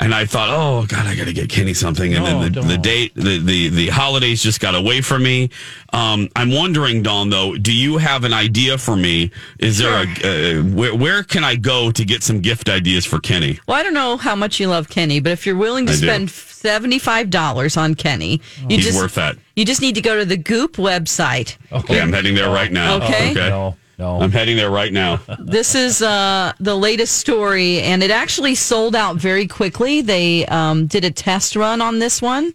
and 0.00 0.14
I 0.14 0.24
thought, 0.26 0.48
oh 0.50 0.86
God, 0.86 1.06
I 1.06 1.14
got 1.16 1.24
to 1.26 1.32
get 1.32 1.48
Kenny 1.48 1.74
something, 1.74 2.14
and 2.14 2.24
No, 2.24 2.40
then 2.40 2.52
the, 2.52 2.60
the 2.62 2.78
date, 2.78 3.14
the, 3.14 3.38
the 3.38 3.68
the 3.68 3.88
holidays 3.88 4.42
just 4.42 4.60
got 4.60 4.74
away 4.74 5.00
from 5.00 5.22
me. 5.22 5.50
Um, 5.92 6.28
I'm 6.36 6.50
wondering, 6.52 7.02
Dawn, 7.02 7.30
though, 7.30 7.56
do 7.56 7.72
you 7.72 7.98
have 7.98 8.24
an 8.24 8.32
idea 8.32 8.78
for 8.78 8.96
me? 8.96 9.30
Is 9.58 9.78
there 9.78 9.92
a 10.04 10.58
uh, 10.58 10.62
where 10.62 10.94
where 10.94 11.22
can 11.22 11.44
I 11.44 11.56
go 11.56 11.90
to 11.90 12.04
get 12.04 12.22
some 12.22 12.40
gift 12.40 12.68
ideas 12.68 13.04
for 13.04 13.18
Kenny? 13.20 13.58
Well, 13.66 13.76
I 13.76 13.82
don't 13.82 13.94
know 13.94 14.16
how 14.16 14.34
much 14.36 14.60
you 14.60 14.68
love 14.68 14.88
Kenny, 14.88 15.20
but 15.20 15.32
if 15.32 15.46
you're 15.46 15.56
willing 15.56 15.86
to 15.86 15.92
I 15.92 15.96
do. 15.96 16.02
spend 16.02 16.30
seventy-five 16.30 17.30
dollars 17.30 17.76
on 17.76 17.94
Kenny, 17.94 18.40
you 18.68 18.76
He's 18.76 18.84
just 18.86 18.98
worth 18.98 19.14
that. 19.14 19.36
you 19.56 19.64
just 19.64 19.80
need 19.80 19.94
to 19.94 20.00
go 20.00 20.18
to 20.18 20.24
the 20.24 20.36
Goop 20.36 20.76
website. 20.76 21.56
Okay, 21.72 22.00
I'm 22.00 22.12
heading 22.12 22.34
there 22.34 22.50
right 22.50 22.70
now. 22.72 22.96
Okay. 22.96 23.32
No, 23.34 23.76
no. 23.98 24.20
I'm 24.20 24.30
heading 24.32 24.56
there 24.56 24.70
right 24.70 24.92
now. 24.92 25.20
This 25.40 25.74
is 25.74 26.02
uh, 26.02 26.52
the 26.60 26.76
latest 26.76 27.16
story, 27.16 27.80
and 27.80 28.02
it 28.02 28.10
actually 28.10 28.54
sold 28.54 28.94
out 28.94 29.16
very 29.16 29.46
quickly. 29.46 30.02
They 30.02 30.46
um, 30.46 30.86
did 30.86 31.04
a 31.04 31.10
test 31.10 31.56
run 31.56 31.80
on 31.80 31.98
this 31.98 32.20
one, 32.22 32.52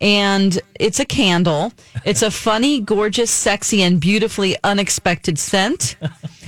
and 0.00 0.58
it's 0.78 0.98
a 1.00 1.04
candle. 1.04 1.72
It's 2.04 2.22
a 2.22 2.30
funny, 2.30 2.80
gorgeous, 2.80 3.30
sexy, 3.30 3.82
and 3.82 4.00
beautifully 4.00 4.56
unexpected 4.64 5.38
scent. 5.38 5.96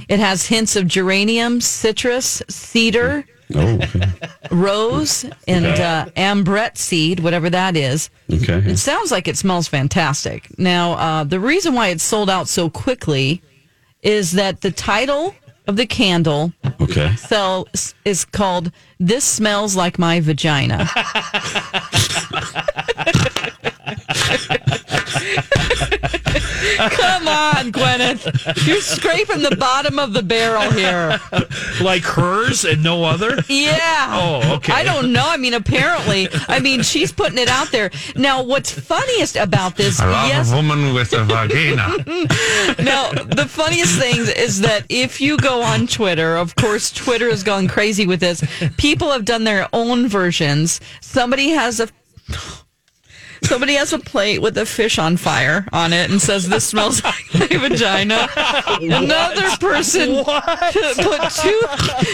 It 0.09 0.18
has 0.18 0.47
hints 0.47 0.76
of 0.76 0.86
geranium, 0.86 1.61
citrus, 1.61 2.43
cedar, 2.49 3.24
Oh, 3.55 3.74
okay. 3.74 4.11
rose, 4.51 5.26
and 5.47 5.66
uh, 5.66 6.07
ambrette 6.16 6.78
seed, 6.78 7.20
whatever 7.20 7.51
that 7.51 7.76
is. 7.76 8.09
okay. 8.32 8.59
It 8.70 8.78
sounds 8.78 9.11
like 9.11 9.28
it 9.28 9.36
smells 9.36 9.68
fantastic. 9.68 10.49
Now, 10.59 10.93
uh, 10.95 11.24
the 11.24 11.38
reason 11.38 11.74
why 11.74 11.88
it 11.88 12.01
sold 12.01 12.30
out 12.30 12.49
so 12.49 12.70
quickly 12.70 13.43
is 14.03 14.32
that 14.32 14.61
the 14.61 14.70
title 14.70 15.34
of 15.68 15.76
the 15.76 15.86
candle 15.86 16.53
Okay. 16.80 17.14
sell 17.16 17.68
is 18.05 18.24
called 18.24 18.72
"This 18.98 19.24
Smells 19.24 19.76
Like 19.76 19.98
My 19.98 20.20
Vagina." 20.20 20.88
Come 26.91 27.29
on, 27.29 27.73
Gwyneth. 27.73 28.66
You're 28.66 28.81
scraping 28.81 29.43
the 29.43 29.57
bottom 29.57 29.99
of 29.99 30.12
the 30.12 30.23
barrel 30.23 30.70
here. 30.70 31.20
like 31.81 32.03
hers 32.03 32.64
and 32.64 32.83
no 32.83 33.05
other? 33.05 33.39
Yeah. 33.49 34.09
Oh, 34.11 34.55
okay. 34.57 34.73
I 34.73 34.85
don't 34.85 35.12
know. 35.12 35.25
I 35.27 35.37
mean, 35.37 35.55
apparently, 35.55 36.29
I 36.49 36.61
mean, 36.61 36.83
she's 36.83 37.12
putting 37.12 37.39
it 37.39 37.49
out 37.49 37.70
there. 37.70 37.91
Now, 38.16 38.43
what's 38.43 38.70
funniest 38.73 39.37
about 39.37 39.77
this? 39.77 40.01
I 40.01 40.11
love 40.11 40.29
yes, 40.29 40.53
woman 40.53 40.95
with 40.95 41.12
a 41.12 41.25
vagina. 41.25 41.89
now, 42.83 43.11
the 43.12 43.47
funniest 43.49 43.99
thing 43.99 44.16
is 44.37 44.61
that 44.61 44.85
if 44.89 45.20
you 45.20 45.37
go 45.39 45.62
on 45.62 45.87
Twitter, 45.87 46.37
of 46.37 46.55
course, 46.57 46.91
Twitter 46.91 47.31
has 47.31 47.43
gone 47.43 47.68
crazy 47.68 48.07
with 48.07 48.20
this. 48.20 48.45
People 48.77 49.11
have 49.11 49.25
done 49.25 49.45
their 49.45 49.68
own 49.73 50.09
versions. 50.09 50.81
Somebody 51.01 51.51
has 51.51 51.81
a 51.81 51.89
somebody 53.45 53.74
has 53.74 53.93
a 53.93 53.99
plate 53.99 54.40
with 54.40 54.57
a 54.59 54.66
fish 54.66 54.99
on 54.99 55.16
fire 55.16 55.66
on 55.72 55.93
it 55.93 56.11
and 56.11 56.20
says, 56.20 56.49
"This 56.49 56.64
smells 56.64 57.03
like 57.32 57.34
my 57.34 57.47
vagina." 57.47 58.28
Another 58.80 59.57
person 59.59 60.24
put 60.24 61.30
two 61.30 61.61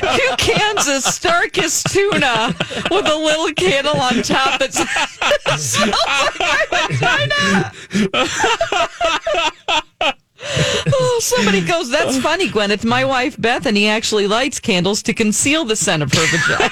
two 0.01 0.35
cans 0.39 0.89
of 0.89 1.03
Starkist 1.05 1.91
tuna 1.93 2.55
with 2.91 3.07
a 3.07 3.17
little 3.17 3.53
candle 3.55 3.97
on 4.01 4.23
top 4.23 4.59
that 4.61 4.75
says, 4.75 5.19
"This 5.47 5.73
smells 5.73 5.95
like 6.41 6.69
my 6.71 6.87
vagina." 6.89 7.73
Oh, 10.93 11.19
somebody 11.21 11.61
goes, 11.61 11.91
that's 11.91 12.17
funny, 12.19 12.49
Gwyneth. 12.49 12.85
My 12.85 13.05
wife 13.05 13.41
Bethany 13.41 13.89
actually 13.89 14.29
lights 14.29 14.61
candles 14.61 15.03
to 15.03 15.13
conceal 15.13 15.65
the 15.65 15.75
scent 15.75 16.03
of 16.03 16.13
her 16.13 16.27
vagina. 16.27 16.71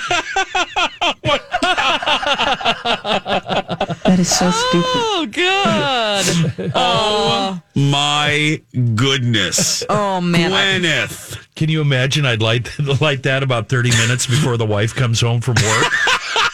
That 4.16 4.22
is 4.22 4.34
so 4.34 4.50
stupid. 4.50 4.86
Oh 4.86 5.26
God. 5.30 6.72
Oh 6.74 7.60
my 7.74 8.62
goodness. 8.94 9.84
Oh 9.90 10.22
man. 10.22 10.54
I- 10.54 10.78
Gwyneth. 10.80 11.38
Can 11.54 11.68
you 11.68 11.82
imagine? 11.82 12.24
I'd 12.24 12.40
light 12.40 12.70
light 13.02 13.24
that 13.24 13.42
about 13.42 13.68
thirty 13.68 13.90
minutes 13.90 14.26
before 14.26 14.56
the 14.56 14.64
wife 14.64 14.94
comes 14.94 15.20
home 15.20 15.42
from 15.42 15.56
work. 15.56 15.92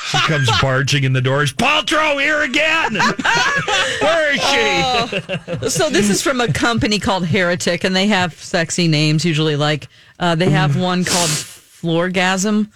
she 0.09 0.19
comes 0.27 0.51
barging 0.61 1.05
in 1.05 1.13
the 1.13 1.21
doors. 1.21 1.53
Paltrow 1.53 2.21
here 2.21 2.43
again. 2.43 2.95
Where 4.01 4.35
is 4.35 4.41
she? 4.41 5.63
Oh. 5.65 5.69
so 5.69 5.89
this 5.89 6.11
is 6.11 6.21
from 6.21 6.41
a 6.41 6.53
company 6.53 6.99
called 6.99 7.25
Heretic, 7.27 7.85
and 7.85 7.95
they 7.95 8.09
have 8.09 8.35
sexy 8.35 8.89
names. 8.89 9.25
Usually, 9.25 9.55
like 9.55 9.87
uh, 10.19 10.35
they 10.35 10.51
have 10.51 10.77
one 10.77 11.05
called 11.05 11.31
Floorgasm. 11.31 12.73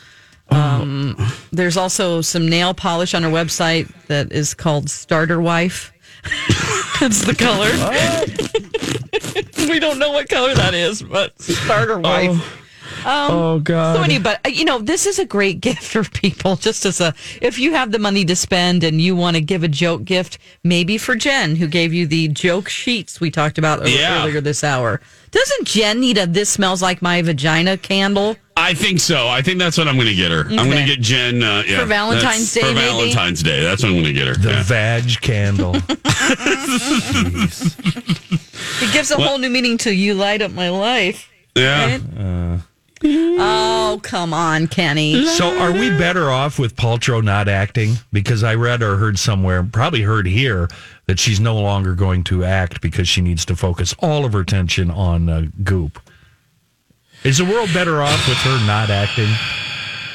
Um, 0.49 1.16
there's 1.53 1.76
also 1.76 2.20
some 2.20 2.49
nail 2.49 2.72
polish 2.74 3.14
on 3.14 3.24
our 3.24 3.30
website 3.30 3.92
that 4.07 4.32
is 4.32 4.55
called 4.55 4.88
Starter 4.90 5.40
Wife. 5.40 5.92
That's 7.01 7.24
the 7.24 7.34
color. 7.34 7.70
we 9.68 9.78
don't 9.78 9.99
know 9.99 10.12
what 10.12 10.28
color 10.28 10.55
that 10.55 10.74
is, 10.74 11.03
but 11.03 11.40
Starter 11.40 11.99
Wife. 11.99 12.62
Um, 13.05 13.30
oh 13.30 13.59
God. 13.61 13.97
So 13.97 14.03
anyway, 14.03 14.22
but 14.42 14.55
you 14.57 14.64
know, 14.64 14.78
this 14.78 15.07
is 15.07 15.18
a 15.18 15.24
great 15.26 15.61
gift 15.61 15.82
for 15.82 16.03
people. 16.05 16.57
Just 16.57 16.84
as 16.86 17.01
a, 17.01 17.14
if 17.42 17.59
you 17.59 17.72
have 17.74 17.92
the 17.92 17.99
money 17.99 18.24
to 18.24 18.34
spend 18.34 18.82
and 18.84 19.01
you 19.01 19.14
want 19.14 19.36
to 19.36 19.40
give 19.42 19.62
a 19.62 19.68
joke 19.68 20.05
gift, 20.05 20.38
maybe 20.64 20.97
for 20.99 21.14
Jen, 21.14 21.57
who 21.57 21.66
gave 21.68 21.92
you 21.92 22.07
the 22.07 22.28
joke 22.28 22.68
sheets 22.68 23.20
we 23.20 23.30
talked 23.30 23.59
about 23.59 23.86
Yeah. 23.88 24.22
earlier 24.22 24.40
this 24.40 24.64
hour. 24.64 25.01
Doesn't 25.37 25.68
Jen 25.68 26.01
need 26.01 26.16
a 26.16 26.26
"This 26.26 26.49
smells 26.49 26.80
like 26.80 27.03
my 27.03 27.20
vagina" 27.20 27.76
candle? 27.76 28.37
I 28.57 28.72
think 28.72 29.01
so. 29.01 29.28
I 29.28 29.43
think 29.43 29.59
that's 29.59 29.76
what 29.76 29.87
I'm 29.87 29.97
going 29.97 30.07
to 30.07 30.14
get 30.14 30.30
her. 30.30 30.47
I'm 30.49 30.70
going 30.70 30.78
to 30.78 30.84
get 30.87 31.01
Jen 31.03 31.43
uh, 31.43 31.62
yeah, 31.66 31.80
For 31.80 31.84
Valentine's 31.84 32.55
Day, 32.55 32.61
For 32.62 32.68
maybe? 32.68 32.80
Valentine's 32.80 33.43
Day, 33.43 33.62
that's 33.62 33.82
what 33.82 33.91
I'm 33.91 33.97
going 33.97 34.07
to 34.07 34.12
get 34.14 34.28
her. 34.28 34.34
The 34.34 34.51
yeah. 34.51 34.62
vag 34.62 35.20
candle. 35.20 35.76
It 38.78 38.93
gives 38.93 39.11
a 39.11 39.16
whole 39.16 39.39
new 39.39 39.49
meaning 39.51 39.78
to 39.78 39.95
"You 39.95 40.14
light 40.14 40.43
up 40.43 40.51
my 40.53 40.70
life." 40.70 41.30
Yeah. 41.55 41.99
Uh, 42.18 42.59
Oh, 43.05 44.01
come 44.03 44.32
on, 44.32 44.68
Kenny. 44.68 45.26
so 45.26 45.59
are 45.59 45.70
we 45.70 45.91
better 45.91 46.30
off 46.30 46.59
with 46.59 46.76
Paltrow 46.76 47.22
not 47.22 47.47
acting? 47.47 47.95
Because 48.11 48.43
I 48.43 48.55
read 48.55 48.82
or 48.82 48.97
heard 48.97 49.18
somewhere, 49.18 49.62
probably 49.62 50.01
heard 50.01 50.26
here, 50.26 50.68
that 51.07 51.19
she's 51.19 51.39
no 51.41 51.55
longer 51.59 51.95
going 51.95 52.25
to 52.25 52.45
act 52.45 52.81
because 52.81 53.07
she 53.09 53.21
needs 53.21 53.45
to 53.45 53.55
focus 53.57 53.95
all 54.01 54.25
of 54.25 54.33
her 54.33 54.41
attention 54.41 54.91
on 54.91 55.29
uh, 55.29 55.47
Goop. 55.63 56.01
Is 57.25 57.39
the 57.39 57.45
world 57.45 57.71
better 57.73 58.03
off 58.03 58.29
with 58.29 58.37
her 58.39 58.67
not 58.67 58.91
acting? 58.91 59.29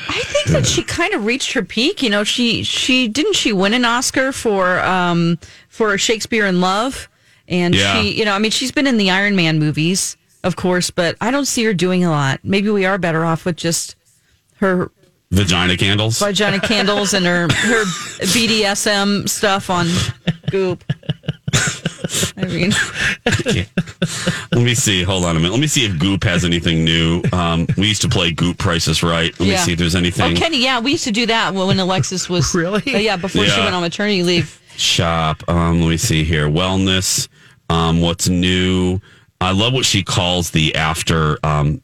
I 0.08 0.22
think 0.26 0.48
that 0.48 0.66
she 0.66 0.84
kind 0.84 1.14
of 1.14 1.26
reached 1.26 1.54
her 1.54 1.64
peak. 1.64 2.02
You 2.04 2.10
know, 2.10 2.24
she 2.24 2.64
she 2.64 3.08
didn't 3.08 3.36
she 3.36 3.54
win 3.54 3.74
an 3.74 3.86
Oscar 3.86 4.32
for 4.32 4.80
um 4.82 5.39
for 5.70 5.98
Shakespeare 5.98 6.46
in 6.46 6.60
Love, 6.62 7.08
and 7.48 7.74
Yeah. 7.74 8.02
she 8.02 8.12
you 8.18 8.26
know 8.26 8.34
I 8.34 8.39
mean 8.39 8.52
she's 8.52 8.72
been 8.72 8.88
in 8.88 8.98
the 8.98 9.10
Iron 9.10 9.36
Man 9.36 9.60
movies, 9.60 10.18
of 10.44 10.56
course, 10.58 10.89
but 10.92 11.16
I 11.22 11.32
don't 11.32 11.46
see 11.46 11.64
her 11.66 11.74
doing 11.74 12.04
a 12.04 12.10
lot. 12.10 12.39
Maybe 12.44 12.70
we 12.70 12.86
are 12.86 12.98
better 12.98 13.24
off 13.26 13.46
with 13.46 13.56
just 13.56 13.96
her 14.58 14.92
Vagina 15.32 15.78
candles. 15.78 16.20
vagina 16.20 16.60
candles 16.60 17.14
and 17.14 17.26
her 17.26 17.44
her 17.50 17.84
BDSM 18.34 19.30
stuff 19.30 19.70
on 19.70 19.88
Goop. 20.52 20.84
I 22.38 22.45
mean, 22.45 22.72
Let 24.52 24.64
me 24.64 24.76
see. 24.76 25.04
Hold 25.04 25.26
on 25.26 25.36
a 25.36 25.39
minute. 25.39 25.52
Let 25.52 25.62
me 25.62 25.68
see 25.68 25.86
if 25.86 25.97
Goop 25.99 26.24
has 26.24 26.43
anything 26.45 26.84
new. 26.84 27.22
Um, 27.34 27.68
we 27.78 27.88
used 27.88 28.02
to 28.02 28.10
play 28.10 28.32
Goop 28.32 28.58
Prices 28.58 29.04
Right. 29.04 29.38
Let 29.39 29.49
me 29.49 29.58
see 29.58 29.74
if 29.74 29.80
there's 29.80 29.95
anything. 29.95 30.36
Oh, 30.36 30.39
Kenny, 30.39 30.62
yeah, 30.62 30.80
we 30.80 30.91
used 30.91 31.04
to 31.06 31.12
do 31.12 31.26
that 31.28 31.54
when 31.54 31.80
Alexis 31.80 32.30
was 32.30 32.54
Really? 32.56 32.93
Uh, 32.93 32.97
yeah, 32.97 33.16
before 33.18 33.45
she 33.45 33.60
went 33.60 33.74
on 33.74 33.82
maternity 33.82 34.24
leave. 34.24 34.60
Shop. 34.76 35.43
Um, 35.47 35.82
let 35.82 35.89
me 35.89 35.97
see 35.97 36.24
here. 36.24 36.47
Wellness. 36.47 37.28
Um, 37.70 38.02
what's 38.02 38.28
new? 38.28 38.99
I 39.39 39.52
love 39.52 39.74
what 39.74 39.86
she 39.86 40.04
calls 40.04 40.52
the 40.52 40.76
after. 40.76 41.38
Um, 41.45 41.82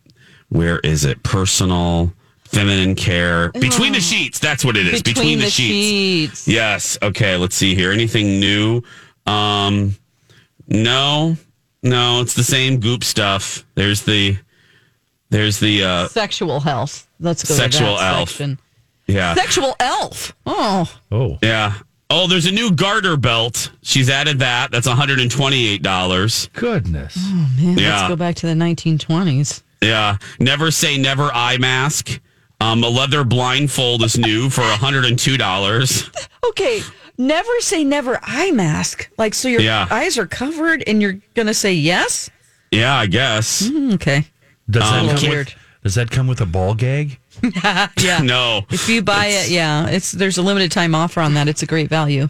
where 0.49 0.80
is 0.80 1.05
it? 1.05 1.24
Personal, 1.24 2.11
feminine 2.47 2.95
care. 2.95 3.51
Between 3.51 3.93
the 3.93 3.99
sheets. 3.99 4.39
That's 4.39 4.63
what 4.65 4.75
it 4.77 4.87
is. 4.87 5.01
Between, 5.01 5.39
the, 5.39 5.49
sheets. 5.49 6.43
sheets. 6.43 6.47
Yes. 6.47 6.97
Okay. 7.01 7.37
Let's 7.37 7.55
see 7.55 7.75
here. 7.75 7.91
Anything 7.91 8.39
new? 8.39 8.81
Um, 9.25 9.95
no, 10.67 11.37
no. 11.83 12.21
It's 12.21 12.33
the 12.33 12.43
same 12.43 12.79
Goop 12.79 13.03
stuff. 13.03 13.65
There's 13.75 14.03
the, 14.03 14.37
there's 15.29 15.59
the, 15.59 15.83
uh, 15.83 16.07
Sexual 16.07 16.59
health. 16.61 17.07
Let's 17.19 17.43
go 17.43 17.53
Sexual 17.55 17.95
to 17.95 17.99
that 18.01 18.13
elf. 18.19 18.29
section. 18.29 18.59
yeah. 19.07 19.33
Sexual 19.33 19.75
elf. 19.79 20.33
Oh, 20.45 20.91
Oh, 21.11 21.37
Yeah. 21.41 21.73
Oh, 22.09 22.25
there's 22.27 22.45
a 22.45 22.51
new 22.51 22.71
garter 22.71 23.17
belt. 23.17 23.69
She's 23.81 24.09
added 24.09 24.39
that. 24.39 24.71
That's 24.71 24.87
$128. 24.87 26.53
goodness. 26.53 27.15
Oh 27.19 27.49
man, 27.57 27.77
Yeah. 27.77 27.95
let's 27.97 28.07
go 28.07 28.15
back 28.15 28.35
to 28.35 28.47
the 28.47 28.53
1920s. 28.53 29.61
Yeah. 29.81 30.17
Never 30.39 30.71
say 30.71 30.97
never 30.97 31.29
eye 31.33 31.57
mask. 31.57 32.19
Um, 32.60 32.84
a 32.84 32.89
leather 32.89 33.24
blindfold 33.24 34.03
is 34.03 34.18
new 34.18 34.49
for 34.49 34.62
$102. 34.64 36.28
Okay, 36.49 36.82
never 37.18 37.51
say 37.60 37.84
never 37.84 38.20
eye 38.24 38.51
mask. 38.51 39.10
Like, 39.18 39.34
so 39.36 39.47
your 39.47 39.62
Yeah. 39.62 39.88
eyes 39.91 40.18
are 40.18 40.26
covered 40.26 40.84
and 40.88 41.01
you're 41.01 41.20
going 41.36 41.47
to 41.47 41.53
say 41.53 41.74
yes? 41.74 42.30
Yeah, 42.72 42.95
I 42.97 43.05
guess. 43.05 43.64
Mm, 43.68 43.93
Okay. 43.93 44.26
Does 44.70 44.84
that, 44.84 44.99
Um, 45.03 45.16
come 45.18 45.30
weird. 45.30 45.47
with, 45.47 45.55
does 45.84 45.95
that 45.95 46.10
come 46.12 46.28
with 46.28 46.41
a 46.41 46.45
ball 46.45 46.74
gag? 46.74 47.20
yeah. 48.01 48.20
No. 48.24 48.66
If 48.72 48.89
you 48.89 49.01
buy 49.03 49.28
it, 49.28 49.49
yeah, 49.49 49.88
it's 49.88 50.12
there's 50.12 50.38
a 50.38 50.41
limited 50.41 50.72
time 50.72 50.95
offer 50.95 51.22
on 51.22 51.36
that. 51.36 51.47
It's 51.47 51.62
a 51.62 51.66
great 51.68 51.89
value. 51.89 52.28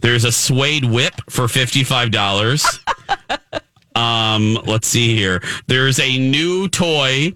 There's 0.00 0.24
a 0.24 0.32
suede 0.32 0.86
whip 0.86 1.14
for 1.28 1.46
$55. 1.46 2.80
um, 3.94 4.58
let's 4.66 4.88
see 4.88 5.14
here. 5.14 5.42
There's 5.66 6.00
a 6.00 6.18
new 6.18 6.68
toy 6.68 7.34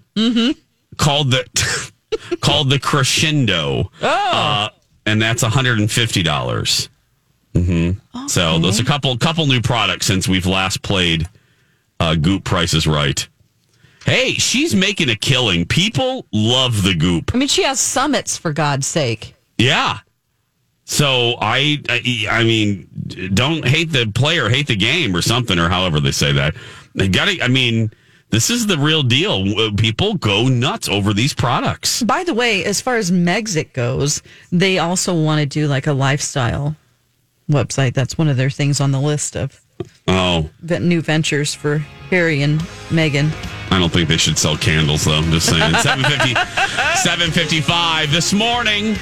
called 0.97 1.31
the 1.31 1.45
called 2.41 2.71
the 2.71 2.79
Crescendo. 2.79 3.91
Uh, 4.01 4.69
and 5.07 5.21
that's 5.21 5.43
150. 5.43 6.23
dollars 6.23 6.89
Mm-hmm. 7.55 8.27
So 8.29 8.59
there's 8.59 8.81
a 8.81 8.85
couple 8.85 9.17
couple 9.19 9.47
new 9.47 9.61
products 9.61 10.07
since 10.07 10.27
we've 10.27 10.47
last 10.47 10.83
played 10.83 11.29
uh, 12.01 12.15
Goop 12.15 12.45
Prices 12.45 12.87
Right. 12.87 13.29
Hey, 14.05 14.33
she's 14.33 14.75
making 14.75 15.11
a 15.11 15.17
killing. 15.17 15.65
People 15.67 16.27
love 16.33 16.83
the 16.83 16.95
Goop. 16.95 17.31
I 17.35 17.37
mean, 17.37 17.49
she 17.49 17.63
has 17.63 17.79
summits 17.79 18.37
for 18.37 18.53
God's 18.53 18.87
sake. 18.87 19.37
Yeah. 19.59 19.99
So 20.85 21.37
I, 21.41 21.81
I, 21.89 22.27
I 22.29 22.43
mean, 22.43 22.89
don't 23.33 23.65
hate 23.67 23.93
the 23.93 24.11
player, 24.13 24.49
hate 24.49 24.67
the 24.67 24.75
game, 24.77 25.15
or 25.15 25.23
something, 25.23 25.57
or 25.57 25.69
however 25.69 26.01
they 26.01 26.11
say 26.11 26.33
that. 26.33 26.57
They 26.97 27.07
got 27.07 27.27
to. 27.29 27.41
I 27.41 27.49
mean, 27.49 27.93
this 28.33 28.51
is 28.51 28.67
the 28.67 28.77
real 28.79 29.05
deal. 29.05 29.45
Uh, 29.59 29.71
People 29.77 30.15
go 30.15 30.49
nuts 30.49 30.89
over 30.89 31.13
these 31.15 31.33
products. 31.33 32.03
By 32.03 32.25
the 32.25 32.35
way, 32.35 32.65
as 32.65 32.81
far 32.81 32.97
as 32.97 33.13
Megxit 33.13 33.73
goes, 33.73 34.21
they 34.51 34.79
also 34.79 35.15
want 35.15 35.39
to 35.41 35.47
do 35.47 35.69
like 35.69 35.87
a 35.87 35.93
lifestyle 35.93 36.75
website. 37.49 37.95
That's 37.95 38.19
one 38.19 38.29
of 38.29 38.37
their 38.37 38.51
things 38.51 38.81
on 38.81 38.91
the 38.91 39.01
list 39.01 39.37
of 39.37 39.61
Oh, 40.09 40.49
new 40.61 41.01
ventures 41.01 41.55
for 41.55 41.79
Harry 42.11 42.43
and 42.43 42.61
Meghan. 42.91 43.31
I 43.73 43.79
don't 43.79 43.91
think 43.93 44.09
they 44.09 44.17
should 44.17 44.39
sell 44.39 44.57
candles, 44.57 45.05
though. 45.05 45.15
I'm 45.15 45.31
just 45.31 45.49
saying. 45.49 45.75
750, 45.81 46.35
755 47.03 48.13
this 48.13 48.33
morning. 48.33 48.97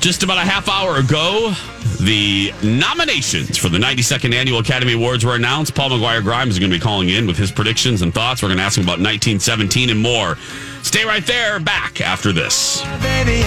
Just 0.00 0.22
about 0.22 0.38
a 0.38 0.48
half 0.48 0.68
hour 0.68 0.98
ago, 0.98 1.52
the 2.00 2.52
nominations 2.62 3.58
for 3.58 3.68
the 3.68 3.78
92nd 3.78 4.32
Annual 4.32 4.60
Academy 4.60 4.92
Awards 4.92 5.24
were 5.24 5.34
announced. 5.34 5.74
Paul 5.74 5.90
McGuire 5.90 6.22
Grimes 6.22 6.54
is 6.54 6.58
going 6.60 6.70
to 6.70 6.76
be 6.76 6.80
calling 6.80 7.08
in 7.08 7.26
with 7.26 7.36
his 7.36 7.50
predictions 7.50 8.02
and 8.02 8.14
thoughts. 8.14 8.40
We're 8.40 8.48
going 8.48 8.58
to 8.58 8.64
ask 8.64 8.78
him 8.78 8.84
about 8.84 9.00
1917 9.00 9.90
and 9.90 10.00
more. 10.00 10.36
Stay 10.82 11.04
right 11.04 11.26
there. 11.26 11.58
Back 11.58 12.00
after 12.00 12.32
this. 12.32 12.80
Baby, 13.02 13.42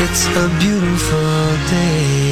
it's 0.00 0.26
a 0.26 0.48
beautiful 0.58 1.56
day. 1.70 2.23